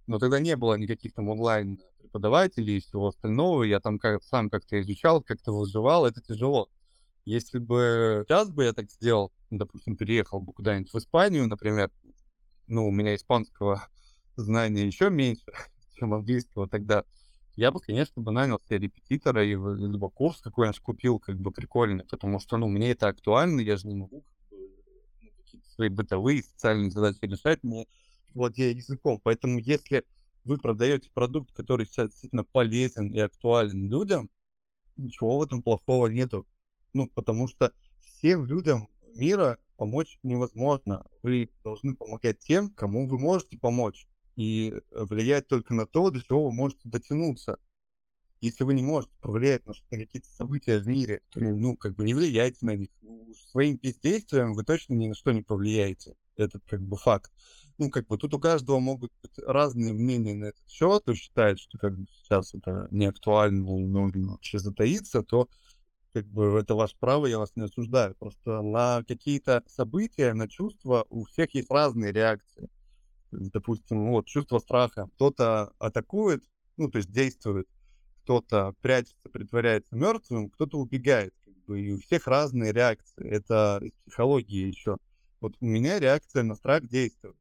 Но 0.08 0.20
тогда 0.20 0.40
не 0.40 0.56
было 0.56 0.76
никаких 0.76 1.14
там 1.14 1.30
онлайн 1.30 1.80
преподавателей 2.00 2.78
и 2.78 2.82
всего 2.82 3.08
остального. 3.08 3.64
Я 3.64 3.80
там 3.80 4.00
как, 4.00 4.24
сам 4.24 4.50
как-то 4.50 4.80
изучал, 4.82 5.22
как-то 5.22 5.52
выживал. 5.52 6.06
Это 6.06 6.22
тяжело. 6.22 6.70
Если 7.26 7.60
бы 7.60 8.26
сейчас 8.28 8.50
бы 8.50 8.64
я 8.64 8.74
так 8.74 8.90
сделал, 8.90 9.32
допустим, 9.52 9.96
переехал 9.96 10.42
бы 10.42 10.54
куда-нибудь 10.54 10.92
в 10.92 10.98
Испанию, 10.98 11.48
например, 11.48 11.92
ну, 12.68 12.88
у 12.88 12.92
меня 12.92 13.16
испанского 13.16 13.88
знания 14.36 14.86
еще 14.86 15.10
меньше, 15.10 15.46
чем 15.96 16.14
английского 16.14 16.68
тогда, 16.68 17.06
я 17.56 17.72
бы, 17.72 17.80
конечно, 17.80 18.22
бы 18.22 18.32
нанял 18.32 18.60
себе 18.60 18.80
репетитора 18.80 19.46
и 19.46 19.50
либо 19.50 20.10
курс 20.10 20.42
какой-нибудь 20.42 20.80
купил, 20.80 21.20
как 21.20 21.40
бы 21.40 21.52
прикольный, 21.52 22.06
потому 22.06 22.40
что, 22.40 22.58
ну, 22.58 22.68
мне 22.68 22.92
это 22.92 23.08
актуально, 23.08 23.62
я 23.62 23.78
же 23.78 23.88
не 23.88 23.96
могу 23.96 24.24
ну, 24.52 25.30
какие-то 25.38 25.70
свои 25.70 25.90
бытовые, 25.90 26.44
социальные 26.44 26.92
задачи 26.92 27.20
решать, 27.22 27.64
мне 27.64 27.88
владея 28.34 28.74
языком. 28.74 29.20
Поэтому 29.24 29.60
если 29.60 30.04
вы 30.44 30.58
продаете 30.58 31.10
продукт, 31.14 31.52
который 31.54 31.86
действительно 31.86 32.44
полезен 32.44 33.14
и 33.14 33.20
актуален 33.20 33.90
людям, 33.90 34.30
ничего 34.98 35.38
в 35.38 35.44
этом 35.44 35.62
плохого 35.62 36.08
нету. 36.08 36.48
Ну, 36.94 37.08
потому 37.08 37.48
что 37.48 37.72
всем 38.02 38.46
людям 38.46 38.88
мира 39.16 39.58
помочь 39.78 40.20
невозможно. 40.24 41.06
Вы 41.24 41.50
должны 41.64 41.96
помогать 41.96 42.40
тем, 42.40 42.70
кому 42.70 43.08
вы 43.08 43.18
можете 43.20 43.58
помочь. 43.58 44.08
И 44.36 44.74
влиять 44.92 45.48
только 45.48 45.74
на 45.74 45.86
то, 45.86 46.10
до 46.10 46.22
чего 46.22 46.46
вы 46.46 46.54
можете 46.54 46.82
дотянуться. 46.90 47.58
Если 48.40 48.64
вы 48.64 48.74
не 48.74 48.82
можете 48.82 49.14
повлиять 49.22 49.66
на, 49.68 49.74
какие-то 49.90 50.28
события 50.30 50.80
в 50.80 50.88
мире, 50.88 51.22
то, 51.30 51.40
ну, 51.40 51.78
как 51.78 51.96
бы 51.96 52.04
не 52.04 52.16
влияйте 52.16 52.66
на 52.66 52.76
них. 52.76 52.90
Ну, 53.02 53.34
своим 53.52 53.78
бездействием 53.78 54.54
вы 54.54 54.64
точно 54.64 54.96
ни 54.96 55.08
на 55.08 55.14
что 55.14 55.32
не 55.32 55.44
повлияете. 55.44 56.16
Это 56.38 56.60
как 56.68 56.82
бы 56.82 56.98
факт. 56.98 57.32
Ну, 57.78 57.92
как 57.92 58.08
бы 58.08 58.18
тут 58.18 58.34
у 58.34 58.40
каждого 58.40 58.80
могут 58.80 59.12
быть 59.22 59.38
разные 59.46 59.94
мнения 59.94 60.34
на 60.34 60.46
этот 60.46 60.68
счет. 60.68 61.04
Кто 61.04 61.14
считает, 61.14 61.60
что 61.60 61.78
как 61.78 61.98
бы 61.98 62.08
сейчас 62.12 62.56
это 62.56 62.88
не 62.90 63.06
актуально 63.06 63.64
нужно 63.64 64.32
вообще 64.32 64.58
затаиться, 64.58 65.22
то 65.22 65.48
как 66.14 66.26
бы 66.28 66.60
это 66.60 66.76
ваше 66.76 66.96
право, 67.00 67.26
я 67.26 67.38
вас 67.38 67.56
не 67.56 67.64
осуждаю. 67.64 68.16
Просто 68.16 68.62
на 68.62 69.04
какие-то 69.08 69.64
события, 69.68 70.34
на 70.34 70.48
чувства 70.48 71.06
у 71.10 71.26
всех 71.26 71.54
есть 71.54 71.70
разные 71.70 72.12
реакции. 72.12 72.70
Допустим, 73.32 74.12
вот 74.12 74.28
чувство 74.28 74.60
страха. 74.60 75.08
Кто-то 75.16 75.74
атакует, 75.80 76.44
ну, 76.78 76.90
то 76.90 76.98
есть 76.98 77.12
действует, 77.12 77.68
кто-то 78.24 78.76
прячется, 78.82 79.30
притворяется 79.30 79.96
мертвым, 79.96 80.50
кто-то 80.50 80.78
убегает. 80.78 81.34
Как 81.44 81.56
бы, 81.66 81.82
и 81.82 81.94
у 81.94 82.00
всех 82.00 82.28
разные 82.28 82.72
реакции. 82.72 83.28
Это 83.28 83.80
из 83.82 83.94
психологии 84.06 84.68
еще. 84.68 84.98
Вот 85.40 85.56
у 85.60 85.66
меня 85.66 86.00
реакция 86.00 86.44
на 86.44 86.56
страх 86.56 86.88
действует. 86.88 87.36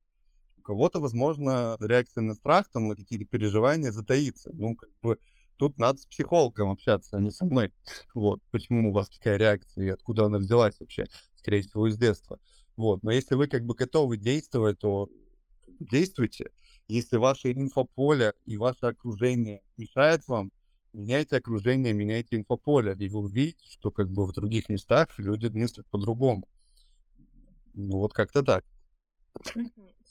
У 0.58 0.62
кого-то, 0.62 1.00
возможно, 1.00 1.76
реакция 1.80 2.22
на 2.22 2.34
страх, 2.34 2.68
там, 2.70 2.88
на 2.88 2.96
какие-то 2.96 3.24
переживания 3.24 3.90
затаится. 3.92 4.50
Ну, 4.52 4.76
как 4.76 4.90
бы, 5.02 5.18
тут 5.56 5.78
надо 5.78 5.98
с 5.98 6.06
психологом 6.06 6.70
общаться, 6.70 7.16
а 7.16 7.20
не 7.20 7.30
со 7.30 7.44
мной. 7.44 7.72
Вот, 8.14 8.40
почему 8.50 8.90
у 8.90 8.92
вас 8.92 9.10
такая 9.10 9.36
реакция 9.36 9.86
и 9.86 9.90
откуда 9.90 10.26
она 10.26 10.38
взялась 10.38 10.78
вообще, 10.80 11.06
скорее 11.36 11.62
всего, 11.62 11.86
из 11.86 11.98
детства. 11.98 12.38
Вот, 12.76 13.02
но 13.02 13.10
если 13.10 13.34
вы 13.34 13.46
как 13.46 13.64
бы 13.64 13.74
готовы 13.74 14.16
действовать, 14.16 14.78
то 14.78 15.08
действуйте. 15.80 16.50
Если 16.88 17.16
ваше 17.16 17.52
инфополе 17.52 18.34
и 18.46 18.56
ваше 18.56 18.86
окружение 18.86 19.62
мешает 19.76 20.26
вам, 20.28 20.50
меняйте 20.92 21.36
окружение, 21.36 21.92
меняйте 21.92 22.36
инфополе, 22.36 22.94
и 22.98 23.08
вы 23.08 23.20
увидите, 23.20 23.70
что 23.70 23.90
как 23.90 24.10
бы 24.10 24.26
в 24.26 24.32
других 24.32 24.68
местах 24.68 25.08
люди 25.18 25.46
мыслят 25.46 25.86
по-другому. 25.88 26.48
Ну, 27.74 27.98
вот 27.98 28.12
как-то 28.12 28.42
так. 28.42 28.64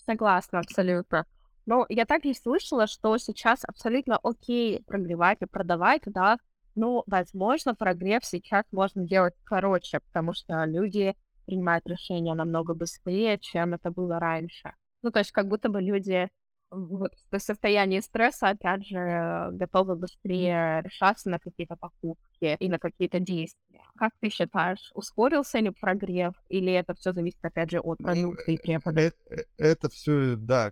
Согласна, 0.06 0.60
абсолютно. 0.60 1.26
Но 1.66 1.86
я 1.90 2.06
также 2.06 2.34
слышала, 2.34 2.88
что 2.88 3.18
сейчас 3.18 3.64
абсолютно 3.64 4.18
окей 4.18 4.82
прогревать 4.84 5.42
и 5.42 5.46
продавать, 5.46 6.02
да, 6.06 6.40
ну, 6.76 7.04
возможно, 7.08 7.76
прогрев 7.76 8.24
сейчас 8.26 8.66
можно 8.72 9.06
делать 9.06 9.36
короче, 9.44 10.00
потому 10.00 10.34
что 10.34 10.64
люди 10.66 11.16
принимают 11.46 11.86
решения 11.88 12.34
намного 12.34 12.74
быстрее, 12.74 13.38
чем 13.38 13.74
это 13.74 13.92
было 13.92 14.20
раньше. 14.20 14.74
Ну, 15.02 15.12
то 15.12 15.20
есть 15.20 15.32
как 15.32 15.48
будто 15.48 15.70
бы 15.70 15.82
люди 15.82 16.30
вот 16.72 17.12
в 17.32 17.40
состоянии 17.40 18.00
стресса, 18.00 18.50
опять 18.50 18.86
же, 18.86 19.50
готовы 19.54 19.96
быстрее 19.96 20.82
решаться 20.84 21.30
на 21.30 21.40
какие-то 21.40 21.76
покупки 21.76 22.58
и 22.60 22.70
на 22.70 22.80
какие-то 22.80 23.20
действия. 23.20 23.82
Как 23.98 24.12
ты 24.20 24.30
считаешь, 24.30 24.92
ускорился 24.94 25.60
ли 25.60 25.72
прогрев, 25.72 26.34
или 26.50 26.72
это 26.72 26.94
все 26.94 27.12
зависит, 27.12 27.44
опять 27.44 27.72
же, 27.72 27.80
от 27.80 27.98
продукта 27.98 28.52
и 28.52 28.58
препода? 28.58 29.02
Это, 29.02 29.18
э, 29.30 29.44
это 29.58 29.90
все, 29.90 30.36
да, 30.36 30.72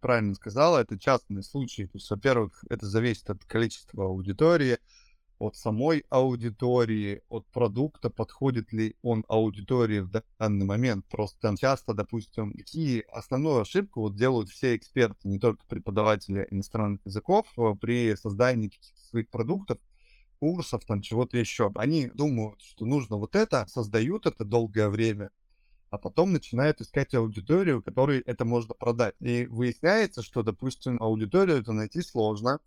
правильно 0.00 0.34
сказала, 0.34 0.78
это 0.78 0.98
частные 0.98 1.42
случаи. 1.42 1.84
То 1.84 1.98
есть, 1.98 2.10
во-первых, 2.10 2.64
это 2.68 2.86
зависит 2.86 3.30
от 3.30 3.44
количества 3.44 4.06
аудитории, 4.06 4.78
от 5.40 5.56
самой 5.56 6.04
аудитории, 6.10 7.22
от 7.30 7.46
продукта, 7.46 8.10
подходит 8.10 8.72
ли 8.72 8.94
он 9.02 9.24
аудитории 9.26 10.00
в 10.00 10.10
данный 10.38 10.66
момент. 10.66 11.06
Просто 11.08 11.40
там 11.40 11.56
часто, 11.56 11.94
допустим, 11.94 12.52
какие 12.52 13.04
основную 13.10 13.62
ошибку 13.62 14.02
вот 14.02 14.16
делают 14.16 14.50
все 14.50 14.76
эксперты, 14.76 15.28
не 15.28 15.38
только 15.38 15.64
преподаватели 15.66 16.46
иностранных 16.50 17.00
языков, 17.06 17.46
э, 17.56 17.74
при 17.80 18.14
создании 18.16 18.68
каких-то 18.68 19.00
своих 19.00 19.30
продуктов, 19.30 19.78
курсов, 20.40 20.84
там 20.84 21.00
чего-то 21.00 21.38
еще. 21.38 21.72
Они 21.74 22.08
думают, 22.08 22.60
что 22.60 22.84
нужно 22.84 23.16
вот 23.16 23.34
это, 23.34 23.66
создают 23.66 24.26
это 24.26 24.44
долгое 24.44 24.90
время, 24.90 25.30
а 25.88 25.96
потом 25.96 26.32
начинают 26.32 26.82
искать 26.82 27.14
аудиторию, 27.14 27.82
которой 27.82 28.20
это 28.20 28.44
можно 28.44 28.74
продать. 28.74 29.14
И 29.20 29.46
выясняется, 29.46 30.22
что, 30.22 30.42
допустим, 30.42 31.02
аудиторию 31.02 31.58
это 31.58 31.72
найти 31.72 32.02
сложно, 32.02 32.60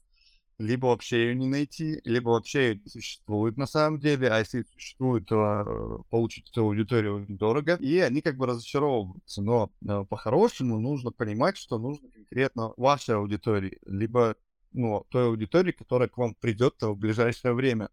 либо 0.64 0.88
вообще 0.88 1.28
ее 1.28 1.36
не 1.36 1.48
найти, 1.48 2.02
либо 2.06 2.30
вообще 2.30 2.70
ее 2.70 2.76
не 2.84 2.90
существует 2.90 3.58
на 3.58 3.68
самом 3.68 4.00
деле, 4.00 4.30
а 4.30 4.40
если 4.40 4.64
существует, 4.64 5.26
то 5.28 5.64
э, 5.66 5.98
получить 6.10 6.50
эту 6.50 6.64
аудиторию 6.64 7.26
дорого, 7.28 7.76
и 7.76 8.00
они 8.00 8.22
как 8.22 8.38
бы 8.38 8.48
разочаровываются. 8.48 9.42
Но 9.42 9.72
э, 9.88 10.06
по-хорошему 10.10 10.80
нужно 10.80 11.12
понимать, 11.12 11.58
что 11.58 11.78
нужно 11.78 12.10
конкретно 12.10 12.74
вашей 12.78 13.16
аудитории, 13.16 13.78
либо 13.86 14.36
ну, 14.72 15.06
той 15.10 15.28
аудитории, 15.28 15.72
которая 15.72 16.10
к 16.10 16.18
вам 16.18 16.36
придет 16.36 16.76
в 16.82 16.96
ближайшее 16.96 17.54
время. 17.54 17.90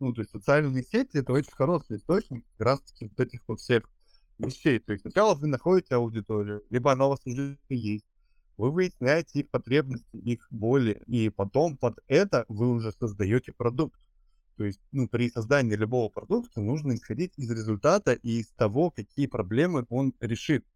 Ну, 0.00 0.12
то 0.12 0.22
есть 0.22 0.32
социальные 0.32 0.82
сети— 0.82 1.10
это 1.18 1.32
очень 1.32 1.52
хороший 1.52 1.96
источник 1.96 2.44
как 2.56 2.66
раз-таки 2.66 3.06
вот 3.06 3.20
этих 3.20 3.40
вот 3.46 3.60
всех 3.60 3.84
вещей. 4.38 4.78
То 4.78 4.92
есть 4.92 5.02
сначала 5.02 5.34
вы 5.34 5.46
находите 5.46 5.94
аудиторию, 5.94 6.62
либо 6.70 6.92
она 6.92 7.06
у 7.06 7.10
вас 7.10 7.20
уже 7.24 7.58
есть, 7.68 8.06
вы 8.56 8.70
выясняете 8.70 9.40
их 9.40 9.50
потребности, 9.50 10.16
их 10.16 10.46
боли, 10.50 11.02
и 11.06 11.30
потом 11.30 11.76
под 11.76 11.98
это 12.08 12.44
вы 12.48 12.70
уже 12.70 12.92
создаете 12.92 13.52
продукт. 13.52 14.00
То 14.56 14.64
есть, 14.64 14.80
ну, 14.92 15.08
при 15.08 15.30
создании 15.30 15.74
любого 15.74 16.10
продукта 16.10 16.60
нужно 16.60 16.94
исходить 16.94 17.32
из 17.38 17.50
результата 17.50 18.12
и 18.12 18.40
из 18.40 18.48
того, 18.48 18.90
какие 18.90 19.26
проблемы 19.26 19.86
он 19.88 20.14
решит. 20.20 20.66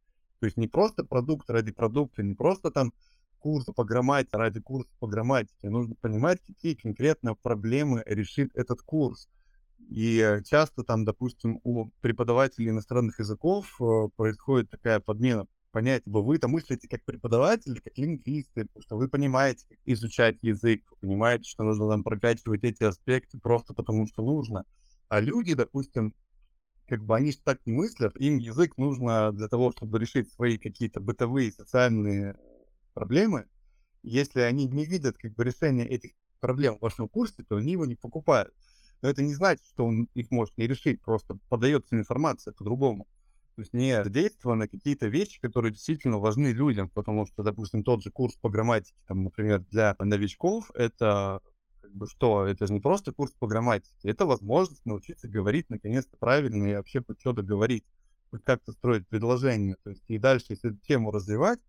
То 0.41 0.47
есть 0.47 0.57
не 0.57 0.69
просто 0.69 1.05
продукт 1.05 1.51
ради 1.51 1.73
продукта, 1.73 2.23
не 2.23 2.35
просто 2.35 2.71
там 2.71 2.93
курс 3.39 3.67
по 3.67 3.85
грамматике 3.85 4.39
ради 4.39 4.61
курса 4.61 4.91
по 5.01 5.07
грамматике. 5.07 5.69
Нужно 5.69 5.95
понимать, 5.97 6.41
какие 6.47 6.75
конкретно 6.75 7.35
проблемы 7.35 8.03
решит 8.07 8.51
этот 8.55 8.81
курс. 8.81 9.29
И 9.91 10.41
часто 10.47 10.83
там, 10.83 11.05
допустим, 11.05 11.61
у 11.63 11.91
преподавателей 12.01 12.71
иностранных 12.71 13.19
языков 13.19 13.79
э, 13.81 14.09
происходит 14.17 14.71
такая 14.71 14.99
подмена 15.01 15.47
понять, 15.75 16.05
бы 16.07 16.23
вы 16.23 16.39
там 16.39 16.53
мыслите 16.53 16.87
как 16.87 17.05
преподаватель, 17.05 17.81
как 17.81 17.99
лингвисты, 17.99 18.69
что 18.79 18.97
вы 18.97 19.09
понимаете, 19.09 19.67
как 19.69 19.79
изучать 19.87 20.39
язык, 20.41 20.85
понимаете, 21.01 21.51
что 21.51 21.65
нужно 21.65 21.89
там 21.89 22.05
прокачивать 22.05 22.63
эти 22.63 22.85
аспекты 22.85 23.41
просто 23.41 23.75
потому, 23.75 24.07
что 24.07 24.23
нужно. 24.23 24.65
А 25.09 25.19
люди, 25.19 25.55
допустим, 25.55 26.15
как 26.87 27.03
бы 27.03 27.17
они 27.17 27.33
так 27.33 27.59
не 27.67 27.73
мыслят, 27.73 28.17
им 28.17 28.39
язык 28.39 28.79
нужно 28.79 29.33
для 29.33 29.49
того, 29.49 29.73
чтобы 29.73 29.99
решить 29.99 30.33
свои 30.33 30.59
какие-то 30.59 31.01
бытовые 31.01 31.51
социальные 31.51 32.37
проблемы. 32.93 33.47
Если 34.05 34.43
они 34.43 34.67
не 34.67 34.85
видят 34.85 35.19
как 35.19 35.35
бы 35.35 35.43
решения 35.43 35.89
этих 35.89 36.13
проблем 36.39 36.79
в 36.79 36.83
вашем 36.83 37.09
курсе, 37.09 37.43
то 37.43 37.57
они 37.57 37.73
его 37.73 37.85
не 37.85 37.97
покупают. 37.97 38.55
Но 39.03 39.09
это 39.09 39.23
не 39.25 39.35
значит, 39.35 39.67
что 39.67 39.87
он 39.87 40.09
их 40.15 40.31
может 40.31 40.57
не 40.57 40.69
решить, 40.69 41.03
просто 41.03 41.37
подается 41.49 41.97
информация 41.97 42.53
по-другому. 42.53 43.09
То 43.57 43.63
есть 43.63 43.73
не 43.73 44.03
действие 44.09 44.55
на 44.55 44.67
какие-то 44.67 45.07
вещи, 45.07 45.41
которые 45.41 45.73
действительно 45.73 46.19
важны 46.19 46.49
людям, 46.49 46.89
потому 46.89 47.27
что, 47.27 47.43
допустим, 47.45 47.85
тот 47.85 48.03
же 48.03 48.11
курс 48.11 48.35
по 48.37 48.49
грамматике, 48.49 48.97
там, 49.07 49.23
например, 49.23 49.61
для 49.71 49.95
новичков, 50.01 50.71
это 50.75 51.41
как 51.81 51.93
бы 51.93 52.09
что, 52.09 52.47
это 52.47 52.67
же 52.67 52.73
не 52.73 52.81
просто 52.81 53.13
курс 53.13 53.33
по 53.39 53.47
грамматике, 53.47 53.95
это 54.03 54.27
возможность 54.27 54.85
научиться 54.85 55.29
говорить 55.29 55.71
наконец-то 55.71 56.17
правильно 56.17 56.67
и 56.67 56.75
вообще 56.75 57.03
хоть 57.07 57.21
что-то 57.21 57.43
говорить, 57.43 57.85
как-то 58.43 58.73
строить 58.73 59.07
предложение. 59.07 59.77
То 59.85 59.91
есть 59.91 60.03
и 60.09 60.19
дальше, 60.19 60.47
если 60.51 60.71
эту 60.71 60.81
тему 60.81 61.13
развивать, 61.13 61.61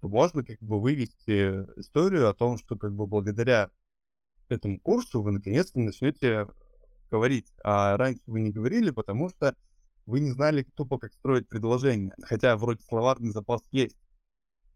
то 0.00 0.08
можно 0.08 0.44
как 0.44 0.58
бы 0.60 0.80
вывести 0.80 1.64
историю 1.78 2.30
о 2.30 2.34
том, 2.34 2.56
что 2.56 2.76
как 2.76 2.94
бы 2.94 3.06
благодаря 3.06 3.70
этому 4.48 4.78
курсу 4.80 5.22
вы 5.22 5.32
наконец-то 5.32 5.78
начнете 5.78 6.46
говорить, 7.10 7.52
а 7.62 7.96
раньше 7.96 8.22
вы 8.26 8.40
не 8.40 8.50
говорили, 8.50 8.90
потому 8.90 9.28
что 9.28 9.54
вы 10.06 10.20
не 10.20 10.30
знали 10.30 10.66
тупо, 10.74 10.98
как 10.98 11.12
строить 11.12 11.48
предложение, 11.48 12.12
хотя 12.22 12.56
вроде 12.56 12.82
словарный 12.82 13.30
запас 13.30 13.62
есть. 13.70 13.96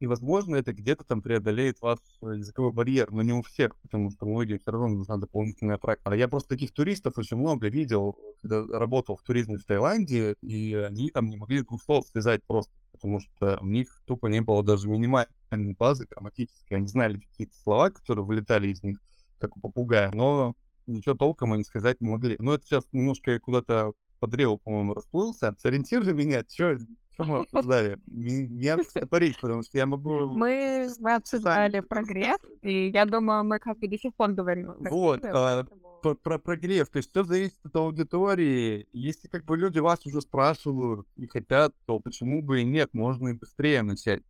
И, 0.01 0.07
возможно, 0.07 0.55
это 0.55 0.73
где-то 0.73 1.03
там 1.05 1.23
преодолеет 1.23 1.81
ваш 1.81 1.99
языковой 2.23 2.73
барьер, 2.73 3.11
но 3.11 3.23
не 3.23 3.33
у 3.33 3.43
всех, 3.43 3.75
потому 3.81 4.11
что 4.13 4.27
многие 4.27 4.59
все 4.59 4.71
равно 4.71 4.89
нужна 4.89 5.17
дополнительная 5.17 5.77
практика. 5.77 6.11
А 6.11 6.17
я 6.17 6.29
просто 6.29 6.51
таких 6.51 6.73
туристов 6.73 7.19
очень 7.19 7.37
много 7.37 7.69
видел, 7.69 8.17
когда 8.41 8.65
работал 8.79 9.17
в 9.17 9.23
туризме 9.23 9.57
в 9.57 9.65
Таиланде, 9.65 10.37
и 10.41 10.75
они 10.75 11.11
там 11.11 11.27
не 11.27 11.37
могли 11.37 11.63
двух 11.63 11.83
слов 11.83 12.07
связать 12.07 12.45
просто, 12.47 12.73
потому 12.93 13.19
что 13.19 13.59
у 13.61 13.67
них 13.67 13.89
тупо 14.07 14.29
не 14.29 14.41
было 14.41 14.63
даже 14.63 14.89
минимальной 14.89 15.75
базы 15.77 16.07
грамматической. 16.07 16.77
Они 16.77 16.87
знали 16.87 17.19
какие-то 17.19 17.57
слова, 17.57 17.91
которые 17.91 18.25
вылетали 18.25 18.69
из 18.69 18.85
них, 18.85 19.01
как 19.41 19.57
у 19.57 19.61
попугая, 19.61 20.13
но 20.13 20.55
ничего 20.87 21.17
толком 21.17 21.53
они 21.53 21.65
сказать 21.65 22.01
не 22.01 22.09
могли. 22.09 22.37
Но 22.39 22.55
это 22.55 22.65
сейчас 22.65 22.85
немножко 22.93 23.41
куда-то 23.41 23.95
по 24.19 24.27
древу, 24.27 24.59
по-моему, 24.59 24.95
расплылся. 24.95 25.55
Сориентируй 25.59 26.13
меня, 26.13 26.45
что 26.49 26.79
мы 27.19 27.39
обсуждали? 27.41 27.99
Не 28.07 28.69
отстопорить, 28.69 29.41
потому 29.41 29.63
что 29.63 29.79
я 29.79 29.87
могу... 29.87 30.27
Мы, 30.27 30.89
мы 31.01 31.15
обсуждали 31.15 31.81
прогресс, 31.81 32.41
и 32.63 32.89
я 32.89 33.05
думаю, 33.05 33.45
мы 33.45 33.59
как 33.59 33.79
бы 33.79 33.89
до 33.89 33.99
сих 33.99 34.15
пор 34.15 34.33
говорим. 34.33 34.75
Вот, 34.79 35.25
а, 35.25 35.67
про, 36.03 36.15
про 36.15 36.39
прогресс. 36.39 36.89
То 36.89 36.99
есть 36.99 37.11
все 37.11 37.25
зависит 37.25 37.59
от 37.65 37.77
аудитории. 37.77 38.87
Если 38.93 39.29
как 39.29 39.45
бы 39.45 39.57
люди 39.57 39.79
вас 39.79 40.05
уже 40.07 40.21
спрашивают 40.21 41.07
и 41.17 41.27
хотят, 41.27 41.75
то 41.87 41.99
почему 41.99 42.43
бы 42.43 42.63
и 42.63 42.65
нет, 42.65 42.95
можно 42.95 43.29
и 43.29 43.33
быстрее 43.33 43.83
начать. 43.83 44.23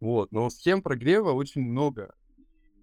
Вот, 0.00 0.32
но 0.32 0.48
схем 0.48 0.80
прогрева 0.82 1.32
очень 1.32 1.62
много. 1.62 2.14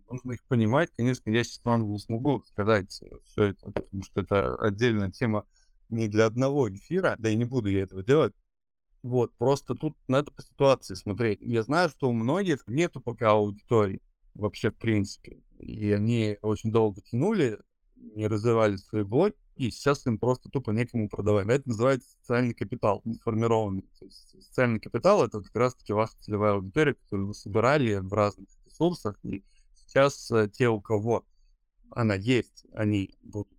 Нужно 0.10 0.34
их 0.34 0.43
понимать. 0.45 0.89
Конечно, 0.95 1.30
я 1.30 1.43
сейчас 1.43 1.60
вам 1.64 1.97
смогу 1.97 2.43
сказать 2.45 2.91
все 2.91 3.43
это, 3.43 3.72
потому 3.72 4.03
что 4.03 4.22
это 4.22 4.55
отдельная 4.55 5.12
тема 5.12 5.45
не 5.90 6.08
для 6.08 6.26
одного 6.26 6.70
эфира, 6.70 7.16
да 7.20 7.30
и 7.30 7.36
не 7.36 7.46
буду 7.46 7.70
я 7.70 7.84
этого 7.84 8.04
делать. 8.04 8.34
Вот, 9.04 9.34
просто 9.38 9.76
тут 9.76 9.96
надо 10.08 10.32
по 10.32 10.42
ситуации 10.42 10.96
смотреть. 10.96 11.40
Я 11.42 11.64
знаю, 11.64 11.90
что 11.90 12.10
у 12.10 12.14
многих 12.14 12.64
нету 12.68 13.00
пока 13.00 13.32
аудитории 13.32 14.02
вообще 14.34 14.72
в 14.72 14.76
принципе. 14.76 15.42
И 15.60 15.92
они 15.92 16.38
очень 16.42 16.72
долго 16.72 17.02
тянули, 17.02 17.60
не 17.96 18.28
развивали 18.28 18.76
свои 18.76 19.04
блоги, 19.04 19.36
и 19.56 19.72
сейчас 19.72 20.06
им 20.06 20.20
просто 20.20 20.50
тупо 20.50 20.72
некому 20.72 21.10
продавать. 21.10 21.48
Это 21.48 21.70
называется 21.70 22.10
социальный 22.20 22.54
капитал, 22.54 23.02
сформированный. 23.22 23.90
Социальный 24.10 24.80
капитал— 24.80 25.24
это 25.26 25.42
как 25.42 25.56
раз-таки 25.56 25.94
ваша 25.94 26.14
целевая 26.20 26.54
аудитория, 26.54 26.94
которую 26.94 27.30
вы 27.30 27.34
собирали 27.34 27.96
в 27.96 28.14
разных 28.14 28.48
ресурсах, 28.66 29.18
и 29.24 29.44
сейчас 29.76 30.30
э, 30.32 30.50
те, 30.50 30.70
у 30.70 30.80
кого 30.80 31.26
она 31.90 32.14
есть, 32.14 32.66
они 32.74 33.16
будут 33.24 33.57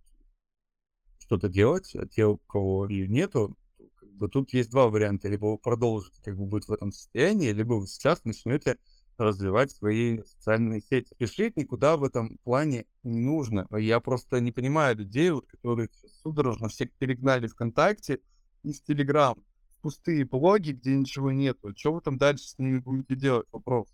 что-то 1.29 1.47
делать, 1.47 1.95
а 1.95 2.07
те, 2.07 2.25
у 2.25 2.37
кого 2.37 2.87
ее 2.87 3.07
нету, 3.07 3.55
как 3.97 4.09
бы 4.13 4.29
тут 4.29 4.51
есть 4.51 4.71
два 4.71 4.87
варианта. 4.87 5.29
Либо 5.29 5.45
вы 5.45 5.57
продолжите 5.59 6.19
как 6.23 6.35
бы 6.35 6.47
быть 6.47 6.67
в 6.67 6.73
этом 6.73 6.91
состоянии, 6.91 7.51
либо 7.51 7.73
вы 7.73 7.85
сейчас 7.85 8.25
начнете 8.25 8.79
развивать 9.15 9.71
свои 9.71 10.23
социальные 10.23 10.81
сети. 10.81 11.13
Спешить 11.13 11.55
никуда 11.55 11.97
в 11.97 12.03
этом 12.03 12.39
плане 12.43 12.87
не 13.03 13.19
нужно. 13.19 13.67
Я 13.77 13.99
просто 13.99 14.39
не 14.39 14.51
понимаю 14.51 14.97
людей, 14.97 15.29
вот, 15.29 15.45
которые 15.45 15.89
судорожно 16.23 16.67
всех 16.67 16.91
перегнали 16.93 17.45
ВКонтакте 17.45 18.21
из 18.63 18.81
Телеграм. 18.81 19.37
Пустые 19.81 20.25
блоги, 20.25 20.71
где 20.71 20.95
ничего 20.95 21.31
нету. 21.31 21.75
Что 21.77 21.93
вы 21.93 22.01
там 22.01 22.17
дальше 22.17 22.49
с 22.49 22.57
ними 22.57 22.79
будете 22.79 23.15
делать? 23.15 23.47
Вопрос. 23.51 23.87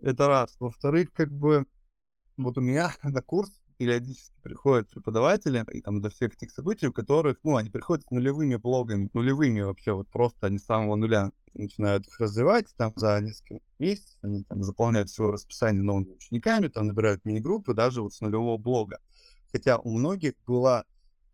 Это 0.00 0.26
раз. 0.26 0.56
Во-вторых, 0.58 1.12
как 1.12 1.30
бы, 1.30 1.66
вот 2.38 2.56
у 2.56 2.62
меня 2.62 2.94
на 3.02 3.20
курс 3.20 3.50
периодически 3.76 4.34
приходят 4.42 4.88
преподаватели 4.90 5.64
и 5.72 5.80
там 5.80 6.00
до 6.00 6.10
всех 6.10 6.34
этих 6.34 6.50
событий, 6.50 6.86
у 6.86 6.92
которых, 6.92 7.38
ну, 7.42 7.56
они 7.56 7.70
приходят 7.70 8.04
с 8.04 8.10
нулевыми 8.10 8.56
блогами, 8.56 9.10
нулевыми 9.12 9.60
вообще, 9.60 9.92
вот 9.92 10.08
просто 10.08 10.46
они 10.46 10.58
с 10.58 10.64
самого 10.64 10.96
нуля 10.96 11.30
начинают 11.54 12.06
их 12.06 12.20
развивать, 12.20 12.66
там 12.76 12.92
за 12.96 13.20
несколько 13.20 13.60
месяцев 13.78 14.18
они 14.22 14.44
там 14.44 14.62
заполняют 14.62 15.10
свое 15.10 15.32
расписание 15.32 15.82
новыми 15.82 16.12
учениками, 16.12 16.68
там 16.68 16.86
набирают 16.86 17.24
мини-группы 17.24 17.74
даже 17.74 18.02
вот 18.02 18.12
с 18.12 18.20
нулевого 18.20 18.58
блога. 18.58 19.00
Хотя 19.52 19.78
у 19.78 19.90
многих 19.90 20.34
была 20.46 20.84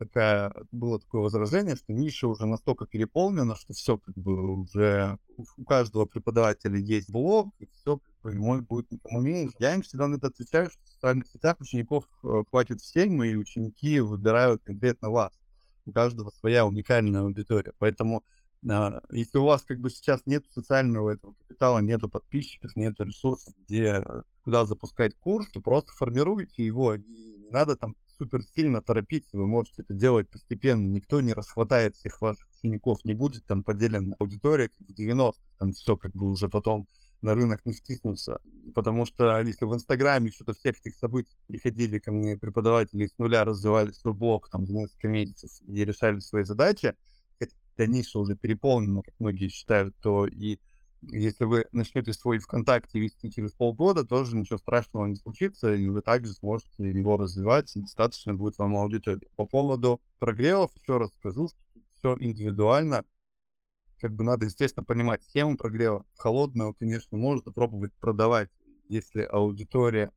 такая, 0.05 0.53
было 0.71 0.99
такое 0.99 1.23
возражение, 1.23 1.77
что 1.77 1.93
ниша 1.93 2.29
уже 2.29 2.47
настолько 2.47 2.87
переполнена, 2.87 3.57
что 3.57 3.73
все 3.73 3.99
как 3.99 4.17
бы 4.17 4.61
уже 4.61 5.19
у 5.57 5.65
каждого 5.65 6.07
преподавателя 6.07 6.79
есть 6.79 7.11
блог, 7.11 7.55
и 7.59 7.67
все 7.67 8.01
мой 8.23 8.61
будет 8.61 8.91
никому 8.91 9.21
меньше. 9.21 9.55
Я 9.59 9.75
им 9.75 9.83
всегда 9.83 10.09
на 10.09 10.17
это 10.17 10.29
отвечаю, 10.29 10.71
что 10.71 10.83
в 10.85 10.89
социальных 10.89 11.27
сетях 11.29 11.61
учеников 11.61 12.05
э, 12.23 12.45
хватит 12.51 12.81
всем, 12.81 13.23
и 13.23 13.35
ученики 13.35 14.01
выбирают 14.01 14.63
конкретно 14.63 15.11
вас. 15.11 15.33
У 15.85 15.93
каждого 15.93 16.31
своя 16.31 16.65
уникальная 16.67 17.23
аудитория. 17.23 17.73
Поэтому 17.79 18.23
а, 18.69 19.01
если 19.11 19.39
у 19.39 19.45
вас 19.45 19.63
как 19.63 19.81
бы 19.81 19.91
сейчас 19.91 20.23
нет 20.27 20.45
социального 20.53 21.11
этого 21.11 21.35
капитала, 21.35 21.81
нету 21.81 22.09
подписчиков, 22.09 22.77
нет 22.77 23.01
ресурсов, 23.01 23.55
где 23.67 24.05
куда 24.45 24.65
запускать 24.65 25.17
курс, 25.19 25.49
то 25.51 25.61
просто 25.61 25.93
формируйте 25.93 26.65
его. 26.65 26.95
И 26.95 27.01
не 27.01 27.51
надо 27.51 27.77
там 27.77 27.97
супер 28.23 28.43
сильно 28.55 28.81
торопиться, 28.81 29.37
вы 29.37 29.47
можете 29.47 29.83
это 29.83 29.95
делать 29.95 30.29
постепенно. 30.29 30.87
Никто 30.87 31.21
не 31.21 31.33
расхватает 31.33 31.97
всех 31.97 32.21
ваших 32.21 32.49
учеников, 32.53 33.05
не 33.05 33.15
будет 33.15 33.45
там 33.47 33.65
поделена 33.65 34.15
аудитория 34.21 34.71
в 34.79 34.93
90 34.93 35.41
там 35.59 35.73
все 35.73 35.97
как 35.97 36.13
бы 36.13 36.31
уже 36.31 36.49
потом 36.49 36.87
на 37.21 37.35
рынок 37.35 37.65
не 37.65 37.73
втиснуться. 37.73 38.41
Потому 38.75 39.07
что 39.07 39.41
если 39.41 39.65
в 39.65 39.75
Инстаграме 39.75 40.31
что-то 40.31 40.55
всех 40.55 40.79
этих 40.81 40.97
событий 40.97 41.37
приходили 41.49 41.99
ко 41.99 42.13
мне 42.13 42.37
преподаватели 42.37 43.07
с 43.07 43.19
нуля, 43.19 43.45
развивали 43.45 43.91
свой 43.93 44.15
блог 44.15 44.49
там 44.49 44.67
за 44.67 44.75
несколько 44.75 45.09
месяцев 45.09 45.51
и 45.67 45.85
решали 45.85 46.21
свои 46.21 46.45
задачи, 46.45 46.95
дальнейшее 47.77 48.23
уже 48.23 48.37
переполнено, 48.37 49.03
как 49.03 49.15
многие 49.19 49.49
считают, 49.49 49.97
то 50.01 50.27
и 50.27 50.59
если 51.03 51.45
вы 51.45 51.67
начнете 51.73 52.13
свой 52.13 52.39
ВКонтакте 52.39 53.01
вести 53.01 53.31
через 53.31 53.53
полгода, 53.53 54.05
тоже 54.05 54.37
ничего 54.37 54.59
страшного 54.59 55.07
не 55.07 55.17
случится, 55.17 55.75
и 55.75 55.89
вы 55.89 56.01
также 56.03 56.33
сможете 56.33 56.91
его 56.91 57.17
развивать, 57.17 57.75
и 57.75 57.81
достаточно 57.81 58.35
будет 58.35 58.59
вам 58.59 58.77
аудитории. 58.77 59.29
По 59.37 59.47
поводу 59.47 60.01
прогревов 60.19 60.71
еще 60.77 60.99
раз 60.99 61.11
скажу, 61.15 61.49
все 61.99 62.17
индивидуально. 62.21 63.05
Как 64.01 64.13
бы 64.15 64.25
надо, 64.25 64.47
естественно, 64.47 64.85
понимать 64.85 65.23
схему 65.23 65.57
прогрева. 65.57 66.05
Холодную, 66.17 66.75
конечно, 66.75 67.17
можно 67.17 67.53
пробовать 67.53 67.93
продавать, 68.01 68.51
если 68.89 69.23
аудитория, 69.23 70.11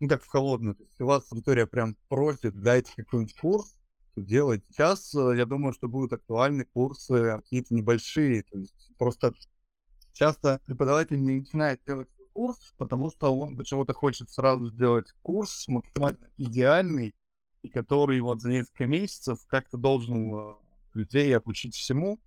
ну 0.00 0.08
как 0.08 0.22
в 0.22 0.28
холодную, 0.28 0.74
то 0.74 0.82
есть 0.84 1.00
у 1.00 1.06
вас 1.06 1.30
аудитория 1.30 1.66
прям 1.66 1.96
просит, 2.08 2.54
дайте 2.60 2.92
какой-нибудь 2.96 3.36
курс, 3.38 3.76
делать. 4.16 4.62
Сейчас, 4.70 5.14
э, 5.14 5.36
я 5.36 5.46
думаю, 5.46 5.72
что 5.72 5.88
будут 5.88 6.12
актуальны 6.12 6.64
курсы 6.64 7.38
какие-то 7.42 7.74
небольшие. 7.74 8.42
То 8.42 8.58
есть 8.58 8.92
просто 8.98 9.34
часто 10.12 10.60
преподаватель 10.66 11.20
не 11.20 11.40
начинает 11.40 11.80
делать 11.86 12.08
курс, 12.32 12.74
потому 12.78 13.10
что 13.10 13.36
он 13.36 13.56
почему-то 13.56 13.92
хочет 13.92 14.30
сразу 14.30 14.68
сделать 14.70 15.12
курс 15.22 15.68
максимально 15.68 16.30
идеальный, 16.36 17.14
и 17.62 17.68
который 17.68 18.20
вот 18.20 18.40
за 18.40 18.50
несколько 18.50 18.86
месяцев 18.86 19.44
как-то 19.46 19.76
должен 19.76 20.34
э, 20.34 20.54
людей 20.94 21.36
обучить 21.36 21.74
всему. 21.74 22.20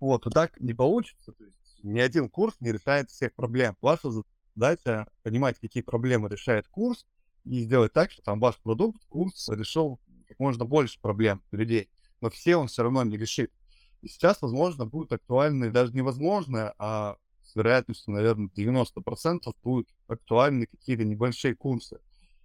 Вот, 0.00 0.26
и 0.26 0.30
так 0.30 0.60
не 0.60 0.74
получится. 0.74 1.32
То 1.32 1.44
есть 1.44 1.78
ни 1.82 1.98
один 1.98 2.28
курс 2.28 2.54
не 2.60 2.72
решает 2.72 3.10
всех 3.10 3.34
проблем. 3.34 3.76
Ваша 3.80 4.10
задача 4.54 5.08
понимать, 5.22 5.58
какие 5.58 5.82
проблемы 5.82 6.28
решает 6.28 6.68
курс, 6.68 7.06
и 7.44 7.60
сделать 7.60 7.92
так, 7.92 8.10
что 8.10 8.22
там 8.22 8.40
ваш 8.40 8.58
продукт, 8.58 9.04
курс 9.08 9.48
решил 9.48 10.00
как 10.28 10.38
можно 10.38 10.64
больше 10.64 11.00
проблем 11.00 11.42
людей, 11.50 11.88
но 12.20 12.28
все 12.28 12.56
он 12.56 12.68
все 12.68 12.82
равно 12.82 13.02
не 13.04 13.16
решит. 13.16 13.52
Сейчас, 14.02 14.40
возможно, 14.42 14.86
будет 14.86 15.12
актуальны, 15.12 15.70
даже 15.70 15.92
невозможно, 15.92 16.74
а 16.78 17.16
с 17.42 17.54
вероятностью, 17.56 18.14
наверное, 18.14 18.50
90% 18.54 19.40
будут 19.62 19.88
актуальны 20.06 20.66
какие-то 20.66 21.04
небольшие 21.04 21.54
курсы. 21.54 22.00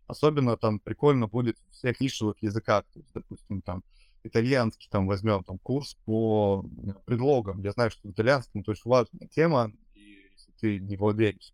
Особенно 0.07 0.57
там 0.57 0.79
прикольно 0.79 1.27
будет 1.27 1.57
в 1.59 1.71
всех 1.71 1.99
нишевых 1.99 2.41
языках. 2.41 2.85
То 2.93 2.99
есть, 2.99 3.09
допустим, 3.13 3.61
там 3.61 3.83
итальянский 4.23 4.87
там 4.89 5.07
возьмем 5.07 5.43
там 5.43 5.59
курс 5.59 5.97
по 6.05 6.65
предлогам. 7.05 7.61
Я 7.61 7.71
знаю, 7.71 7.91
что 7.91 8.07
в 8.07 8.11
итальянском 8.11 8.63
то 8.63 8.71
есть 8.71 8.85
важная 8.85 9.27
тема, 9.27 9.71
и 9.93 10.29
если 10.31 10.51
ты 10.59 10.79
не 10.79 10.97
владеешь 10.97 11.53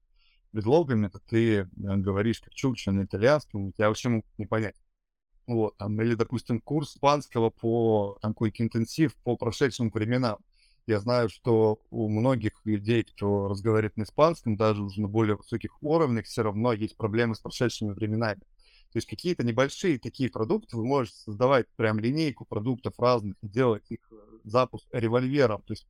предлогами, 0.51 1.07
то 1.07 1.19
ты 1.19 1.57
э, 1.57 1.65
говоришь 1.75 2.41
как 2.41 2.53
чукча 2.53 2.91
на 2.91 3.03
итальянском, 3.03 3.71
тебя 3.73 3.87
вообще 3.87 4.09
могут 4.09 4.37
не 4.37 4.45
понять. 4.45 4.75
Вот, 5.49 5.77
там, 5.77 5.99
или, 5.99 6.13
допустим, 6.13 6.61
курс 6.61 6.91
испанского 6.91 7.49
по 7.49 8.19
там, 8.21 8.33
какой-то 8.33 8.61
интенсив 8.61 9.15
по 9.23 9.35
прошедшим 9.35 9.89
временам. 9.89 10.37
Я 10.85 10.99
знаю, 10.99 11.27
что 11.29 11.79
у 11.89 12.07
многих 12.07 12.61
людей, 12.65 13.03
кто 13.03 13.47
разговаривает 13.47 13.97
на 13.97 14.03
испанском, 14.03 14.55
даже 14.55 14.83
уже 14.83 15.01
на 15.01 15.07
более 15.07 15.37
высоких 15.37 15.81
уровнях, 15.81 16.25
все 16.25 16.43
равно 16.43 16.71
есть 16.71 16.97
проблемы 16.97 17.33
с 17.33 17.39
прошедшими 17.39 17.93
временами. 17.93 18.41
То 18.91 18.97
есть 18.97 19.07
какие-то 19.07 19.43
небольшие 19.43 19.97
такие 19.97 20.29
продукты 20.29 20.77
вы 20.77 20.85
можете 20.85 21.17
создавать 21.17 21.67
прям 21.75 21.97
линейку 21.97 22.45
продуктов 22.45 22.99
разных 22.99 23.35
и 23.41 23.47
делать 23.47 23.89
их 23.89 23.99
э, 24.11 24.15
запуск 24.43 24.87
револьвером. 24.91 25.63
То 25.63 25.73
есть 25.73 25.87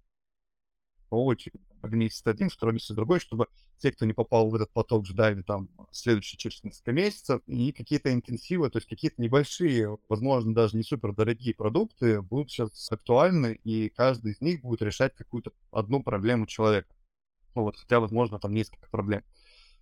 по 1.10 1.26
очереди. 1.26 1.69
Месяц 1.84 2.26
один, 2.26 2.50
второй 2.50 2.74
месяц 2.74 2.94
другой, 2.96 3.20
чтобы 3.20 3.48
те, 3.78 3.92
кто 3.92 4.06
не 4.06 4.14
попал 4.14 4.50
в 4.50 4.56
этот 4.56 4.72
поток, 4.72 5.06
ждали 5.06 5.42
там 5.42 5.70
следующие 5.92 6.38
через 6.38 6.64
несколько 6.64 6.92
месяцев, 6.92 7.42
и 7.48 7.72
какие-то 7.72 8.14
интенсивы, 8.14 8.70
то 8.70 8.78
есть 8.78 8.88
какие-то 8.88 9.22
небольшие, 9.22 9.98
возможно, 10.10 10.54
даже 10.54 10.76
не 10.76 10.84
супер 10.84 11.14
дорогие 11.14 11.54
продукты 11.54 12.22
будут 12.22 12.52
сейчас 12.52 12.92
актуальны, 12.92 13.60
и 13.64 13.90
каждый 13.90 14.34
из 14.34 14.42
них 14.42 14.62
будет 14.62 14.82
решать 14.82 15.16
какую-то 15.16 15.52
одну 15.72 16.04
проблему 16.04 16.46
человека. 16.46 16.94
Ну 17.56 17.64
вот, 17.64 17.78
хотя, 17.78 18.00
возможно, 18.00 18.40
там 18.40 18.54
несколько 18.54 18.90
проблем 18.90 19.24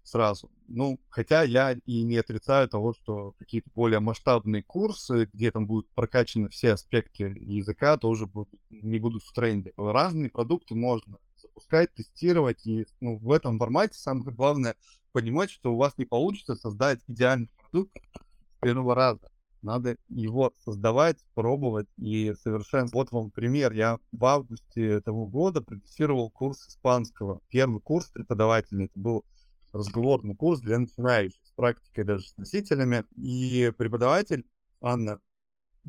сразу. 0.08 0.50
Ну, 0.68 1.00
хотя 1.10 1.44
я 1.44 1.74
и 1.74 2.04
не 2.04 2.18
отрицаю 2.18 2.70
того, 2.70 2.94
что 2.94 3.34
какие-то 3.38 3.70
более 3.76 4.00
масштабные 4.00 4.64
курсы, 4.64 5.30
где 5.34 5.52
там 5.52 5.68
будут 5.68 5.90
прокачаны 5.90 6.50
все 6.50 6.74
аспекты 6.74 7.36
языка, 7.40 7.98
тоже 7.98 8.26
будут, 8.26 8.50
не 8.70 9.00
будут 9.00 9.24
в 9.24 9.34
тренде. 9.34 9.74
Разные 9.76 10.30
продукты 10.30 10.76
можно 10.76 11.18
запускать, 11.58 11.94
тестировать, 11.94 12.66
и 12.66 12.86
ну, 13.02 13.18
в 13.18 13.32
этом 13.32 13.58
формате 13.58 13.98
самое 13.98 14.32
главное 14.32 14.76
понимать, 15.12 15.50
что 15.50 15.74
у 15.74 15.78
вас 15.78 15.98
не 15.98 16.06
получится 16.06 16.56
создать 16.56 17.00
идеальный 17.08 17.50
продукт 17.58 17.98
с 17.98 18.62
первого 18.62 18.94
раза. 18.94 19.32
Надо 19.64 19.98
его 20.08 20.54
создавать, 20.64 21.18
пробовать 21.34 21.88
и 21.98 22.34
совершенно. 22.42 22.88
Вот 22.94 23.12
вам 23.12 23.32
пример. 23.32 23.74
Я 23.74 23.98
в 24.12 24.26
августе 24.26 24.86
этого 24.86 25.26
года 25.26 25.62
протестировал 25.62 26.30
курс 26.30 26.68
испанского. 26.68 27.42
Первый 27.50 27.82
курс 27.82 28.12
преподавательный. 28.12 28.86
Это 28.86 29.00
был 29.00 29.26
разговорный 29.74 30.36
курс 30.36 30.62
для 30.62 30.78
начинающих, 30.78 31.42
с 31.44 31.52
практикой 31.52 32.04
даже 32.04 32.28
с 32.28 32.38
носителями. 32.38 33.04
И 33.16 33.74
преподаватель 33.76 34.46
Анна, 34.80 35.20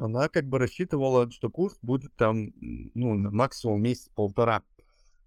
она 0.01 0.29
как 0.29 0.47
бы 0.47 0.59
рассчитывала, 0.59 1.31
что 1.31 1.51
курс 1.51 1.79
будет 1.83 2.17
там, 2.17 2.51
ну, 2.95 3.15
максимум 3.31 3.83
месяц-полтора. 3.83 4.63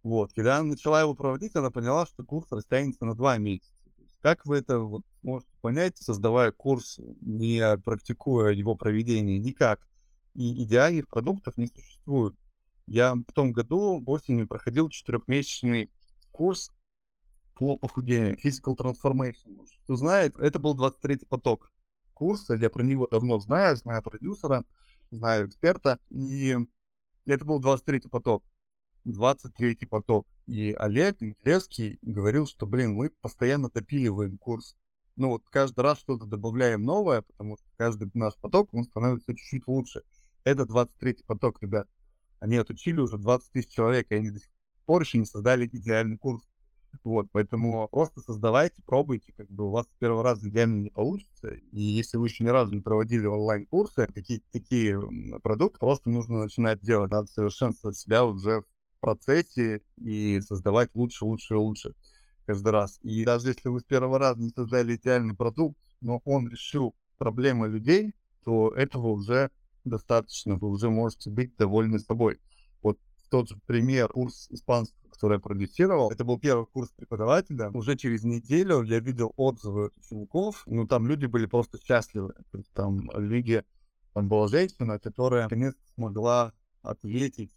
Вот. 0.03 0.33
Когда 0.33 0.57
она 0.57 0.69
начала 0.69 1.01
его 1.01 1.13
проводить, 1.13 1.55
она 1.55 1.69
поняла, 1.71 2.05
что 2.05 2.23
курс 2.23 2.51
растянется 2.51 3.05
на 3.05 3.15
два 3.15 3.37
месяца. 3.37 3.73
Как 4.21 4.45
вы 4.45 4.57
это 4.57 4.79
вот 4.79 5.03
можете 5.23 5.51
понять, 5.61 5.97
создавая 5.97 6.51
курс, 6.51 6.99
не 7.21 7.77
практикуя 7.79 8.51
его 8.51 8.75
проведение? 8.75 9.39
Никак. 9.39 9.87
И 10.33 10.63
идеальных 10.63 11.07
продуктов 11.07 11.57
не 11.57 11.67
существует. 11.67 12.35
Я 12.87 13.13
в 13.15 13.31
том 13.33 13.51
году 13.51 14.03
осенью 14.05 14.47
проходил 14.47 14.89
четырехмесячный 14.89 15.91
курс 16.31 16.71
по 17.55 17.77
похудению, 17.77 18.37
Physical 18.37 18.75
Transformation. 18.75 19.65
Кто 19.83 19.95
знает, 19.95 20.35
это 20.37 20.59
был 20.59 20.75
23-й 20.75 21.25
поток 21.27 21.71
курса, 22.13 22.53
я 22.53 22.69
про 22.69 22.83
него 22.83 23.07
давно 23.07 23.39
знаю, 23.39 23.75
знаю 23.75 24.03
продюсера, 24.03 24.63
знаю 25.09 25.47
эксперта, 25.47 25.97
и 26.09 26.55
это 27.25 27.45
был 27.45 27.59
23-й 27.59 28.09
поток. 28.09 28.43
23-й 29.05 29.87
поток. 29.87 30.27
И 30.47 30.73
Олег 30.73 31.17
Интересский 31.21 31.99
говорил, 32.01 32.45
что, 32.45 32.65
блин, 32.65 32.93
мы 32.93 33.09
постоянно 33.21 33.69
допиливаем 33.69 34.37
курс. 34.37 34.75
Ну 35.15 35.29
вот 35.29 35.43
каждый 35.49 35.81
раз 35.81 35.99
что-то 35.99 36.25
добавляем 36.25 36.83
новое, 36.83 37.21
потому 37.21 37.57
что 37.57 37.65
каждый 37.77 38.09
наш 38.13 38.35
поток, 38.37 38.73
он 38.73 38.83
становится 38.85 39.35
чуть-чуть 39.35 39.67
лучше. 39.67 40.03
Это 40.43 40.63
23-й 40.63 41.23
поток, 41.25 41.61
ребят. 41.61 41.87
Они 42.39 42.57
отучили 42.57 42.99
уже 42.99 43.17
20 43.17 43.51
тысяч 43.51 43.69
человек, 43.69 44.07
и 44.09 44.15
они 44.15 44.31
до 44.31 44.39
сих 44.39 44.49
пор 44.85 45.03
еще 45.03 45.19
не 45.19 45.25
создали 45.25 45.67
идеальный 45.67 46.17
курс. 46.17 46.43
Вот, 47.03 47.27
поэтому 47.31 47.87
просто 47.87 48.21
создавайте, 48.21 48.81
пробуйте, 48.85 49.31
как 49.37 49.49
бы 49.49 49.67
у 49.67 49.69
вас 49.69 49.85
с 49.85 49.97
первого 49.99 50.23
раза 50.23 50.49
идеально 50.49 50.81
не 50.81 50.89
получится. 50.89 51.49
И 51.49 51.81
если 51.81 52.17
вы 52.17 52.27
еще 52.27 52.43
ни 52.43 52.49
разу 52.49 52.75
не 52.75 52.81
проводили 52.81 53.25
онлайн-курсы, 53.25 54.07
какие-то 54.13 54.45
такие 54.51 54.99
продукты, 55.41 55.79
просто 55.79 56.09
нужно 56.09 56.43
начинать 56.43 56.81
делать. 56.81 57.11
Надо 57.11 57.27
совершенствовать 57.27 57.97
себя 57.97 58.25
уже 58.25 58.61
в 58.61 58.65
процессе 59.01 59.81
и 59.97 60.39
создавать 60.41 60.91
лучше, 60.93 61.25
лучше 61.25 61.55
и 61.55 61.57
лучше 61.57 61.93
каждый 62.45 62.71
раз. 62.71 62.99
И 63.01 63.25
даже 63.25 63.49
если 63.49 63.69
вы 63.69 63.79
с 63.79 63.83
первого 63.83 64.19
раза 64.19 64.41
не 64.41 64.49
создали 64.49 64.95
идеальный 64.95 65.35
продукт, 65.35 65.77
но 65.99 66.21
он 66.25 66.47
решил 66.47 66.95
проблемы 67.17 67.67
людей, 67.67 68.13
то 68.43 68.69
этого 68.69 69.07
уже 69.07 69.51
достаточно, 69.83 70.55
вы 70.55 70.69
уже 70.69 70.89
можете 70.89 71.29
быть 71.29 71.55
довольны 71.57 71.99
собой. 71.99 72.39
Вот 72.81 72.99
тот 73.29 73.49
же 73.49 73.59
пример, 73.65 74.09
курс 74.09 74.47
испанского, 74.49 75.09
который 75.09 75.35
я 75.35 75.39
продюсировал, 75.39 76.11
это 76.11 76.23
был 76.23 76.39
первый 76.39 76.65
курс 76.65 76.89
преподавателя. 76.91 77.69
Уже 77.71 77.95
через 77.95 78.23
неделю 78.23 78.81
я 78.83 78.99
видел 78.99 79.33
отзывы 79.37 79.87
от 79.87 79.97
учеников, 79.97 80.63
ну 80.65 80.87
там 80.87 81.07
люди 81.07 81.25
были 81.25 81.45
просто 81.45 81.79
счастливы. 81.83 82.33
Там 82.73 83.09
люди, 83.15 83.63
там 84.13 84.27
была 84.27 84.47
женщина, 84.47 84.99
которая 84.99 85.43
наконец 85.43 85.75
смогла 85.95 86.53
ответить 86.81 87.51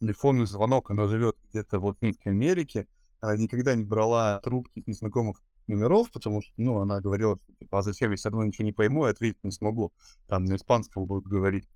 телефонный 0.00 0.46
звонок, 0.46 0.90
она 0.90 1.06
живет 1.08 1.36
где-то 1.50 1.78
в 1.78 1.84
Латинской 1.86 2.32
Америке, 2.32 2.86
она 3.20 3.36
никогда 3.36 3.74
не 3.74 3.84
брала 3.84 4.40
трубки 4.40 4.82
незнакомых 4.86 5.42
номеров, 5.66 6.10
потому 6.10 6.42
что, 6.42 6.52
ну, 6.56 6.78
она 6.80 7.00
говорила, 7.00 7.38
типа, 7.58 7.78
а 7.78 7.82
зачем 7.82 8.10
я 8.10 8.16
все 8.16 8.28
равно 8.28 8.44
ничего 8.44 8.64
не 8.66 8.72
пойму, 8.72 9.06
и 9.06 9.10
ответить 9.10 9.42
не 9.42 9.50
смогу. 9.50 9.92
Там 10.26 10.44
на 10.44 10.56
испанском 10.56 11.06
будут 11.06 11.26
говорить. 11.26 11.68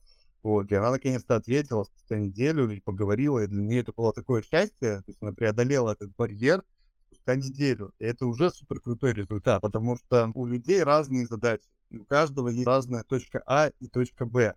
Вот, 0.42 0.70
и 0.70 0.74
она 0.74 0.92
наконец-то 0.92 1.36
ответила 1.36 1.84
спустя 1.84 2.18
неделю 2.18 2.70
и 2.70 2.80
поговорила, 2.80 3.40
и 3.40 3.46
для 3.46 3.62
нее 3.62 3.80
это 3.80 3.92
было 3.92 4.12
такое 4.12 4.42
счастье, 4.42 4.98
то 4.98 5.04
есть 5.06 5.18
она 5.20 5.32
преодолела 5.32 5.92
этот 5.92 6.14
барьер 6.16 6.62
спустя 7.06 7.34
неделю. 7.34 7.92
И 7.98 8.04
это 8.04 8.26
уже 8.26 8.50
супер 8.50 8.80
крутой 8.80 9.14
результат, 9.14 9.60
потому 9.62 9.96
что 9.96 10.30
у 10.34 10.46
людей 10.46 10.82
разные 10.82 11.26
задачи, 11.26 11.64
у 11.90 12.04
каждого 12.04 12.48
есть 12.48 12.66
разная 12.66 13.02
точка 13.02 13.42
А 13.46 13.70
и 13.80 13.88
точка 13.88 14.26
Б. 14.26 14.54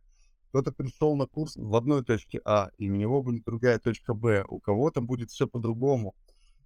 Кто-то 0.52 0.74
пришел 0.74 1.16
на 1.16 1.28
курс 1.28 1.56
в 1.56 1.74
одной 1.78 2.04
точке 2.04 2.42
А, 2.44 2.72
и 2.78 2.90
у 2.90 2.96
него 2.96 3.24
будет 3.24 3.46
другая 3.46 3.80
точка 3.80 4.14
Б, 4.14 4.44
у 4.50 4.60
кого-то 4.60 5.00
будет 5.00 5.32
все 5.32 5.48
по-другому. 5.48 6.14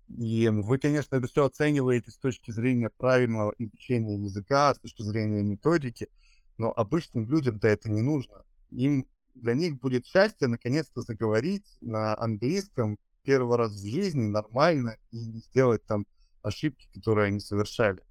И 0.09 0.49
вы, 0.49 0.79
конечно, 0.79 1.15
это 1.15 1.27
все 1.27 1.45
оцениваете 1.45 2.09
с 2.09 2.17
точки 2.17 2.49
зрения 2.49 2.89
правильного 2.89 3.53
изучения 3.59 4.17
языка, 4.17 4.73
с 4.73 4.79
точки 4.79 5.03
зрения 5.03 5.43
методики, 5.43 6.07
но 6.57 6.73
обычным 6.75 7.29
людям-то 7.29 7.67
это 7.67 7.91
не 7.91 8.01
нужно. 8.01 8.43
Им 8.71 9.05
для 9.35 9.53
них 9.53 9.79
будет 9.79 10.07
счастье 10.07 10.47
наконец-то 10.47 11.01
заговорить 11.01 11.77
на 11.81 12.19
английском 12.19 12.97
первый 13.21 13.55
раз 13.55 13.73
в 13.73 13.87
жизни 13.87 14.25
нормально 14.25 14.97
и 15.11 15.19
не 15.27 15.41
сделать 15.41 15.85
там 15.85 16.07
ошибки, 16.41 16.87
которые 16.91 17.27
они 17.27 17.39
совершали. 17.39 18.01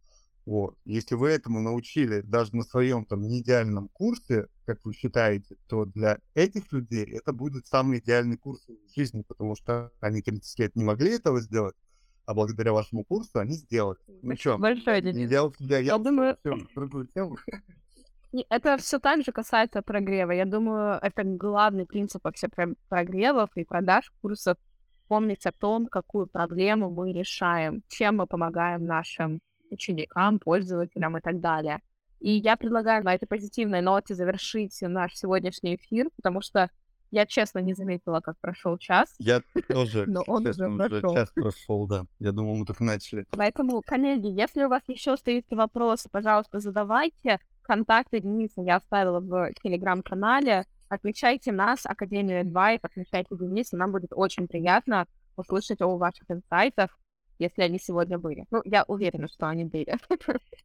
Вот. 0.46 0.76
Если 0.84 1.14
вы 1.14 1.30
этому 1.30 1.60
научили 1.60 2.20
даже 2.20 2.54
на 2.54 2.64
своем 2.64 3.06
там 3.06 3.22
неидеальном 3.22 3.88
курсе, 3.88 4.48
как 4.66 4.84
вы 4.84 4.92
считаете, 4.92 5.56
то 5.68 5.86
для 5.86 6.18
этих 6.34 6.70
людей 6.70 7.04
это 7.04 7.32
будет 7.32 7.66
самый 7.66 7.98
идеальный 8.00 8.36
курс 8.36 8.66
в 8.66 8.94
жизни, 8.94 9.22
потому 9.26 9.56
что 9.56 9.90
они 10.00 10.20
30 10.20 10.58
лет 10.58 10.76
не 10.76 10.84
могли 10.84 11.12
этого 11.12 11.40
сделать, 11.40 11.74
а 12.26 12.34
благодаря 12.34 12.72
вашему 12.72 13.04
курсу 13.04 13.38
они 13.38 13.54
сделали. 13.54 13.98
Ну 14.22 14.36
что, 14.36 14.58
большое 14.58 15.00
не 15.00 15.26
делать 15.26 15.54
я, 15.60 15.78
я 15.78 15.96
думаю... 15.96 16.36
Все, 16.40 16.58
другую 16.74 17.06
тему. 17.08 17.38
Это 18.50 18.76
все 18.78 18.98
так 18.98 19.24
же 19.24 19.32
касается 19.32 19.80
прогрева. 19.80 20.32
Я 20.32 20.44
думаю, 20.44 20.98
это 21.00 21.22
главный 21.22 21.86
принцип 21.86 22.24
вообще 22.24 22.48
прогревов 22.88 23.50
и 23.54 23.64
продаж 23.64 24.12
курсов. 24.20 24.58
Помнить 25.06 25.46
о 25.46 25.52
том, 25.52 25.86
какую 25.86 26.26
проблему 26.26 26.90
мы 26.90 27.12
решаем, 27.12 27.84
чем 27.88 28.16
мы 28.16 28.26
помогаем 28.26 28.86
нашим 28.86 29.40
ученикам, 29.74 30.38
пользователям 30.38 31.16
и 31.18 31.20
так 31.20 31.40
далее. 31.40 31.80
И 32.20 32.32
я 32.32 32.56
предлагаю 32.56 33.04
на 33.04 33.14
этой 33.14 33.26
позитивной 33.26 33.82
ноте 33.82 34.14
завершить 34.14 34.80
наш 34.80 35.14
сегодняшний 35.14 35.76
эфир, 35.76 36.08
потому 36.16 36.40
что 36.40 36.70
я, 37.10 37.26
честно, 37.26 37.60
не 37.60 37.74
заметила, 37.74 38.20
как 38.20 38.38
прошел 38.40 38.76
час. 38.76 39.14
Я 39.18 39.42
тоже, 39.68 40.04
но 40.06 40.22
он 40.26 40.44
честно, 40.44 40.68
уже 40.68 40.88
прошел. 40.88 41.14
час 41.14 41.30
прошел, 41.30 41.86
да. 41.86 42.06
Я 42.18 42.32
думал, 42.32 42.56
мы 42.56 42.66
только 42.66 42.82
начали. 42.82 43.24
Поэтому, 43.30 43.82
коллеги, 43.86 44.26
если 44.26 44.64
у 44.64 44.68
вас 44.68 44.82
еще 44.88 45.12
остаются 45.12 45.54
вопросы, 45.54 46.08
пожалуйста, 46.10 46.58
задавайте. 46.58 47.38
Контакты 47.62 48.20
Дениса 48.20 48.62
я 48.62 48.76
оставила 48.76 49.20
в 49.20 49.52
телеграм-канале. 49.62 50.64
Отмечайте 50.88 51.52
нас, 51.52 51.86
Академию 51.86 52.42
Advice, 52.42 52.80
отмечайте 52.82 53.28
Дениса. 53.36 53.76
Нам 53.76 53.92
будет 53.92 54.12
очень 54.12 54.48
приятно 54.48 55.06
услышать 55.36 55.80
о 55.82 55.96
ваших 55.96 56.28
инсайтах, 56.28 56.98
если 57.38 57.62
они 57.62 57.78
сегодня 57.78 58.18
были. 58.18 58.46
Ну, 58.50 58.62
я 58.64 58.84
уверена, 58.84 59.28
что 59.28 59.48
они 59.48 59.64
были. 59.64 59.96